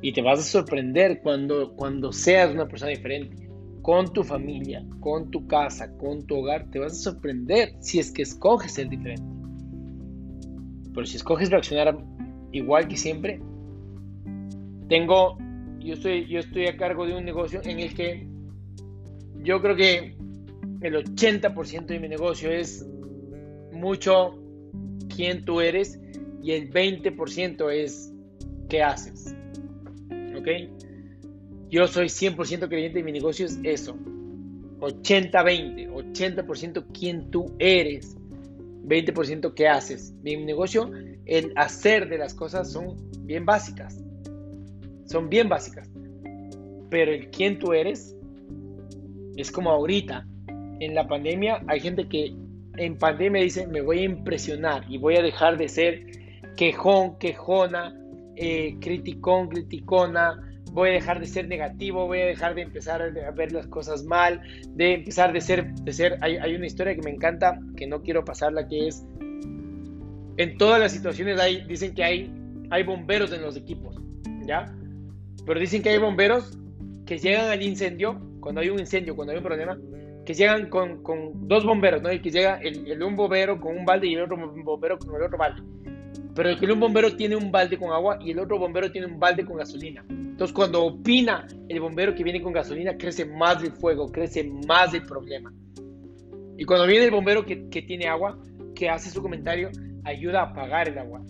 Y 0.00 0.12
te 0.12 0.22
vas 0.22 0.38
a 0.38 0.42
sorprender 0.42 1.20
cuando, 1.22 1.74
cuando 1.74 2.12
seas 2.12 2.54
una 2.54 2.68
persona 2.68 2.92
diferente. 2.92 3.48
Con 3.82 4.12
tu 4.12 4.22
familia, 4.22 4.86
con 5.00 5.32
tu 5.32 5.44
casa, 5.48 5.90
con 5.98 6.24
tu 6.24 6.36
hogar, 6.36 6.70
te 6.70 6.78
vas 6.78 6.92
a 6.92 7.10
sorprender 7.10 7.74
si 7.80 7.98
es 7.98 8.12
que 8.12 8.22
escoges 8.22 8.74
ser 8.74 8.88
diferente. 8.88 9.24
Pero 10.94 11.04
si 11.04 11.16
escoges 11.16 11.50
reaccionar 11.50 11.98
igual 12.52 12.86
que 12.86 12.96
siempre, 12.96 13.40
tengo, 14.88 15.36
yo 15.80 15.94
estoy, 15.94 16.28
yo 16.28 16.38
estoy 16.38 16.68
a 16.68 16.76
cargo 16.76 17.06
de 17.06 17.16
un 17.16 17.24
negocio 17.24 17.60
en 17.64 17.80
el 17.80 17.92
que 17.92 18.24
yo 19.42 19.60
creo 19.60 19.74
que 19.74 20.16
el 20.80 20.94
80% 20.94 21.86
de 21.86 21.98
mi 21.98 22.08
negocio 22.08 22.48
es 22.48 22.86
mucho 23.72 24.38
quién 25.14 25.44
tú 25.44 25.60
eres 25.60 25.98
y 26.42 26.52
el 26.52 26.70
20% 26.70 27.70
es 27.72 28.12
qué 28.68 28.82
haces. 28.82 29.34
¿Ok? 30.36 30.48
Yo 31.70 31.86
soy 31.86 32.06
100% 32.06 32.68
creyente 32.68 33.00
y 33.00 33.02
mi 33.02 33.12
negocio 33.12 33.46
es 33.46 33.58
eso. 33.62 33.96
80-20, 34.80 35.90
80%, 36.14 36.86
quién 36.92 37.30
tú 37.30 37.54
eres 37.58 38.16
20% 38.84 39.54
que 39.54 39.68
haces. 39.68 40.12
Mi 40.22 40.36
negocio, 40.36 40.90
el 41.24 41.52
hacer 41.56 42.08
de 42.08 42.18
las 42.18 42.34
cosas 42.34 42.72
son 42.72 42.96
bien 43.20 43.46
básicas. 43.46 44.02
Son 45.04 45.28
bien 45.28 45.48
básicas. 45.48 45.88
Pero 46.90 47.12
el 47.12 47.30
quién 47.30 47.58
tú 47.58 47.72
eres 47.72 48.16
es 49.36 49.50
como 49.50 49.70
ahorita. 49.70 50.26
En 50.80 50.94
la 50.94 51.06
pandemia 51.06 51.62
hay 51.68 51.80
gente 51.80 52.08
que 52.08 52.34
en 52.76 52.96
pandemia 52.96 53.42
dice 53.42 53.66
me 53.66 53.80
voy 53.80 54.00
a 54.00 54.04
impresionar 54.04 54.84
y 54.88 54.98
voy 54.98 55.16
a 55.16 55.22
dejar 55.22 55.56
de 55.58 55.68
ser 55.68 56.06
quejón, 56.56 57.18
quejona, 57.18 57.94
eh, 58.36 58.76
criticón, 58.80 59.48
criticona, 59.48 60.40
voy 60.72 60.90
a 60.90 60.92
dejar 60.92 61.20
de 61.20 61.26
ser 61.26 61.48
negativo, 61.48 62.06
voy 62.06 62.20
a 62.20 62.26
dejar 62.26 62.54
de 62.54 62.62
empezar 62.62 63.02
a 63.02 63.30
ver 63.30 63.52
las 63.52 63.66
cosas 63.66 64.04
mal, 64.04 64.40
de 64.70 64.94
empezar 64.94 65.32
de 65.32 65.40
ser, 65.40 65.72
de 65.72 65.92
ser, 65.92 66.18
hay, 66.22 66.54
una 66.54 66.66
historia 66.66 66.94
que 66.94 67.02
me 67.02 67.10
encanta, 67.10 67.58
que 67.76 67.86
no 67.86 68.02
quiero 68.02 68.24
pasarla, 68.24 68.66
que 68.66 68.88
es, 68.88 69.04
en 70.38 70.56
todas 70.56 70.80
las 70.80 70.92
situaciones 70.92 71.38
hay, 71.38 71.64
dicen 71.66 71.94
que 71.94 72.02
hay, 72.02 72.32
hay 72.70 72.82
bomberos 72.84 73.32
en 73.32 73.42
los 73.42 73.56
equipos, 73.56 73.96
¿ya? 74.46 74.74
Pero 75.44 75.60
dicen 75.60 75.82
que 75.82 75.90
hay 75.90 75.98
bomberos 75.98 76.58
que 77.04 77.18
llegan 77.18 77.50
al 77.50 77.62
incendio, 77.62 78.18
cuando 78.40 78.62
hay 78.62 78.70
un 78.70 78.80
incendio, 78.80 79.14
cuando 79.14 79.32
hay 79.32 79.38
un 79.38 79.44
problema, 79.44 79.78
que 80.24 80.34
llegan 80.34 80.68
con, 80.68 81.02
con 81.02 81.48
dos 81.48 81.64
bomberos, 81.64 82.02
¿no? 82.02 82.10
Que 82.10 82.30
llega 82.30 82.56
el, 82.56 82.90
el, 82.90 83.02
un 83.02 83.16
bombero 83.16 83.60
con 83.60 83.76
un 83.76 83.84
balde 83.84 84.06
y 84.06 84.14
el 84.14 84.22
otro 84.22 84.36
bombero 84.36 84.98
con 84.98 85.14
el 85.14 85.22
otro 85.22 85.38
balde. 85.38 85.62
Pero 86.34 86.58
que 86.58 86.66
un 86.66 86.80
bombero 86.80 87.14
tiene 87.14 87.36
un 87.36 87.50
balde 87.50 87.78
con 87.78 87.90
agua 87.92 88.18
y 88.20 88.30
el 88.30 88.38
otro 88.38 88.58
bombero 88.58 88.90
tiene 88.90 89.06
un 89.06 89.18
balde 89.18 89.44
con 89.44 89.56
gasolina. 89.56 90.04
Entonces, 90.08 90.54
cuando 90.54 90.84
opina 90.84 91.46
el 91.68 91.80
bombero 91.80 92.14
que 92.14 92.24
viene 92.24 92.40
con 92.40 92.52
gasolina, 92.52 92.96
crece 92.96 93.24
más 93.24 93.62
el 93.62 93.72
fuego, 93.72 94.10
crece 94.10 94.44
más 94.66 94.94
el 94.94 95.02
problema. 95.02 95.52
Y 96.56 96.64
cuando 96.64 96.86
viene 96.86 97.06
el 97.06 97.10
bombero 97.10 97.44
que, 97.44 97.68
que 97.68 97.82
tiene 97.82 98.06
agua, 98.06 98.38
que 98.74 98.88
hace 98.88 99.10
su 99.10 99.20
comentario, 99.20 99.70
ayuda 100.04 100.40
a 100.40 100.44
apagar 100.44 100.88
el 100.88 100.98
agua. 100.98 101.22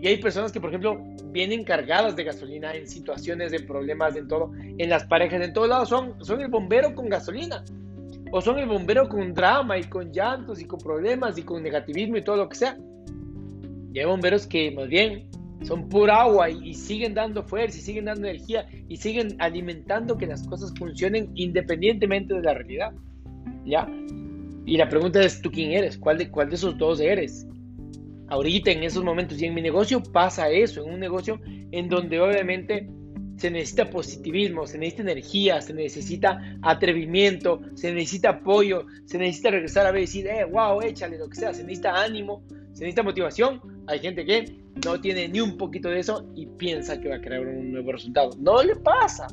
Y 0.00 0.06
hay 0.06 0.18
personas 0.18 0.52
que, 0.52 0.60
por 0.60 0.70
ejemplo, 0.70 1.00
vienen 1.30 1.64
cargadas 1.64 2.14
de 2.14 2.24
gasolina 2.24 2.74
en 2.74 2.86
situaciones 2.86 3.50
de 3.50 3.60
problemas, 3.60 4.16
en 4.16 4.28
todo, 4.28 4.52
en 4.56 4.88
las 4.90 5.04
parejas, 5.04 5.42
en 5.42 5.52
todos 5.52 5.68
lados, 5.68 5.88
son, 5.88 6.14
son 6.24 6.40
el 6.40 6.48
bombero 6.48 6.94
con 6.94 7.08
gasolina. 7.08 7.64
O 8.30 8.40
son 8.40 8.58
el 8.58 8.66
bombero 8.66 9.08
con 9.08 9.32
drama 9.32 9.78
y 9.78 9.84
con 9.84 10.12
llantos 10.12 10.60
y 10.60 10.64
con 10.64 10.78
problemas 10.78 11.38
y 11.38 11.42
con 11.42 11.62
negativismo 11.62 12.16
y 12.16 12.22
todo 12.22 12.36
lo 12.36 12.48
que 12.48 12.56
sea. 12.56 12.76
Y 13.92 13.98
hay 13.98 14.04
bomberos 14.04 14.46
que 14.46 14.70
más 14.70 14.88
bien 14.88 15.28
son 15.62 15.88
pura 15.88 16.22
agua 16.22 16.50
y, 16.50 16.70
y, 16.70 16.74
siguen 16.74 17.14
dando 17.14 17.42
fuerza 17.42 17.78
y 17.78 17.80
siguen 17.80 18.04
dando 18.04 18.28
energía 18.28 18.68
y 18.88 18.96
siguen 18.96 19.34
alimentando 19.38 20.16
que 20.16 20.26
las 20.26 20.46
cosas 20.46 20.72
funcionen 20.78 21.30
independientemente 21.34 22.34
de 22.34 22.42
la 22.42 22.54
realidad. 22.54 22.92
¿Ya? 23.64 23.88
Y 24.68 24.76
la 24.76 24.88
pregunta 24.88 25.22
es, 25.22 25.40
¿tú 25.40 25.50
quién 25.50 25.72
eres? 25.72 25.96
¿Cuál 25.96 26.18
de, 26.18 26.30
cuál 26.30 26.50
de 26.50 26.56
esos 26.56 26.76
dos 26.76 27.00
eres? 27.00 27.46
Ahorita, 28.28 28.70
en 28.70 28.82
esos 28.82 29.02
momentos 29.02 29.40
y 29.40 29.46
en 29.46 29.54
mi 29.54 29.62
negocio 29.62 30.02
pasa 30.02 30.50
eso, 30.50 30.84
en 30.84 30.92
un 30.92 31.00
negocio 31.00 31.40
en 31.72 31.88
donde 31.88 32.20
obviamente 32.20 32.86
se 33.38 33.50
necesita 33.50 33.88
positivismo, 33.88 34.66
se 34.66 34.78
necesita 34.78 35.02
energía, 35.02 35.60
se 35.60 35.72
necesita 35.72 36.58
atrevimiento, 36.60 37.60
se 37.74 37.92
necesita 37.92 38.30
apoyo, 38.30 38.84
se 39.06 39.16
necesita 39.16 39.52
regresar 39.52 39.86
a 39.86 39.92
ver 39.92 40.02
decir, 40.02 40.26
eh, 40.26 40.44
wow, 40.44 40.82
échale 40.82 41.18
lo 41.18 41.28
que 41.28 41.36
sea, 41.36 41.54
se 41.54 41.62
necesita 41.62 41.94
ánimo, 41.94 42.42
se 42.72 42.84
necesita 42.84 43.02
motivación. 43.04 43.60
Hay 43.86 44.00
gente 44.00 44.24
que 44.24 44.56
no 44.84 45.00
tiene 45.00 45.28
ni 45.28 45.40
un 45.40 45.56
poquito 45.56 45.88
de 45.88 46.00
eso 46.00 46.28
y 46.34 46.46
piensa 46.46 47.00
que 47.00 47.08
va 47.08 47.16
a 47.16 47.20
crear 47.20 47.46
un 47.46 47.70
nuevo 47.72 47.92
resultado. 47.92 48.30
No 48.38 48.62
le 48.62 48.74
pasa. 48.74 49.28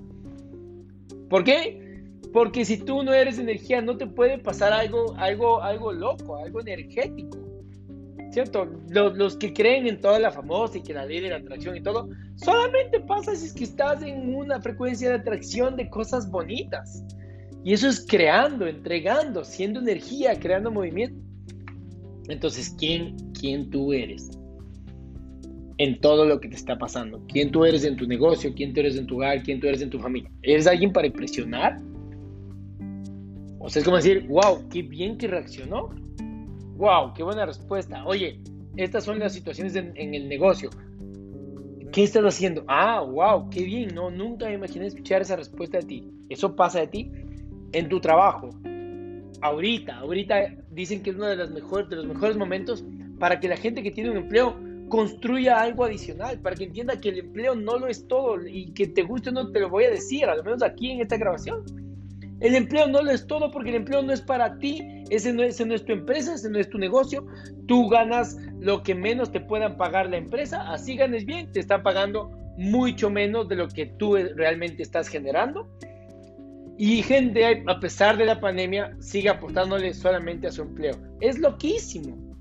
¿Por 1.29 1.43
qué? 1.43 1.81
Porque 2.31 2.63
si 2.63 2.77
tú 2.77 3.01
no 3.01 3.11
eres 3.11 3.39
energía, 3.39 3.81
no 3.81 3.97
te 3.97 4.05
puede 4.05 4.37
pasar 4.37 4.71
algo, 4.71 5.15
algo, 5.17 5.63
algo 5.63 5.91
loco, 5.91 6.37
algo 6.37 6.61
energético. 6.61 7.54
¿Cierto? 8.35 8.65
Los, 8.89 9.15
los, 9.15 9.37
que 9.37 9.53
creen 9.53 9.87
en 9.87 10.01
toda 10.01 10.19
la 10.19 10.29
famosa 10.29 10.77
y 10.77 10.83
que 10.83 10.93
la 10.93 11.05
ley 11.05 11.21
de 11.21 11.29
la 11.29 11.37
atracción 11.37 11.77
y 11.77 11.81
todo, 11.81 12.09
solamente 12.35 12.99
pasa 12.99 13.33
si 13.33 13.45
es 13.45 13.53
que 13.53 13.63
estás 13.63 14.03
en 14.03 14.35
una 14.35 14.59
frecuencia 14.59 15.07
de 15.07 15.15
atracción 15.15 15.77
de 15.77 15.89
cosas 15.89 16.29
bonitas. 16.29 17.01
Y 17.63 17.71
eso 17.71 17.87
es 17.87 18.05
creando, 18.05 18.67
entregando, 18.67 19.45
siendo 19.45 19.79
energía, 19.79 20.37
creando 20.37 20.69
movimiento. 20.69 21.17
Entonces, 22.27 22.75
¿quién, 22.77 23.15
quién 23.39 23.69
tú 23.69 23.93
eres? 23.93 24.29
En 25.77 26.01
todo 26.01 26.25
lo 26.25 26.41
que 26.41 26.49
te 26.49 26.57
está 26.57 26.77
pasando. 26.77 27.23
¿Quién 27.29 27.51
tú 27.51 27.63
eres 27.63 27.85
en 27.85 27.95
tu 27.95 28.05
negocio? 28.05 28.53
¿Quién 28.53 28.73
tú 28.73 28.81
eres 28.81 28.97
en 28.97 29.07
tu 29.07 29.15
hogar? 29.15 29.43
¿Quién 29.43 29.61
tú 29.61 29.67
eres 29.67 29.81
en 29.81 29.89
tu 29.89 29.97
familia? 29.97 30.29
¿Eres 30.41 30.67
alguien 30.67 30.91
para 30.91 31.07
impresionar? 31.07 31.79
O 33.59 33.69
sea, 33.69 33.79
es 33.79 33.85
como 33.85 33.95
decir, 33.95 34.27
wow, 34.27 34.67
qué 34.69 34.81
bien 34.81 35.17
que 35.17 35.27
reaccionó 35.27 35.89
Wow, 36.75 37.13
qué 37.13 37.23
buena 37.23 37.45
respuesta. 37.45 38.03
Oye, 38.05 38.39
estas 38.75 39.05
son 39.05 39.19
las 39.19 39.33
situaciones 39.33 39.75
en, 39.75 39.95
el 39.95 40.27
negocio. 40.27 40.69
¿Qué 41.91 42.03
estás 42.03 42.23
haciendo? 42.23 42.65
Ah, 42.67 43.01
wow, 43.01 43.49
qué 43.49 43.63
bien. 43.63 43.95
No, 43.95 44.11
nunca 44.11 44.47
me 44.47 44.55
imaginé 44.55 44.87
escuchar 44.87 45.21
esa 45.21 45.37
respuesta 45.37 45.77
de 45.77 45.85
ti. 45.85 46.11
Eso 46.29 46.55
pasa 46.55 46.81
de 46.81 46.87
ti 46.87 47.11
en 47.71 47.87
tu 47.87 48.01
trabajo. 48.01 48.49
Ahorita, 49.41 49.99
ahorita 49.99 50.53
dicen 50.71 51.01
que 51.01 51.11
es 51.11 51.15
uno 51.15 51.27
de 51.27 51.37
los 51.37 51.51
mejores, 51.51 51.89
de 51.89 51.95
los 51.95 52.05
mejores 52.05 52.35
momentos 52.35 52.83
para 53.19 53.39
que 53.39 53.47
la 53.47 53.55
gente 53.55 53.81
que 53.81 53.91
tiene 53.91 54.11
un 54.11 54.17
empleo 54.17 54.57
construya 54.89 55.61
algo 55.61 55.85
adicional, 55.85 56.39
para 56.39 56.55
que 56.55 56.65
entienda 56.65 56.99
que 56.99 57.09
el 57.09 57.19
empleo 57.19 57.55
no 57.55 57.79
lo 57.79 57.87
es 57.87 58.07
todo 58.07 58.45
y 58.45 58.71
que 58.73 58.87
te 58.87 59.03
guste 59.03 59.29
o 59.29 59.31
no 59.33 59.51
te 59.51 59.59
lo 59.61 59.69
voy 59.69 59.85
a 59.85 59.89
decir, 59.89 60.25
al 60.25 60.43
menos 60.43 60.61
aquí 60.61 60.91
en 60.91 61.01
esta 61.01 61.17
grabación. 61.17 61.63
El 62.39 62.55
empleo 62.55 62.87
no 62.87 63.01
lo 63.01 63.11
es 63.11 63.25
todo 63.25 63.49
porque 63.49 63.69
el 63.69 63.77
empleo 63.77 64.01
no 64.01 64.11
es 64.11 64.21
para 64.21 64.57
ti, 64.59 64.81
ese 65.09 65.33
no, 65.33 65.43
es, 65.43 65.57
tu 65.57 65.93
empresa, 65.93 66.35
ese 66.35 66.49
no 66.49 66.59
es 66.59 66.69
tu 66.69 66.77
negocio. 66.77 67.25
Tú 67.67 67.89
ganas 67.89 68.37
lo 68.59 68.83
que 68.83 68.95
menos 68.95 69.31
te 69.31 69.39
puedan 69.39 69.77
pagar 69.77 70.09
la 70.09 70.17
empresa, 70.17 70.71
así 70.71 70.95
ganes 70.95 71.25
bien, 71.25 71.51
te 71.51 71.59
están 71.59 71.83
pagando 71.83 72.31
mucho 72.57 73.09
menos 73.09 73.47
de 73.47 73.55
lo 73.55 73.67
que 73.67 73.85
tú 73.85 74.15
realmente 74.15 74.83
estás 74.83 75.07
generando. 75.07 75.67
Y 76.77 77.03
gente, 77.03 77.63
a 77.67 77.79
pesar 77.79 78.17
de 78.17 78.25
la 78.25 78.39
pandemia, 78.39 78.95
sigue 78.99 79.29
aportándole 79.29 79.93
solamente 79.93 80.47
a 80.47 80.51
su 80.51 80.63
empleo. 80.63 80.95
Es 81.21 81.39
loquísimo. 81.39 82.35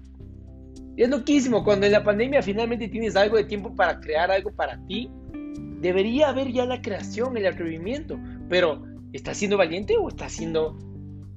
Es 0.96 1.08
loquísimo. 1.08 1.62
Cuando 1.62 1.86
en 1.86 1.92
la 1.92 2.02
pandemia 2.02 2.42
finalmente 2.42 2.88
tienes 2.88 3.14
algo 3.14 3.36
de 3.36 3.44
tiempo 3.44 3.74
para 3.74 4.00
crear 4.00 4.30
algo 4.30 4.50
para 4.50 4.84
ti, 4.86 5.08
debería 5.80 6.30
haber 6.30 6.50
ya 6.50 6.64
la 6.64 6.82
creación, 6.82 7.36
el 7.36 7.46
atrevimiento. 7.46 8.18
Pero 8.48 8.82
¿Estás 9.14 9.36
siendo 9.36 9.56
valiente 9.56 9.96
o 9.96 10.08
estás 10.08 10.32
siendo 10.32 10.76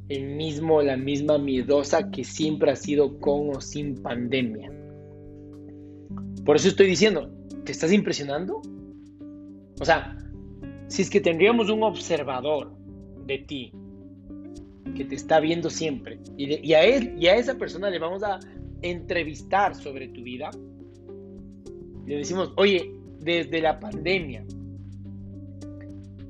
el 0.09 0.35
mismo, 0.35 0.81
la 0.81 0.97
misma 0.97 1.37
miedosa 1.37 2.09
que 2.11 2.23
siempre 2.23 2.71
ha 2.71 2.75
sido 2.75 3.19
con 3.19 3.55
o 3.55 3.61
sin 3.61 4.01
pandemia? 4.01 4.71
Por 6.45 6.55
eso 6.55 6.69
estoy 6.69 6.87
diciendo, 6.87 7.29
¿te 7.65 7.71
estás 7.71 7.91
impresionando? 7.91 8.61
O 9.79 9.85
sea, 9.85 10.17
si 10.87 11.01
es 11.01 11.09
que 11.09 11.19
tendríamos 11.19 11.69
un 11.69 11.83
observador 11.83 12.73
de 13.25 13.39
ti 13.39 13.73
que 14.95 15.05
te 15.05 15.15
está 15.15 15.39
viendo 15.39 15.69
siempre 15.69 16.19
y, 16.37 16.73
a 16.73 16.83
él 16.83 17.15
y 17.19 17.27
a 17.27 17.35
esa 17.35 17.55
persona 17.55 17.89
le 17.89 17.99
vamos 17.99 18.23
a 18.23 18.39
entrevistar 18.81 19.75
sobre 19.75 20.07
tu 20.07 20.23
vida, 20.23 20.49
le 22.05 22.17
decimos, 22.17 22.53
oye, 22.55 22.93
desde 23.19 23.61
la 23.61 23.79
pandemia, 23.79 24.45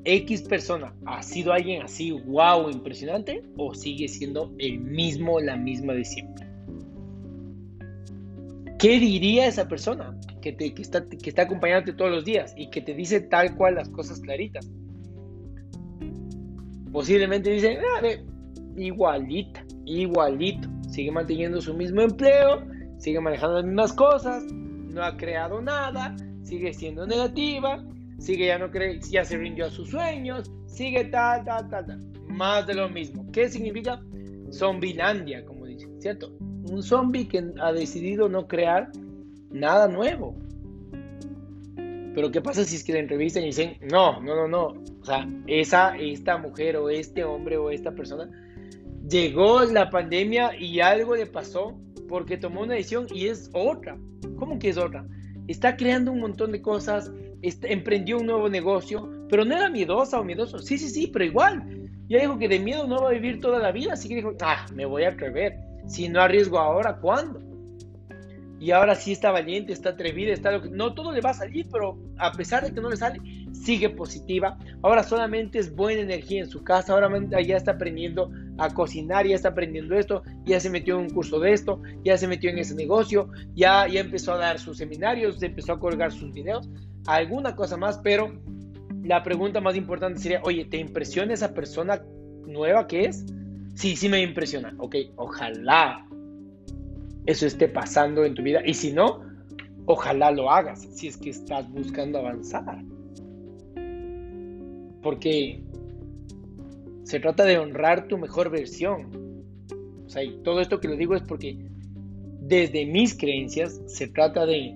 X 0.10 0.44
persona 0.44 0.96
ha 1.06 1.22
sido 1.22 1.52
alguien 1.52 1.82
así, 1.82 2.12
wow, 2.12 2.70
impresionante, 2.70 3.44
o 3.58 3.74
sigue 3.74 4.08
siendo 4.08 4.54
el 4.58 4.80
mismo, 4.80 5.42
la 5.42 5.58
misma 5.58 5.92
de 5.92 6.06
siempre. 6.06 6.48
¿Qué 8.80 9.02
diría 9.02 9.48
esa 9.48 9.68
persona 9.68 10.18
que, 10.42 10.54
te, 10.54 10.74
está, 10.82 11.04
que 11.10 11.30
está 11.30 11.46
todos 11.98 12.10
los 12.10 12.24
días 12.24 12.54
y 12.56 12.70
que 12.70 12.80
te 12.80 12.94
dice 12.94 13.20
tal 13.20 13.54
cual 13.58 13.76
las 13.76 13.90
cosas 13.90 14.22
claritas? 14.22 14.72
Posiblemente 16.94 17.50
dice, 17.50 17.78
igualita, 18.78 19.66
igualito, 19.84 20.70
sigue 20.90 21.12
manteniendo 21.12 21.60
su 21.60 21.74
mismo 21.74 22.00
empleo, 22.00 22.66
sigue 22.98 23.20
manejando 23.20 23.58
las 23.58 23.66
mismas 23.66 23.92
cosas, 23.92 24.46
no 24.54 25.04
ha 25.04 25.18
creado 25.18 25.62
nada, 25.62 26.16
sigue 26.44 26.74
siendo 26.74 27.06
negativa, 27.06 27.84
sigue 28.20 28.48
ya 28.48 28.58
no 28.58 28.72
cree, 28.72 29.00
ya 29.00 29.24
se 29.24 29.38
rindió 29.38 29.66
a 29.66 29.70
sus 29.70 29.90
sueños, 29.90 30.52
sigue 30.66 31.06
tal, 31.06 31.44
tal, 31.46 31.70
tal, 31.70 31.86
tal. 31.86 32.00
Más 32.28 32.68
de 32.68 32.76
lo 32.76 32.90
mismo. 32.90 33.26
¿Qué 33.32 33.50
significa? 33.50 34.02
Zombilandia, 34.52 35.46
como 35.46 35.66
dicen, 35.66 36.02
¿cierto? 36.02 36.32
Un 36.40 36.82
zombie 36.82 37.28
que 37.28 37.44
ha 37.62 37.72
decidido 37.72 38.30
no 38.30 38.48
crear 38.48 38.92
nada 39.52 39.88
nuevo. 39.88 40.36
Pero 42.14 42.32
¿qué 42.32 42.42
pasa 42.42 42.64
si 42.64 42.78
es 42.78 42.84
que 42.84 42.94
la 42.94 43.00
entrevistan 43.00 43.44
y 43.44 43.48
dicen, 43.48 43.78
no, 43.92 44.20
no, 44.22 44.36
no, 44.36 44.48
no? 44.48 44.68
O 45.02 45.06
sea, 45.06 45.28
esa, 45.46 45.96
esta 45.98 46.38
mujer 46.38 46.78
o 46.78 46.90
este 46.90 47.24
hombre 47.24 47.58
o 47.58 47.70
esta 47.70 47.92
persona 47.92 48.30
llegó 49.08 49.64
la 49.64 49.90
pandemia 49.90 50.56
y 50.60 50.80
algo 50.80 51.16
le 51.16 51.28
pasó 51.28 51.80
porque 52.08 52.38
tomó 52.38 52.62
una 52.62 52.76
decisión 52.76 53.08
y 53.14 53.28
es 53.28 53.50
otra. 53.54 53.98
¿Cómo 54.38 54.60
que 54.60 54.70
es 54.70 54.78
otra? 54.78 55.06
Está 55.48 55.78
creando 55.78 56.12
un 56.12 56.20
montón 56.20 56.52
de 56.52 56.62
cosas, 56.62 57.12
emprendió 57.42 58.18
un 58.18 58.26
nuevo 58.26 58.50
negocio, 58.50 59.10
pero 59.30 59.46
no 59.46 59.56
era 59.56 59.70
miedosa 59.70 60.20
o 60.20 60.24
miedoso. 60.24 60.60
Sí, 60.60 60.78
sí, 60.78 60.90
sí, 60.90 61.08
pero 61.08 61.26
igual. 61.26 61.64
Ya 62.10 62.20
dijo 62.20 62.38
que 62.38 62.48
de 62.48 62.60
miedo 62.60 62.88
no 62.88 63.02
va 63.02 63.10
a 63.10 63.14
vivir 63.14 63.42
toda 63.42 63.60
la 63.60 63.72
vida, 63.72 63.94
así 63.94 64.08
que 64.08 64.16
dijo, 64.16 64.34
ah, 64.42 64.66
me 64.74 64.86
voy 64.86 65.04
a 65.04 65.10
atrever. 65.10 65.58
Si 65.88 66.08
no 66.08 66.22
arriesgo 66.22 66.58
ahora, 66.58 66.98
¿cuándo? 66.98 67.42
Y 68.60 68.72
ahora 68.72 68.96
sí 68.96 69.12
está 69.12 69.32
valiente, 69.32 69.72
está 69.72 69.90
atrevida, 69.90 70.34
está 70.34 70.52
lo. 70.52 70.66
No 70.66 70.94
todo 70.94 71.12
le 71.12 71.22
va 71.22 71.30
a 71.30 71.36
salir, 71.36 71.68
pero 71.72 71.98
a 72.18 72.32
pesar 72.32 72.64
de 72.64 72.74
que 72.74 72.82
no 72.82 72.90
le 72.90 72.98
sale, 72.98 73.20
sigue 73.64 73.90
positiva. 73.90 74.58
Ahora 74.82 75.04
solamente 75.04 75.60
es 75.60 75.76
buena 75.76 76.02
energía 76.02 76.42
en 76.42 76.50
su 76.50 76.64
casa, 76.64 76.94
ahora 76.94 77.10
ya 77.42 77.58
está 77.58 77.72
aprendiendo 77.72 78.32
a 78.58 78.74
cocinar, 78.74 79.28
ya 79.28 79.36
está 79.36 79.50
aprendiendo 79.50 79.96
esto, 79.96 80.24
ya 80.46 80.60
se 80.60 80.70
metió 80.70 80.96
en 80.96 81.06
un 81.06 81.10
curso 81.10 81.40
de 81.40 81.54
esto, 81.54 81.82
ya 82.04 82.18
se 82.18 82.28
metió 82.28 82.50
en 82.50 82.60
ese 82.60 82.76
negocio, 82.76 83.30
ya, 83.56 83.88
ya 83.88 84.00
empezó 84.00 84.34
a 84.34 84.38
dar 84.38 84.60
sus 84.60 84.78
seminarios, 84.78 85.42
empezó 85.44 85.74
a 85.74 85.80
colgar 85.80 86.12
sus 86.12 86.34
videos 86.34 86.70
alguna 87.08 87.56
cosa 87.56 87.78
más, 87.78 87.98
pero 88.00 88.32
la 89.04 89.24
pregunta 89.24 89.62
más 89.62 89.76
importante 89.76 90.20
sería, 90.20 90.42
oye, 90.44 90.66
¿te 90.66 90.78
impresiona 90.78 91.34
esa 91.34 91.54
persona 91.54 92.04
nueva 92.46 92.88
que 92.88 93.06
es? 93.06 93.26
Sí, 93.74 93.96
sí 93.96 94.10
me 94.10 94.22
impresiona. 94.22 94.74
Ok, 94.78 94.96
ojalá. 95.16 96.06
eso 97.26 97.46
esté 97.46 97.68
pasando 97.68 98.26
en 98.26 98.36
tu 98.36 98.42
vida. 98.42 98.62
Y 98.66 98.74
si 98.74 98.92
no, 98.92 99.22
ojalá 99.86 100.32
lo 100.32 100.52
hagas 100.52 100.82
si 100.94 101.08
es 101.08 101.18
que 101.18 101.30
estás 101.30 101.70
buscando 101.72 102.20
avanzar. 102.20 102.84
Porque 105.08 105.62
se 107.04 107.22
trata 107.22 107.46
de 107.46 107.58
honrar 107.58 108.10
tu 108.10 108.18
mejor 108.18 108.50
versión. 108.50 109.46
O 110.06 110.10
sea, 110.10 110.22
y 110.22 110.36
todo 110.44 110.60
esto 110.60 110.82
que 110.82 110.90
lo 110.90 110.98
digo 110.98 111.16
es 111.16 111.22
porque 111.22 111.58
desde 112.42 112.86
mis 112.86 113.18
creencias 113.18 113.80
se 113.86 114.10
trata 114.10 114.46
de 114.46 114.76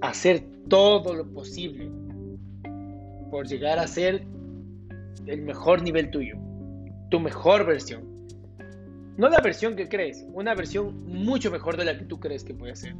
hacer 0.00 0.44
todo 0.70 1.12
lo 1.12 1.30
posible 1.30 1.90
por 3.30 3.46
llegar 3.46 3.78
a 3.78 3.86
ser 3.86 4.24
el 5.26 5.42
mejor 5.42 5.82
nivel 5.82 6.10
tuyo, 6.10 6.38
tu 7.10 7.20
mejor 7.20 7.66
versión. 7.66 8.02
No 9.18 9.28
la 9.28 9.42
versión 9.42 9.76
que 9.76 9.90
crees, 9.90 10.24
una 10.32 10.54
versión 10.54 11.04
mucho 11.04 11.50
mejor 11.50 11.76
de 11.76 11.84
la 11.84 11.98
que 11.98 12.06
tú 12.06 12.18
crees 12.18 12.44
que 12.44 12.54
puede 12.54 12.74
ser. 12.74 12.94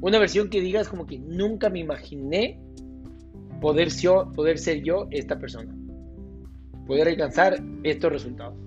Una 0.00 0.20
versión 0.20 0.50
que 0.50 0.60
digas 0.60 0.88
como 0.88 1.04
que 1.04 1.18
nunca 1.18 1.68
me 1.68 1.80
imaginé 1.80 2.60
poder, 3.60 3.88
poder 4.34 4.58
ser 4.58 4.82
yo 4.82 5.06
esta 5.10 5.38
persona. 5.38 5.74
Poder 6.86 7.08
alcanzar 7.08 7.62
estos 7.82 8.12
resultados. 8.12 8.58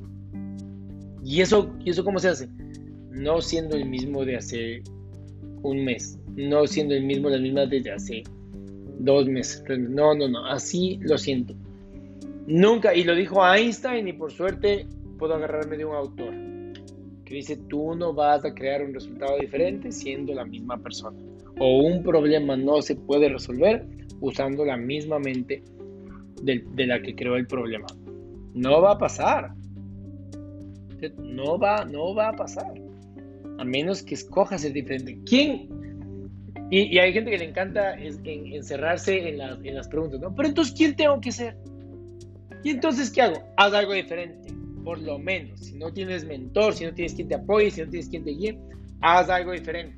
¿Y 1.23 1.41
eso, 1.41 1.73
¿Y 1.83 1.91
eso 1.91 2.03
cómo 2.03 2.19
se 2.19 2.29
hace? 2.29 2.49
No 3.11 3.41
siendo 3.41 3.75
el 3.75 3.85
mismo 3.85 4.23
de 4.25 4.37
hace 4.37 4.83
un 5.61 5.83
mes. 5.83 6.19
No 6.35 6.65
siendo 6.67 6.95
el 6.95 7.03
mismo, 7.03 7.29
la 7.29 7.39
misma 7.39 7.65
desde 7.65 7.91
hace 7.91 8.23
dos 8.99 9.27
meses. 9.27 9.63
No, 9.67 10.15
no, 10.15 10.27
no. 10.27 10.45
Así 10.45 10.99
lo 11.01 11.17
siento. 11.17 11.53
Nunca, 12.47 12.95
y 12.95 13.03
lo 13.03 13.13
dijo 13.13 13.45
Einstein, 13.45 14.07
y 14.07 14.13
por 14.13 14.31
suerte 14.31 14.87
puedo 15.17 15.35
agarrarme 15.35 15.77
de 15.77 15.85
un 15.85 15.95
autor 15.95 16.33
que 17.25 17.35
dice, 17.35 17.57
tú 17.57 17.93
no 17.93 18.13
vas 18.13 18.45
a 18.45 18.53
crear 18.53 18.81
un 18.81 18.93
resultado 18.93 19.37
diferente 19.37 19.91
siendo 19.91 20.33
la 20.33 20.45
misma 20.45 20.77
persona. 20.77 21.17
O 21.59 21.79
un 21.79 22.03
problema 22.03 22.55
no 22.55 22.81
se 22.81 22.95
puede 22.95 23.29
resolver 23.29 23.85
usando 24.21 24.65
la 24.65 24.77
misma 24.77 25.19
mente 25.19 25.63
de, 26.41 26.63
la 26.85 27.01
que 27.01 27.15
creó 27.15 27.35
el 27.35 27.47
problema. 27.47 27.87
No 28.53 28.81
va 28.81 28.93
a 28.93 28.97
pasar. 28.97 29.53
No 31.19 31.59
va, 31.59 31.85
no 31.85 32.15
va 32.15 32.29
a 32.29 32.33
pasar. 32.33 32.73
A 33.59 33.63
menos 33.63 34.03
que 34.03 34.15
escojas 34.15 34.61
ser 34.61 34.73
diferente. 34.73 35.19
¿Quién? 35.25 35.69
Y, 36.69 36.97
hay 36.97 37.13
gente 37.13 37.31
que 37.31 37.37
le 37.37 37.45
encanta 37.45 37.95
encerrarse 37.95 39.29
en, 39.29 39.41
en 39.65 39.75
las 39.75 39.87
preguntas, 39.87 40.19
¿no? 40.19 40.35
Pero 40.35 40.49
entonces, 40.49 40.73
¿quién 40.75 40.95
tengo 40.95 41.19
que 41.21 41.31
ser? 41.31 41.55
¿Y 42.63 42.71
entonces 42.71 43.09
qué 43.09 43.21
hago? 43.21 43.39
Haz 43.55 43.73
algo 43.73 43.93
diferente 43.93 44.57
por 44.87 44.99
lo 44.99 45.19
menos. 45.19 45.59
Si 45.59 45.77
no 45.77 45.91
tienes 45.91 46.23
mentor, 46.23 46.73
si 46.73 46.85
no 46.85 46.93
tienes 46.93 47.13
quien 47.13 47.27
te 47.27 47.35
apoye, 47.35 47.69
si 47.71 47.81
no 47.81 47.89
tienes 47.89 48.07
quien 48.07 48.23
te 48.23 48.31
guíe, 48.31 48.57
haz 49.01 49.29
algo 49.29 49.51
diferente. 49.51 49.97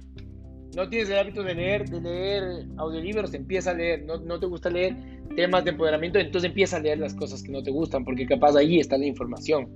No 0.76 0.88
tienes 0.88 1.10
el 1.10 1.18
hábito 1.18 1.44
de 1.44 1.56
leer, 1.56 1.90
de 1.90 2.02
leer 2.02 2.66
audiolibros, 2.78 3.34
empieza 3.34 3.72
a 3.72 3.74
leer. 3.74 4.06
No, 4.06 4.18
no 4.18 4.40
te 4.40 4.46
gusta 4.46 4.70
leer 4.70 4.96
temas 5.36 5.64
de 5.64 5.72
empoderamiento, 5.72 6.20
entonces 6.20 6.50
empieza 6.50 6.78
a 6.78 6.80
leer 6.80 7.00
las 7.00 7.14
cosas 7.14 7.42
que 7.42 7.52
no 7.52 7.64
te 7.64 7.72
gustan, 7.72 8.04
porque 8.04 8.26
capaz 8.26 8.56
ahí 8.56 8.80
está 8.80 8.98
la 8.98 9.06
información. 9.06 9.70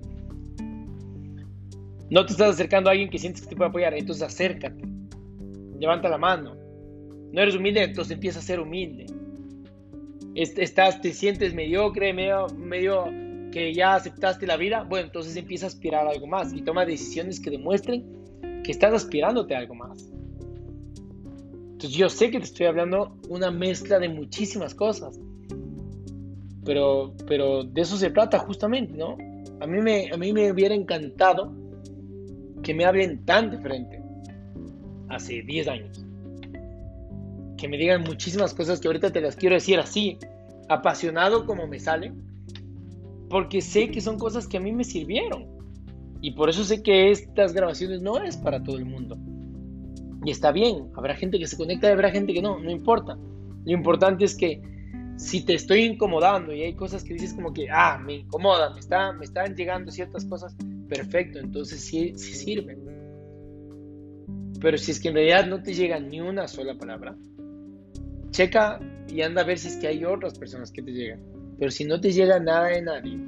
No 2.10 2.26
te 2.26 2.34
estás 2.34 2.52
acercando 2.52 2.90
a 2.90 2.92
alguien 2.92 3.10
que 3.10 3.18
sientes 3.18 3.42
que 3.42 3.50
te 3.50 3.56
puede 3.56 3.70
apoyar, 3.70 3.94
entonces 3.94 4.24
acércate. 4.24 4.84
Levanta 5.80 6.10
la 6.10 6.18
mano. 6.18 6.56
No 7.32 7.42
eres 7.42 7.56
humilde, 7.56 7.84
entonces 7.84 8.14
empieza 8.14 8.40
a 8.40 8.44
ser 8.44 8.60
humilde. 8.60 9.08
Estás, 10.36 11.02
te 11.02 11.12
sientes 11.12 11.54
mediocre, 11.54 12.14
medio, 12.14 12.48
medio 12.56 13.06
que 13.52 13.74
ya 13.74 13.96
aceptaste 13.96 14.46
la 14.46 14.58
vida, 14.58 14.84
bueno, 14.84 15.08
entonces 15.08 15.36
empieza 15.36 15.66
a 15.66 15.70
aspirar 15.70 16.08
a 16.08 16.12
algo 16.12 16.28
más 16.28 16.54
y 16.54 16.62
toma 16.62 16.86
decisiones 16.86 17.40
que 17.40 17.52
demuestren 17.52 18.04
que 18.64 18.72
estás 18.72 18.94
aspirándote 18.94 19.56
a 19.56 19.60
algo 19.60 19.76
más. 19.76 20.13
Entonces 21.84 22.00
yo 22.00 22.08
sé 22.08 22.32
que 22.32 22.40
te 22.40 22.46
estoy 22.46 22.66
hablando 22.68 23.18
una 23.28 23.52
mezcla 23.52 24.00
de 24.00 24.08
muchísimas 24.08 24.74
cosas, 24.74 25.20
pero, 26.64 27.14
pero 27.28 27.66
de 27.66 27.82
eso 27.82 27.98
se 27.98 28.10
trata 28.10 28.40
justamente, 28.40 28.94
¿no? 28.94 29.18
A 29.60 29.68
mí 29.68 29.82
me, 29.82 30.10
a 30.10 30.16
mí 30.16 30.32
me 30.32 30.50
hubiera 30.50 30.74
encantado 30.74 31.54
que 32.62 32.74
me 32.74 32.86
hablen 32.86 33.26
tan 33.26 33.52
de 33.52 33.58
frente 33.58 34.02
hace 35.10 35.42
10 35.42 35.68
años. 35.68 36.06
Que 37.58 37.68
me 37.68 37.78
digan 37.78 38.04
muchísimas 38.04 38.54
cosas 38.54 38.80
que 38.80 38.88
ahorita 38.88 39.12
te 39.12 39.20
las 39.20 39.36
quiero 39.36 39.56
decir 39.56 39.78
así, 39.78 40.18
apasionado 40.70 41.46
como 41.46 41.68
me 41.68 41.82
sale, 41.82 42.14
porque 43.30 43.60
sé 43.60 43.92
que 43.92 44.00
son 44.00 44.18
cosas 44.18 44.48
que 44.48 44.56
a 44.56 44.62
mí 44.62 44.72
me 44.72 44.86
sirvieron. 44.86 45.48
Y 46.22 46.32
por 46.32 46.50
eso 46.50 46.64
sé 46.64 46.82
que 46.82 47.12
estas 47.12 47.52
grabaciones 47.52 48.02
no 48.02 48.24
es 48.24 48.38
para 48.38 48.64
todo 48.64 48.78
el 48.78 48.86
mundo. 48.86 49.18
Y 50.26 50.32
está 50.32 50.52
bien, 50.52 50.90
habrá 50.96 51.16
gente 51.16 51.38
que 51.38 51.48
se 51.48 51.58
conecta 51.58 51.88
y 51.88 51.92
habrá 51.92 52.12
gente 52.12 52.34
que 52.34 52.42
no, 52.42 52.60
no 52.60 52.72
importa. 52.72 53.18
Lo 53.66 53.72
importante 53.72 54.26
es 54.26 54.36
que 54.36 54.62
si 55.18 55.46
te 55.46 55.54
estoy 55.54 55.82
incomodando 55.82 56.54
y 56.54 56.62
hay 56.62 56.74
cosas 56.74 57.04
que 57.04 57.14
dices 57.14 57.34
como 57.34 57.54
que, 57.54 57.68
ah, 57.72 58.02
me 58.04 58.16
incomoda, 58.16 58.74
me, 58.74 58.80
está, 58.80 59.14
me 59.14 59.26
están 59.26 59.56
llegando 59.56 59.92
ciertas 59.92 60.26
cosas, 60.26 60.56
perfecto, 60.88 61.40
entonces 61.40 61.82
sí, 61.82 62.14
sí 62.16 62.34
sirven. 62.34 62.80
Pero 64.60 64.78
si 64.78 64.92
es 64.92 65.00
que 65.00 65.10
en 65.10 65.16
realidad 65.16 65.46
no 65.48 65.62
te 65.62 65.74
llega 65.74 66.00
ni 66.00 66.22
una 66.22 66.48
sola 66.48 66.76
palabra, 66.78 67.16
checa 68.32 68.80
y 69.10 69.22
anda 69.22 69.42
a 69.42 69.46
ver 69.46 69.60
si 69.60 69.68
es 69.68 69.78
que 69.78 69.88
hay 69.88 70.06
otras 70.06 70.38
personas 70.40 70.72
que 70.72 70.82
te 70.82 70.92
llegan. 70.92 71.22
Pero 71.60 71.70
si 71.70 71.84
no 71.84 72.00
te 72.00 72.12
llega 72.12 72.40
nada 72.40 72.68
de 72.68 72.82
nadie, 72.82 73.20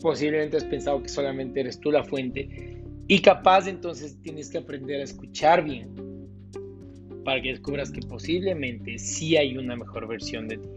posiblemente 0.00 0.56
has 0.56 0.64
pensado 0.64 1.02
que 1.02 1.08
solamente 1.08 1.60
eres 1.60 1.80
tú 1.80 1.90
la 1.90 2.04
fuente 2.04 2.79
y 3.10 3.18
capaz 3.18 3.66
entonces 3.66 4.22
tienes 4.22 4.48
que 4.50 4.58
aprender 4.58 5.00
a 5.00 5.02
escuchar 5.02 5.64
bien 5.64 5.92
para 7.24 7.42
que 7.42 7.48
descubras 7.48 7.90
que 7.90 8.02
posiblemente 8.02 9.00
sí 9.00 9.36
hay 9.36 9.58
una 9.58 9.74
mejor 9.74 10.06
versión 10.06 10.46
de 10.46 10.58
ti. 10.58 10.68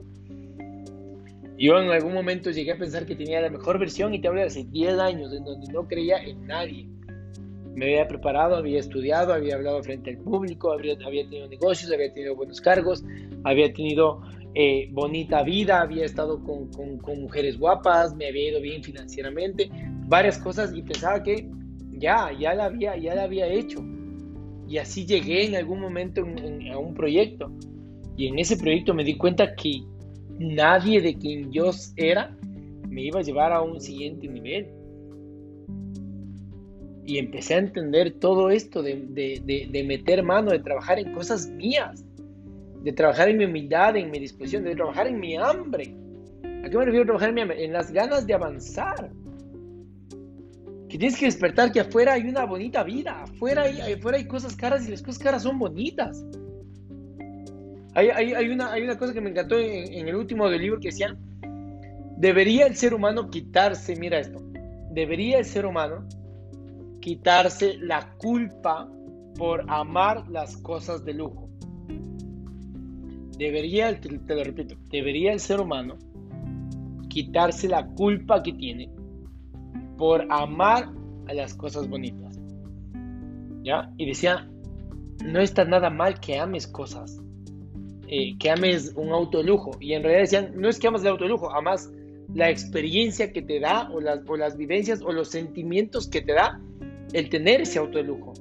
Yo 1.60 1.80
en 1.80 1.92
algún 1.92 2.16
momento 2.16 2.50
llegué 2.50 2.72
a 2.72 2.78
pensar 2.80 3.06
que 3.06 3.16
tenía 3.16 3.40
la 3.40 3.52
mejor 3.52 3.78
versión 3.78 4.16
y 4.16 4.20
te 4.20 4.30
hablo 4.30 4.42
de 4.42 4.48
hace 4.48 4.64
10 4.64 4.98
años 4.98 5.32
en 5.32 5.44
donde 5.44 5.72
no 5.72 5.88
creía 5.88 6.24
en 6.24 6.48
nadie. 6.48 6.88
Me 7.76 7.86
había 7.86 8.08
preparado, 8.08 8.56
había 8.56 8.80
estudiado, 8.80 9.32
había 9.32 9.54
hablado 9.54 9.84
frente 9.84 10.10
al 10.10 10.18
público, 10.18 10.72
había, 10.72 10.98
tenido 10.98 11.48
negocios, 11.48 11.92
había 11.92 12.12
tenido 12.12 12.36
buenos 12.36 12.60
cargos, 12.62 13.04
había 13.44 13.72
tenido 13.72 14.24
eh, 14.56 14.90
bonita 14.92 15.44
vida, 15.44 15.82
había 15.82 16.04
estado 16.04 16.44
con, 16.44 16.72
mujeres 17.22 17.60
guapas, 17.60 18.16
me 18.16 18.26
había 18.26 18.50
ido 18.50 18.60
bien 18.60 18.84
financieramente, 18.84 19.70
varias 20.08 20.40
cosas 20.40 20.74
y 20.74 20.82
pensaba 20.82 21.22
que 21.22 21.48
ya, 22.04 22.32
ya 22.38 22.54
la 22.54 22.66
había, 22.66 22.98
ya 22.98 23.16
la 23.16 23.24
había 23.24 23.48
hecho. 23.48 23.84
Y 24.68 24.78
así 24.78 25.06
llegué 25.06 25.46
en 25.46 25.56
algún 25.56 25.80
momento 25.80 26.22
a 26.22 26.78
un 26.78 26.94
proyecto. 26.94 27.52
Y 28.18 28.28
en 28.28 28.40
ese 28.40 28.58
proyecto 28.58 28.94
me 28.94 29.04
di 29.04 29.18
cuenta 29.18 29.56
que 29.56 29.82
nadie 30.38 31.02
de 31.02 31.16
quien 31.16 31.52
yo 31.52 31.72
era 31.96 32.36
me 32.90 33.04
iba 33.04 33.20
a 33.20 33.24
llevar 33.24 33.54
a 33.54 33.62
un 33.62 33.80
siguiente 33.80 34.28
nivel. 34.28 34.68
Y 37.06 37.18
empecé 37.18 37.56
a 37.56 37.60
entender 37.60 38.14
todo 38.20 38.50
esto 38.50 38.82
de, 38.82 38.96
de 38.96 39.84
meter 39.84 40.24
mano, 40.24 40.52
de 40.52 40.60
trabajar 40.60 41.00
en 41.00 41.14
cosas 41.14 41.50
mías 41.50 42.04
de 42.84 42.92
trabajar 42.92 43.30
en 43.30 43.38
mi 43.38 43.46
humildad, 43.46 43.96
en 43.96 44.12
mi 44.12 44.20
disposición, 44.20 44.64
de 44.66 44.76
trabajar 44.76 45.08
en 45.08 45.20
mi 45.20 45.38
hambre. 45.38 45.96
¿A 46.64 46.70
qué 46.70 46.78
me 46.78 46.86
refiero 46.86 47.06
trabajar 47.06 47.30
en 47.30 47.36
mi 47.36 47.42
hambre? 47.42 47.64
En 47.64 47.72
las 47.72 47.92
ganas 47.92 48.28
de 48.28 48.34
avanzar. 48.34 49.10
Que 50.94 51.00
tienes 51.00 51.18
que 51.18 51.26
despertar 51.26 51.72
que 51.72 51.80
afuera 51.80 52.14
hay 52.14 52.22
una 52.28 52.46
bonita 52.46 52.84
vida, 52.84 53.24
afuera 53.24 53.64
hay, 53.64 53.94
afuera 53.94 54.20
hay 54.20 54.28
cosas 54.28 54.56
caras 54.56 54.88
y 54.88 54.92
las 54.92 55.02
cosas 55.02 55.24
caras 55.24 55.42
son 55.42 55.58
bonitas. 55.58 56.24
Hay, 57.96 58.10
hay, 58.10 58.50
una, 58.50 58.72
hay 58.72 58.84
una 58.84 58.96
cosa 58.96 59.12
que 59.12 59.20
me 59.20 59.32
encantó 59.32 59.58
en, 59.58 60.08
el 60.08 60.16
último 60.16 60.48
del 60.52 60.62
libro 60.62 60.80
que 60.80 60.90
decía, 60.90 61.18
debería 62.18 62.68
el 62.68 62.76
ser 62.76 62.94
humano 62.94 63.32
quitarse, 63.32 63.96
mira 63.96 64.20
esto, 64.20 64.40
debería 64.92 65.40
el 65.40 65.46
ser 65.46 65.66
humano 65.66 66.08
quitarse 67.02 67.76
la 67.80 68.14
culpa 68.20 68.88
por 69.36 69.66
amar 69.72 70.30
las 70.30 70.58
cosas 70.58 71.04
de 71.04 71.16
lujo 71.16 71.50
debería, 73.36 74.00
te, 74.00 74.10
lo 74.12 74.44
repito, 74.44 74.76
debería 74.92 75.34
el 75.34 75.40
ser 75.40 75.60
humano 75.60 75.98
quitarse 77.10 77.68
la 77.68 77.84
culpa 77.84 78.44
que 78.44 78.54
tiene 78.54 78.92
por 80.04 80.28
amar 80.30 80.90
a 81.30 81.34
las 81.34 81.54
cosas 81.54 81.88
bonitas. 81.88 82.38
¿Ya? 83.64 83.90
Y 83.96 84.06
decía, 84.06 84.50
no 85.24 85.40
está 85.40 85.64
nada 85.64 85.90
mal 85.90 86.20
que 86.20 86.38
ames 86.38 86.68
cosas, 86.68 87.22
eh, 88.10 88.38
que 88.38 88.50
ames 88.50 88.92
un 88.98 89.14
auto 89.14 89.38
de 89.38 89.46
lujo. 89.46 89.78
Y 89.80 89.94
en 89.94 90.04
realidad 90.04 90.24
decían, 90.24 90.52
no 90.58 90.68
es 90.68 90.78
que 90.78 90.90
amas 90.90 91.04
el 91.04 91.08
auto 91.08 91.24
de 91.24 91.30
lujo, 91.30 91.56
amas 91.56 91.90
la 92.34 92.50
experiencia 92.50 93.32
que 93.32 93.42
te 93.42 93.62
da 93.62 93.90
o 93.92 94.02
las, 94.02 94.20
o 94.28 94.36
las 94.36 94.58
vivencias 94.58 95.02
o 95.02 95.14
los 95.14 95.30
sentimientos 95.30 96.10
que 96.10 96.20
te 96.20 96.34
da 96.34 96.60
el 97.14 97.30
tener 97.30 97.62
ese 97.62 97.80
auto 97.80 97.98
de 97.98 98.04
lujo. 98.04 98.34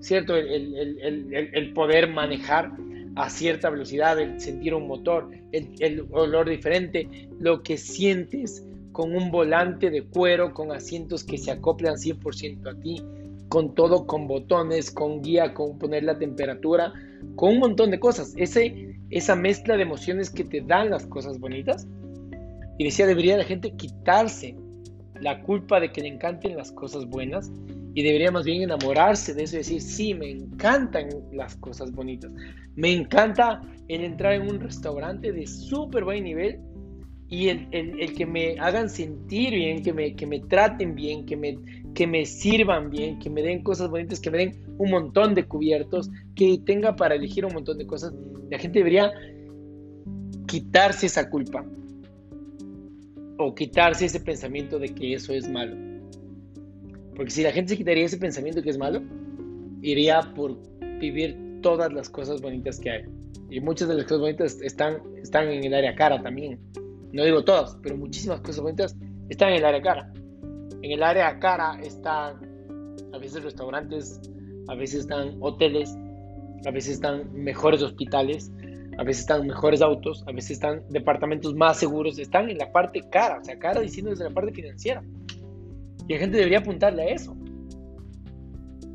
¿Cierto? 0.00 0.34
El, 0.34 0.74
el, 0.74 1.50
el 1.52 1.72
poder 1.74 2.08
manejar 2.08 2.72
a 3.16 3.28
cierta 3.28 3.68
velocidad, 3.68 4.18
el 4.18 4.40
sentir 4.40 4.72
un 4.72 4.86
motor, 4.86 5.30
el, 5.52 6.06
olor 6.12 6.48
diferente, 6.48 7.28
lo 7.38 7.62
que 7.62 7.76
sientes 7.76 8.66
con 8.92 9.14
un 9.14 9.30
volante 9.30 9.90
de 9.90 10.04
cuero, 10.04 10.52
con 10.52 10.72
asientos 10.72 11.24
que 11.24 11.38
se 11.38 11.50
acoplan 11.50 11.94
100% 11.96 12.70
a 12.70 12.80
ti, 12.80 13.02
con 13.48 13.74
todo, 13.74 14.06
con 14.06 14.26
botones, 14.26 14.90
con 14.90 15.22
guía, 15.22 15.54
con 15.54 15.78
poner 15.78 16.04
la 16.04 16.18
temperatura, 16.18 16.92
con 17.36 17.50
un 17.50 17.58
montón 17.58 17.90
de 17.90 17.98
cosas. 17.98 18.34
Ese, 18.36 18.96
esa 19.10 19.36
mezcla 19.36 19.76
de 19.76 19.82
emociones 19.82 20.30
que 20.30 20.44
te 20.44 20.60
dan 20.60 20.90
las 20.90 21.06
cosas 21.06 21.38
bonitas. 21.38 21.86
Y 22.78 22.84
decía, 22.84 23.06
debería 23.06 23.36
la 23.36 23.44
gente 23.44 23.72
quitarse 23.72 24.56
la 25.20 25.42
culpa 25.42 25.80
de 25.80 25.92
que 25.92 26.00
le 26.00 26.08
encanten 26.08 26.56
las 26.56 26.72
cosas 26.72 27.04
buenas 27.06 27.50
y 27.94 28.02
debería 28.02 28.30
más 28.30 28.44
bien 28.44 28.62
enamorarse 28.62 29.34
de 29.34 29.42
eso 29.42 29.56
y 29.56 29.58
decir, 29.58 29.82
sí, 29.82 30.14
me 30.14 30.30
encantan 30.30 31.08
las 31.32 31.56
cosas 31.56 31.92
bonitas. 31.92 32.30
Me 32.76 32.92
encanta 32.92 33.60
el 33.88 34.04
entrar 34.04 34.34
en 34.34 34.48
un 34.48 34.60
restaurante 34.60 35.32
de 35.32 35.46
súper 35.46 36.04
buen 36.04 36.24
nivel 36.24 36.60
y 37.30 37.48
el, 37.48 37.68
el, 37.70 38.12
que 38.12 38.26
me 38.26 38.58
hagan 38.58 38.90
sentir 38.90 39.54
bien, 39.54 39.84
que 39.84 39.92
me, 39.92 40.16
que 40.16 40.26
me 40.26 40.40
traten 40.40 40.96
bien, 40.96 41.24
que 41.24 41.36
me, 41.36 41.56
que 41.94 42.04
me 42.04 42.26
sirvan 42.26 42.90
bien, 42.90 43.20
que 43.20 43.30
me 43.30 43.40
den 43.40 43.62
cosas 43.62 43.88
bonitas, 43.88 44.18
que 44.18 44.32
me 44.32 44.38
den 44.38 44.74
un 44.78 44.90
montón 44.90 45.36
de 45.36 45.44
cubiertos, 45.44 46.10
que 46.34 46.58
tenga 46.66 46.96
para 46.96 47.14
elegir 47.14 47.46
un 47.46 47.54
montón 47.54 47.78
de 47.78 47.86
cosas. 47.86 48.12
La 48.50 48.58
gente 48.58 48.80
debería 48.80 49.12
quitarse 50.48 51.06
esa 51.06 51.30
culpa 51.30 51.64
o 53.38 53.54
quitarse 53.54 54.06
ese 54.06 54.18
pensamiento 54.18 54.80
de 54.80 54.88
que 54.88 55.14
eso 55.14 55.32
es 55.32 55.48
malo. 55.48 55.76
Porque 57.14 57.30
si 57.30 57.44
la 57.44 57.52
gente 57.52 57.70
se 57.70 57.76
quitaría 57.76 58.06
ese 58.06 58.18
pensamiento 58.18 58.60
que 58.60 58.70
es 58.70 58.78
malo, 58.78 59.02
iría 59.82 60.20
por 60.34 60.58
vivir 60.98 61.60
todas 61.62 61.92
las 61.92 62.08
cosas 62.08 62.40
bonitas 62.40 62.80
que 62.80 62.90
hay. 62.90 63.04
Y 63.50 63.60
muchas 63.60 63.86
de 63.86 63.94
las 63.94 64.04
cosas 64.04 64.20
bonitas 64.20 64.60
están, 64.62 64.96
están 65.22 65.48
en 65.48 65.62
el 65.62 65.74
área 65.74 65.94
cara 65.94 66.20
también. 66.20 66.58
No 67.12 67.24
digo 67.24 67.44
todas, 67.44 67.76
pero 67.82 67.96
muchísimas 67.96 68.40
cosas 68.40 68.60
bonitas 68.60 68.96
están 69.28 69.50
en 69.50 69.56
el 69.56 69.64
área 69.64 69.82
cara. 69.82 70.12
En 70.82 70.92
el 70.92 71.02
área 71.02 71.38
cara 71.38 71.78
están 71.82 72.36
a 73.12 73.18
veces 73.18 73.42
restaurantes, 73.42 74.20
a 74.68 74.74
veces 74.74 75.00
están 75.00 75.36
hoteles, 75.40 75.96
a 76.66 76.70
veces 76.70 76.94
están 76.94 77.32
mejores 77.32 77.82
hospitales, 77.82 78.52
a 78.98 79.02
veces 79.02 79.22
están 79.22 79.46
mejores 79.46 79.82
autos, 79.82 80.24
a 80.26 80.32
veces 80.32 80.52
están 80.52 80.82
departamentos 80.90 81.54
más 81.54 81.78
seguros, 81.78 82.18
están 82.18 82.50
en 82.50 82.58
la 82.58 82.70
parte 82.70 83.00
cara, 83.10 83.38
o 83.40 83.44
sea, 83.44 83.58
cara 83.58 83.80
diciendo 83.80 84.10
desde 84.10 84.24
la 84.24 84.30
parte 84.30 84.52
financiera. 84.52 85.02
Y 86.06 86.14
la 86.14 86.18
gente 86.18 86.36
debería 86.36 86.58
apuntarle 86.58 87.02
a 87.02 87.08
eso. 87.10 87.36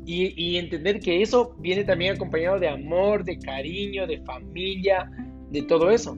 Y, 0.08 0.56
entender 0.56 1.00
que 1.00 1.20
eso 1.20 1.56
viene 1.58 1.82
también 1.82 2.14
acompañado 2.14 2.60
de 2.60 2.68
amor, 2.68 3.24
de 3.24 3.36
cariño, 3.40 4.06
de 4.06 4.18
familia, 4.20 5.10
de 5.50 5.62
todo 5.62 5.90
eso. 5.90 6.16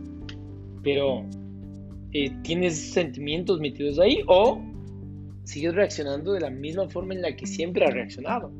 Pero 0.82 1.24
eh, 2.12 2.30
tienes 2.42 2.92
sentimientos 2.92 3.60
metidos 3.60 3.98
ahí 3.98 4.22
o 4.26 4.62
sigues 5.44 5.74
reaccionando 5.74 6.32
de 6.32 6.40
la 6.40 6.50
misma 6.50 6.88
forma 6.88 7.14
en 7.14 7.22
la 7.22 7.36
que 7.36 7.46
siempre 7.46 7.84
has 7.84 7.92
reaccionado. 7.92 8.50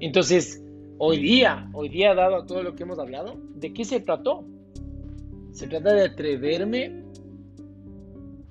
Entonces, 0.00 0.60
hoy 0.98 1.18
día, 1.18 1.68
hoy 1.72 1.88
día 1.88 2.14
dado 2.14 2.36
a 2.36 2.46
todo 2.46 2.62
lo 2.62 2.74
que 2.74 2.82
hemos 2.82 2.98
hablado, 2.98 3.36
¿de 3.54 3.72
qué 3.72 3.84
se 3.84 4.00
trató? 4.00 4.44
Se 5.52 5.68
trata 5.68 5.94
de 5.94 6.06
atreverme 6.06 7.02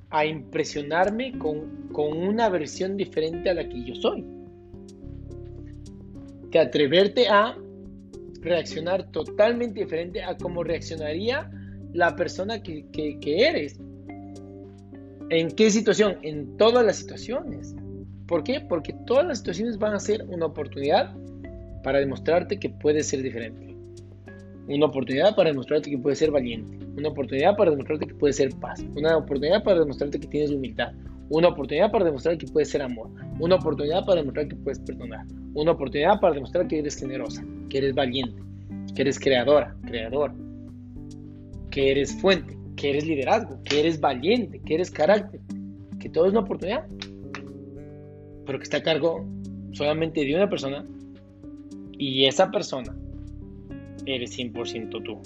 a 0.10 0.26
impresionarme 0.26 1.38
con, 1.38 1.88
con 1.92 2.18
una 2.18 2.48
versión 2.50 2.96
diferente 2.96 3.50
a 3.50 3.54
la 3.54 3.68
que 3.68 3.84
yo 3.84 3.96
soy. 3.96 4.26
De 6.50 6.60
atreverte 6.60 7.28
a 7.28 7.58
reaccionar 8.42 9.12
totalmente 9.12 9.82
diferente 9.82 10.24
a 10.24 10.38
cómo 10.38 10.64
reaccionaría 10.64 11.50
la 11.94 12.16
persona 12.16 12.62
que, 12.62 12.86
eres. 13.24 13.80
¿En 15.30 15.52
qué 15.52 15.70
situación? 15.70 16.18
En 16.22 16.58
todas 16.58 16.86
las 16.86 16.98
situaciones. 16.98 17.76
¿Por 18.28 18.44
qué? 18.44 18.62
Porque 18.62 18.94
todas 19.06 19.26
las 19.26 19.40
situaciones 19.40 19.78
van 19.78 19.94
a 19.94 20.00
ser 20.00 20.24
una 20.28 20.46
oportunidad 20.46 21.16
para 21.84 22.00
demostrarte 22.00 22.60
que 22.60 22.70
puedes 22.70 23.08
ser 23.08 23.22
diferente. 23.22 23.76
Una 24.68 24.86
oportunidad 24.86 25.36
para 25.36 25.50
demostrarte 25.50 25.90
que 25.90 25.98
puedes 25.98 26.20
ser 26.20 26.32
valiente. 26.32 26.78
Una 26.98 27.10
oportunidad 27.10 27.56
para 27.58 27.72
demostrarte 27.72 28.08
que 28.08 28.14
puedes 28.14 28.38
ser 28.38 28.52
paz. 28.60 28.84
Una 28.96 29.18
oportunidad 29.18 29.64
para 29.64 29.80
demostrarte 29.80 30.20
que 30.20 30.28
tienes 30.28 30.52
humildad. 30.52 30.94
Una 31.30 31.48
oportunidad 31.48 31.92
para 31.92 32.06
demostrar 32.06 32.38
que 32.38 32.48
puedes 32.48 32.70
ser 32.70 32.82
amor. 32.82 33.10
Una 33.40 33.56
oportunidad 33.56 34.06
para 34.06 34.20
demostrar 34.20 34.48
que 34.48 34.56
puedes 34.56 34.80
perdonar. 34.80 35.26
Una 35.54 35.72
oportunidad 35.72 36.20
para 36.20 36.36
demostrar 36.36 36.68
que 36.68 36.80
eres 36.80 36.98
generosa, 36.98 37.44
que 37.70 37.80
eres 37.80 37.96
valiente, 37.96 38.42
que 38.96 39.02
eres 39.02 39.20
creadora, 39.20 39.76
creador, 39.86 40.34
que 41.72 41.92
eres 41.92 42.14
fuente, 42.22 42.58
que 42.76 42.90
eres 42.90 43.08
liderazgo, 43.08 43.60
que 43.64 43.80
eres 43.80 44.00
valiente, 44.00 44.62
que 44.66 44.76
eres 44.76 44.92
carácter. 44.92 45.40
Que 46.00 46.10
todo 46.10 46.26
es 46.26 46.32
una 46.32 46.42
oportunidad. 46.42 46.86
Pero 48.46 48.60
que 48.60 48.64
está 48.64 48.78
a 48.78 48.84
cargo 48.84 49.26
solamente 49.72 50.24
de 50.24 50.36
una 50.36 50.50
persona. 50.50 50.86
Y 51.98 52.26
esa 52.26 52.52
persona 52.52 52.96
eres 54.06 54.38
100% 54.38 55.04
tú. 55.04 55.20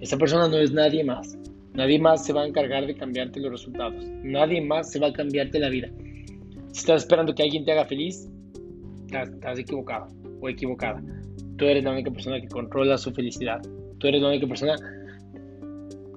Esa 0.00 0.16
persona 0.16 0.48
no 0.48 0.58
es 0.58 0.72
nadie 0.72 1.04
más. 1.04 1.38
Nadie 1.74 1.98
más 1.98 2.24
se 2.24 2.32
va 2.32 2.42
a 2.42 2.46
encargar 2.46 2.86
de 2.86 2.94
cambiarte 2.94 3.40
los 3.40 3.52
resultados. 3.52 4.04
Nadie 4.22 4.60
más 4.60 4.90
se 4.90 4.98
va 4.98 5.08
a 5.08 5.12
cambiarte 5.12 5.58
la 5.58 5.68
vida. 5.68 5.88
Si 6.72 6.80
estás 6.80 7.02
esperando 7.02 7.34
que 7.34 7.42
alguien 7.42 7.64
te 7.64 7.72
haga 7.72 7.84
feliz, 7.86 8.28
estás, 9.06 9.58
equivocado 9.58 10.08
o 10.40 10.48
equivocada. 10.48 11.02
Tú 11.56 11.64
eres 11.66 11.84
la 11.84 11.92
única 11.92 12.10
persona 12.10 12.40
que 12.40 12.48
controla 12.48 12.98
su 12.98 13.12
felicidad. 13.12 13.60
Tú 13.98 14.08
eres 14.08 14.20
la 14.20 14.28
única 14.28 14.46
persona 14.46 14.76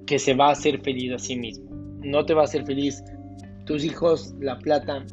que 0.05 0.19
se 0.19 0.33
va 0.33 0.49
a 0.49 0.51
hacer 0.51 0.81
feliz 0.81 1.13
a 1.13 1.19
sí 1.19 1.35
mismo. 1.35 1.65
No 2.01 2.25
te 2.25 2.33
va 2.33 2.41
a 2.41 2.45
hacer 2.45 2.65
feliz 2.65 3.03
tus 3.65 3.83
hijos, 3.83 4.33
la 4.39 4.57
plata, 4.59 5.05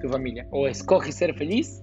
tu 0.00 0.08
familia. 0.08 0.46
O 0.50 0.66
escoges 0.66 1.16
ser 1.16 1.34
feliz 1.34 1.82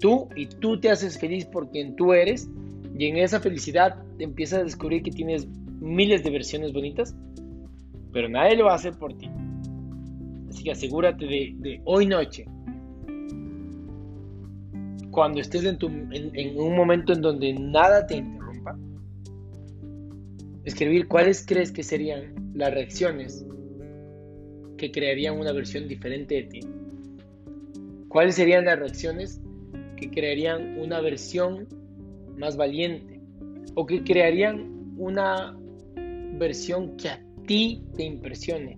tú 0.00 0.28
y 0.36 0.46
tú 0.46 0.78
te 0.78 0.90
haces 0.90 1.18
feliz 1.18 1.46
por 1.46 1.70
quien 1.70 1.96
tú 1.96 2.12
eres 2.12 2.50
y 2.98 3.06
en 3.06 3.16
esa 3.16 3.40
felicidad 3.40 3.96
empiezas 4.18 4.60
a 4.60 4.64
descubrir 4.64 5.02
que 5.02 5.10
tienes 5.10 5.48
miles 5.80 6.22
de 6.22 6.30
versiones 6.30 6.72
bonitas, 6.72 7.16
pero 8.12 8.28
nadie 8.28 8.56
lo 8.56 8.66
va 8.66 8.72
a 8.72 8.76
hacer 8.76 8.92
por 8.98 9.16
ti. 9.16 9.30
Así 10.48 10.62
que 10.62 10.72
asegúrate 10.72 11.24
de, 11.26 11.80
hoy 11.84 12.06
noche, 12.06 12.44
cuando 15.10 15.40
estés 15.40 15.64
en, 15.64 15.78
en, 16.12 16.60
un 16.60 16.76
momento 16.76 17.12
en 17.12 17.20
donde 17.22 17.52
nada 17.54 18.06
te 18.06 18.16
interrumpa, 18.16 18.43
escribir 20.64 21.08
cuáles 21.08 21.44
crees 21.46 21.72
que 21.72 21.82
serían 21.82 22.34
las 22.54 22.72
reacciones 22.72 23.44
que 24.76 24.90
crearían 24.90 25.38
una 25.38 25.52
versión 25.52 25.88
diferente 25.88 26.34
de 26.34 26.42
ti. 26.44 26.60
¿Cuáles 28.08 28.36
serían 28.36 28.64
las 28.64 28.78
reacciones 28.78 29.40
que 29.96 30.10
crearían 30.10 30.78
una 30.78 31.00
versión 31.00 31.68
más 32.36 32.56
valiente 32.56 33.20
o 33.74 33.86
que 33.86 34.02
crearían 34.02 34.94
una 34.96 35.56
versión 36.38 36.96
que 36.96 37.08
a 37.08 37.20
ti 37.46 37.82
te 37.96 38.04
impresione, 38.04 38.76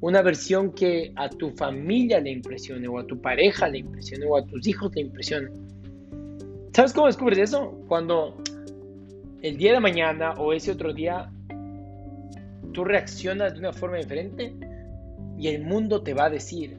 una 0.00 0.22
versión 0.22 0.72
que 0.72 1.12
a 1.16 1.28
tu 1.28 1.50
familia 1.50 2.20
le 2.20 2.30
impresione 2.30 2.86
o 2.88 2.98
a 2.98 3.06
tu 3.06 3.20
pareja 3.20 3.68
le 3.68 3.78
impresione 3.78 4.26
o 4.26 4.36
a 4.36 4.46
tus 4.46 4.66
hijos 4.66 4.92
le 4.94 5.02
impresione. 5.02 5.50
¿Sabes 6.72 6.92
cómo 6.92 7.06
descubres 7.06 7.38
eso? 7.38 7.72
Cuando 7.88 8.36
el 9.42 9.56
día 9.56 9.72
de 9.72 9.80
mañana 9.80 10.32
o 10.32 10.52
ese 10.52 10.72
otro 10.72 10.92
día 10.92 11.30
tú 12.72 12.84
reaccionas 12.84 13.54
de 13.54 13.60
una 13.60 13.72
forma 13.72 13.96
diferente 13.96 14.54
y 15.38 15.48
el 15.48 15.64
mundo 15.64 16.02
te 16.02 16.14
va 16.14 16.26
a 16.26 16.30
decir, 16.30 16.76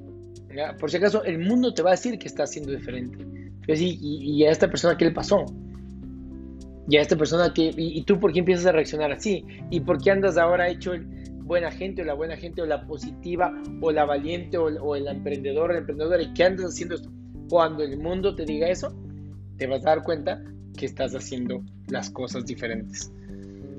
por 0.80 0.92
si 0.92 0.98
acaso, 0.98 1.24
el 1.24 1.40
mundo 1.40 1.74
te 1.74 1.82
va 1.82 1.92
a 1.92 1.94
decir 1.94 2.18
que 2.20 2.28
está 2.28 2.46
siendo 2.46 2.72
diferente. 2.72 3.18
y, 3.68 4.38
y 4.40 4.46
a 4.46 4.52
esta 4.52 4.68
persona, 4.68 4.98
¿qué 4.98 5.06
le 5.06 5.12
pasó? 5.12 5.46
y 6.90 6.98
a 6.98 7.02
esta 7.02 7.16
persona 7.16 7.54
que, 7.54 7.72
y, 7.78 8.02
tú 8.04 8.20
por 8.20 8.34
qué 8.34 8.40
empiezas 8.40 8.66
a 8.66 8.72
reaccionar 8.72 9.12
así, 9.12 9.46
y 9.70 9.80
por 9.80 10.02
qué 10.02 10.10
andas 10.10 10.38
ahora 10.38 10.68
hecho 10.68 10.94
el 10.94 11.06
buena 11.44 11.72
gente 11.72 12.02
o 12.02 12.06
la 12.06 12.16
buena 12.16 12.36
gente 12.36 12.64
o 12.64 12.66
la 12.66 12.86
positiva 12.86 13.54
o 13.82 13.92
la 13.92 14.06
valiente 14.06 14.58
o, 14.58 14.96
el 14.96 15.08
emprendedor 15.08 15.72
la 15.72 15.80
emprendedora, 15.80 16.22
y 16.22 16.34
qué 16.34 16.46
andas 16.46 16.66
haciendo 16.66 16.96
esto. 16.96 17.12
Cuando 17.48 17.84
el 17.84 17.98
mundo 18.00 18.36
te 18.36 18.44
diga 18.44 18.70
eso, 18.70 18.92
te 19.58 19.68
vas 19.68 19.86
a 19.86 19.92
dar 19.92 20.04
cuenta 20.04 20.44
que 20.76 20.88
estás 20.88 21.14
haciendo 21.14 21.62
las 21.90 22.10
cosas 22.10 22.46
diferentes. 22.46 23.12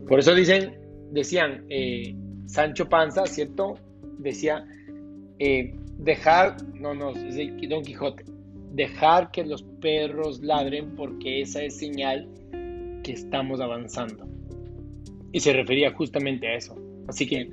Por 0.09 0.19
eso 0.19 0.35
dicen, 0.35 0.75
decían, 1.13 1.65
eh, 1.69 2.15
Sancho 2.47 2.89
Panza, 2.89 3.27
¿cierto? 3.27 3.79
Decía, 4.19 4.67
eh, 5.39 5.75
dejar, 5.99 6.57
no, 6.75 6.95
no, 6.95 7.11
es 7.11 7.37
Don 7.69 7.83
Quijote, 7.83 8.25
dejar 8.73 9.31
que 9.31 9.45
los 9.45 9.63
perros 9.81 10.41
ladren 10.41 10.95
porque 10.97 11.43
esa 11.43 11.63
es 11.63 11.77
señal 11.77 12.29
que 13.03 13.13
estamos 13.13 13.61
avanzando. 13.61 14.27
Y 15.33 15.41
se 15.41 15.53
refería 15.53 15.93
justamente 15.93 16.49
a 16.49 16.57
eso. 16.57 16.77
Así 17.07 17.27
que 17.27 17.49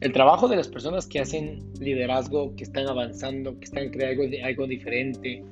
el 0.00 0.12
trabajo 0.12 0.48
de 0.48 0.56
las 0.56 0.68
personas 0.68 1.06
que 1.06 1.20
hacen 1.20 1.60
liderazgo, 1.80 2.54
que 2.56 2.64
están 2.64 2.86
avanzando, 2.86 3.58
que 3.58 3.64
están 3.64 3.90
creando 3.90 4.24
algo 4.44 4.66
diferente, 4.66 5.42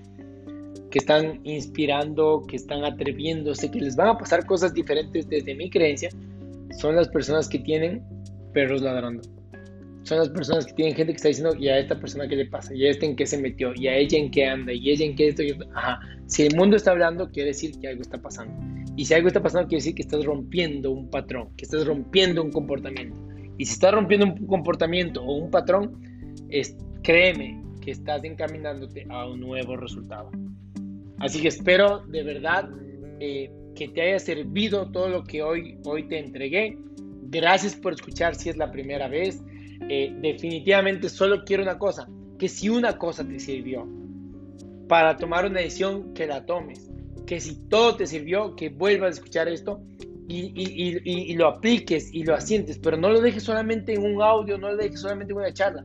que 0.97 1.01
están 1.01 1.41
inspirando, 1.45 2.43
que 2.49 2.57
están 2.57 2.83
atreviéndose, 2.83 3.71
que 3.71 3.83
les 3.83 3.97
van 3.97 4.09
a 4.09 4.17
pasar 4.17 4.47
cosas 4.47 4.73
diferentes 4.73 5.29
desde 5.29 5.55
mi 5.55 5.69
creencia, 5.69 6.09
son 6.79 6.97
las 6.97 7.07
personas 7.09 7.51
que 7.51 7.59
tienen 7.59 8.03
perros 8.55 8.81
ladrando. 8.81 9.21
son 10.05 10.17
las 10.17 10.31
personas 10.31 10.65
que 10.65 10.73
tienen 10.73 10.95
gente 10.95 11.13
que 11.13 11.17
está 11.17 11.29
diciendo, 11.29 11.55
¿y 11.55 11.69
a 11.69 11.81
esta 11.81 12.01
persona 12.01 12.27
qué 12.27 12.37
le 12.37 12.47
pasa? 12.47 12.75
¿Y 12.75 12.87
a 12.87 12.91
este 12.93 13.05
en 13.05 13.15
qué 13.15 13.27
se 13.27 13.37
metió? 13.37 13.75
¿Y 13.75 13.89
a 13.89 13.97
ella 13.99 14.17
en 14.17 14.31
qué 14.31 14.47
anda? 14.47 14.73
¿Y 14.73 14.89
ella 14.89 15.05
en 15.05 15.17
qué 15.17 15.29
esto? 15.29 15.43
Ajá. 15.75 16.01
Si 16.29 16.47
el 16.47 16.57
mundo 16.57 16.77
está 16.77 16.93
hablando, 16.93 17.31
quiere 17.31 17.49
decir 17.49 17.79
que 17.79 17.89
algo 17.89 18.01
está 18.01 18.17
pasando. 18.17 18.55
Y 18.97 19.05
si 19.05 19.13
algo 19.13 19.29
está 19.29 19.43
pasando, 19.43 19.69
quiere 19.69 19.83
decir 19.83 19.95
que 19.97 20.03
estás 20.03 20.25
rompiendo 20.25 20.93
un 20.93 21.11
patrón, 21.11 21.51
que 21.59 21.67
estás 21.67 21.87
rompiendo 21.87 22.43
un 22.43 22.51
comportamiento. 22.51 23.21
Y 23.59 23.67
si 23.67 23.75
estás 23.75 23.93
rompiendo 23.93 24.25
un 24.25 24.47
comportamiento 24.47 25.23
o 25.23 25.35
un 25.35 25.51
patrón, 25.51 26.01
es, 26.49 26.75
créeme 27.03 27.63
que 27.83 27.91
estás 27.91 28.25
encaminándote 28.25 29.05
a 29.11 29.27
un 29.27 29.41
nuevo 29.41 29.77
resultado. 29.77 30.31
Así 31.19 31.41
que 31.41 31.49
espero 31.49 32.05
de 32.09 32.23
verdad 32.23 32.69
eh, 33.21 33.51
que 33.75 33.89
te 33.89 34.03
haya 34.03 34.19
servido 34.19 34.91
todo 34.91 35.09
lo 35.09 35.25
que 35.25 35.43
hoy, 35.43 35.79
hoy 35.85 36.09
te 36.09 36.19
entregué. 36.19 36.79
Gracias 37.29 37.75
por 37.75 37.93
escuchar 37.93 38.35
si 38.35 38.51
es 38.51 38.57
la 38.57 38.71
primera 38.71 39.09
vez. 39.09 39.43
Eh, 39.89 40.15
definitivamente 40.21 41.09
solo 41.09 41.45
quiero 41.45 41.63
una 41.63 41.79
cosa, 41.79 42.09
que 42.39 42.49
si 42.49 42.69
una 42.69 42.99
cosa 42.99 43.27
te 43.27 43.39
sirvió 43.39 43.87
para 44.89 45.17
tomar 45.17 45.47
una 45.47 45.61
decisión, 45.61 46.15
que 46.15 46.27
la 46.27 46.45
tomes. 46.47 46.91
Que 47.27 47.41
si 47.41 47.57
todo 47.69 47.97
te 47.97 48.07
sirvió, 48.07 48.55
que 48.55 48.69
vuelvas 48.69 49.09
a 49.09 49.15
escuchar 49.15 49.49
esto 49.49 49.81
y, 50.29 51.35
lo 51.35 51.49
apliques 51.49 52.13
y 52.13 52.25
lo 52.25 52.35
asientes, 52.35 52.79
pero 52.79 52.97
no 52.97 53.11
lo 53.11 53.21
dejes 53.21 53.43
solamente 53.43 53.95
en 53.95 54.03
un 54.03 54.23
audio, 54.23 54.59
no 54.59 54.71
lo 54.71 54.77
dejes 54.77 55.01
solamente 55.01 55.33
en 55.33 55.39
una 55.39 55.53
charla. 55.53 55.85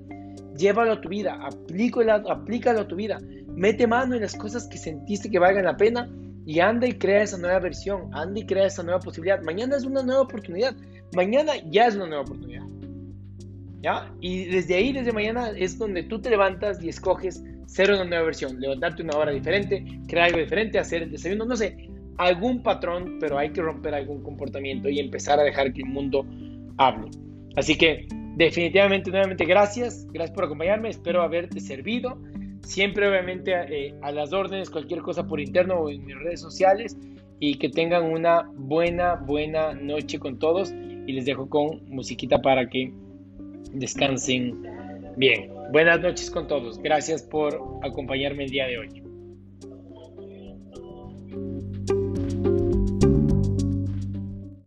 Llévalo 0.58 0.94
a 0.94 1.02
tu 1.02 1.10
vida, 1.10 1.40
aplícalo, 1.42 2.30
aplícalo 2.30 2.82
a 2.82 2.88
tu 2.88 2.96
vida. 2.96 3.20
Mete 3.56 3.88
mano 3.88 4.16
en 4.16 4.22
las 4.22 4.36
cosas 4.36 4.68
que 4.68 4.78
sentiste 4.78 5.30
que 5.30 5.40
valgan 5.40 5.66
la 5.66 5.78
pena 5.78 6.10
y 6.46 6.60
anda 6.60 6.88
y 6.88 6.94
crea 6.94 7.24
esa 7.24 7.38
nueva 7.38 7.60
versión, 7.60 8.10
anda 8.14 8.40
y 8.40 8.46
crea 8.46 8.66
esa 8.66 8.84
nueva 8.84 9.00
posibilidad. 9.00 9.42
Mañana 9.42 9.78
es 9.78 9.84
una 9.84 10.04
nueva 10.04 10.22
oportunidad, 10.22 10.76
mañana 11.14 11.54
ya 11.70 11.88
es 11.88 11.96
una 11.96 12.08
nueva 12.08 12.24
oportunidad. 12.24 12.64
¿Ya? 13.82 14.14
Y 14.20 14.46
desde 14.46 14.76
ahí, 14.76 14.94
desde 14.94 15.12
mañana, 15.12 15.52
es 15.58 15.78
donde 15.78 16.04
tú 16.04 16.22
te 16.22 16.30
levantas 16.30 16.82
y 16.84 16.90
escoges 16.90 17.44
ser 17.66 17.90
una 17.92 18.04
nueva 18.04 18.26
versión, 18.26 18.60
levantarte 18.60 19.02
una 19.02 19.18
hora 19.18 19.32
diferente, 19.32 19.84
crear 20.08 20.28
algo 20.28 20.40
diferente, 20.40 20.78
hacer 20.78 21.04
el 21.04 21.12
desayuno, 21.12 21.46
no 21.46 21.56
sé, 21.56 21.90
algún 22.18 22.62
patrón, 22.62 23.18
pero 23.20 23.38
hay 23.38 23.52
que 23.52 23.62
romper 23.62 23.96
algún 23.96 24.22
comportamiento 24.22 24.90
y 24.90 25.00
empezar 25.00 25.40
a 25.40 25.44
dejar 25.44 25.74
que 25.74 25.82
el 25.82 25.88
mundo 25.88 26.26
hable. 26.78 27.10
Así 27.56 27.78
que 27.78 28.08
definitivamente, 28.36 29.10
nuevamente, 29.10 29.46
gracias, 29.46 30.06
gracias 30.12 30.36
por 30.36 30.46
acompañarme, 30.46 30.90
espero 30.90 31.22
haberte 31.22 31.60
servido. 31.60 32.22
Siempre, 32.64 33.08
obviamente, 33.08 33.54
eh, 33.54 33.94
a 34.02 34.12
las 34.12 34.34
órdenes, 34.34 34.70
cualquier 34.70 35.02
cosa 35.02 35.28
por 35.28 35.40
interno 35.40 35.76
o 35.76 35.90
en 35.90 36.06
mis 36.06 36.18
redes 36.18 36.42
sociales 36.42 36.98
y 37.40 37.56
que 37.56 37.70
tengan 37.70 38.06
una 38.06 38.50
buena, 38.56 39.16
buena 39.16 39.74
noche 39.74 40.20
con 40.20 40.40
todos. 40.40 40.72
Y 41.08 41.14
les 41.14 41.26
dejo 41.26 41.50
con 41.50 41.84
musiquita 41.90 42.42
para 42.42 42.70
que 42.70 42.94
descansen 43.74 44.64
bien. 45.18 45.50
Buenas 45.72 46.00
noches 46.02 46.30
con 46.30 46.48
todos. 46.48 46.80
Gracias 46.80 47.24
por 47.24 47.60
acompañarme 47.82 48.46
el 48.46 48.52
día 48.52 48.68
de 48.68 48.78
hoy. 48.78 49.01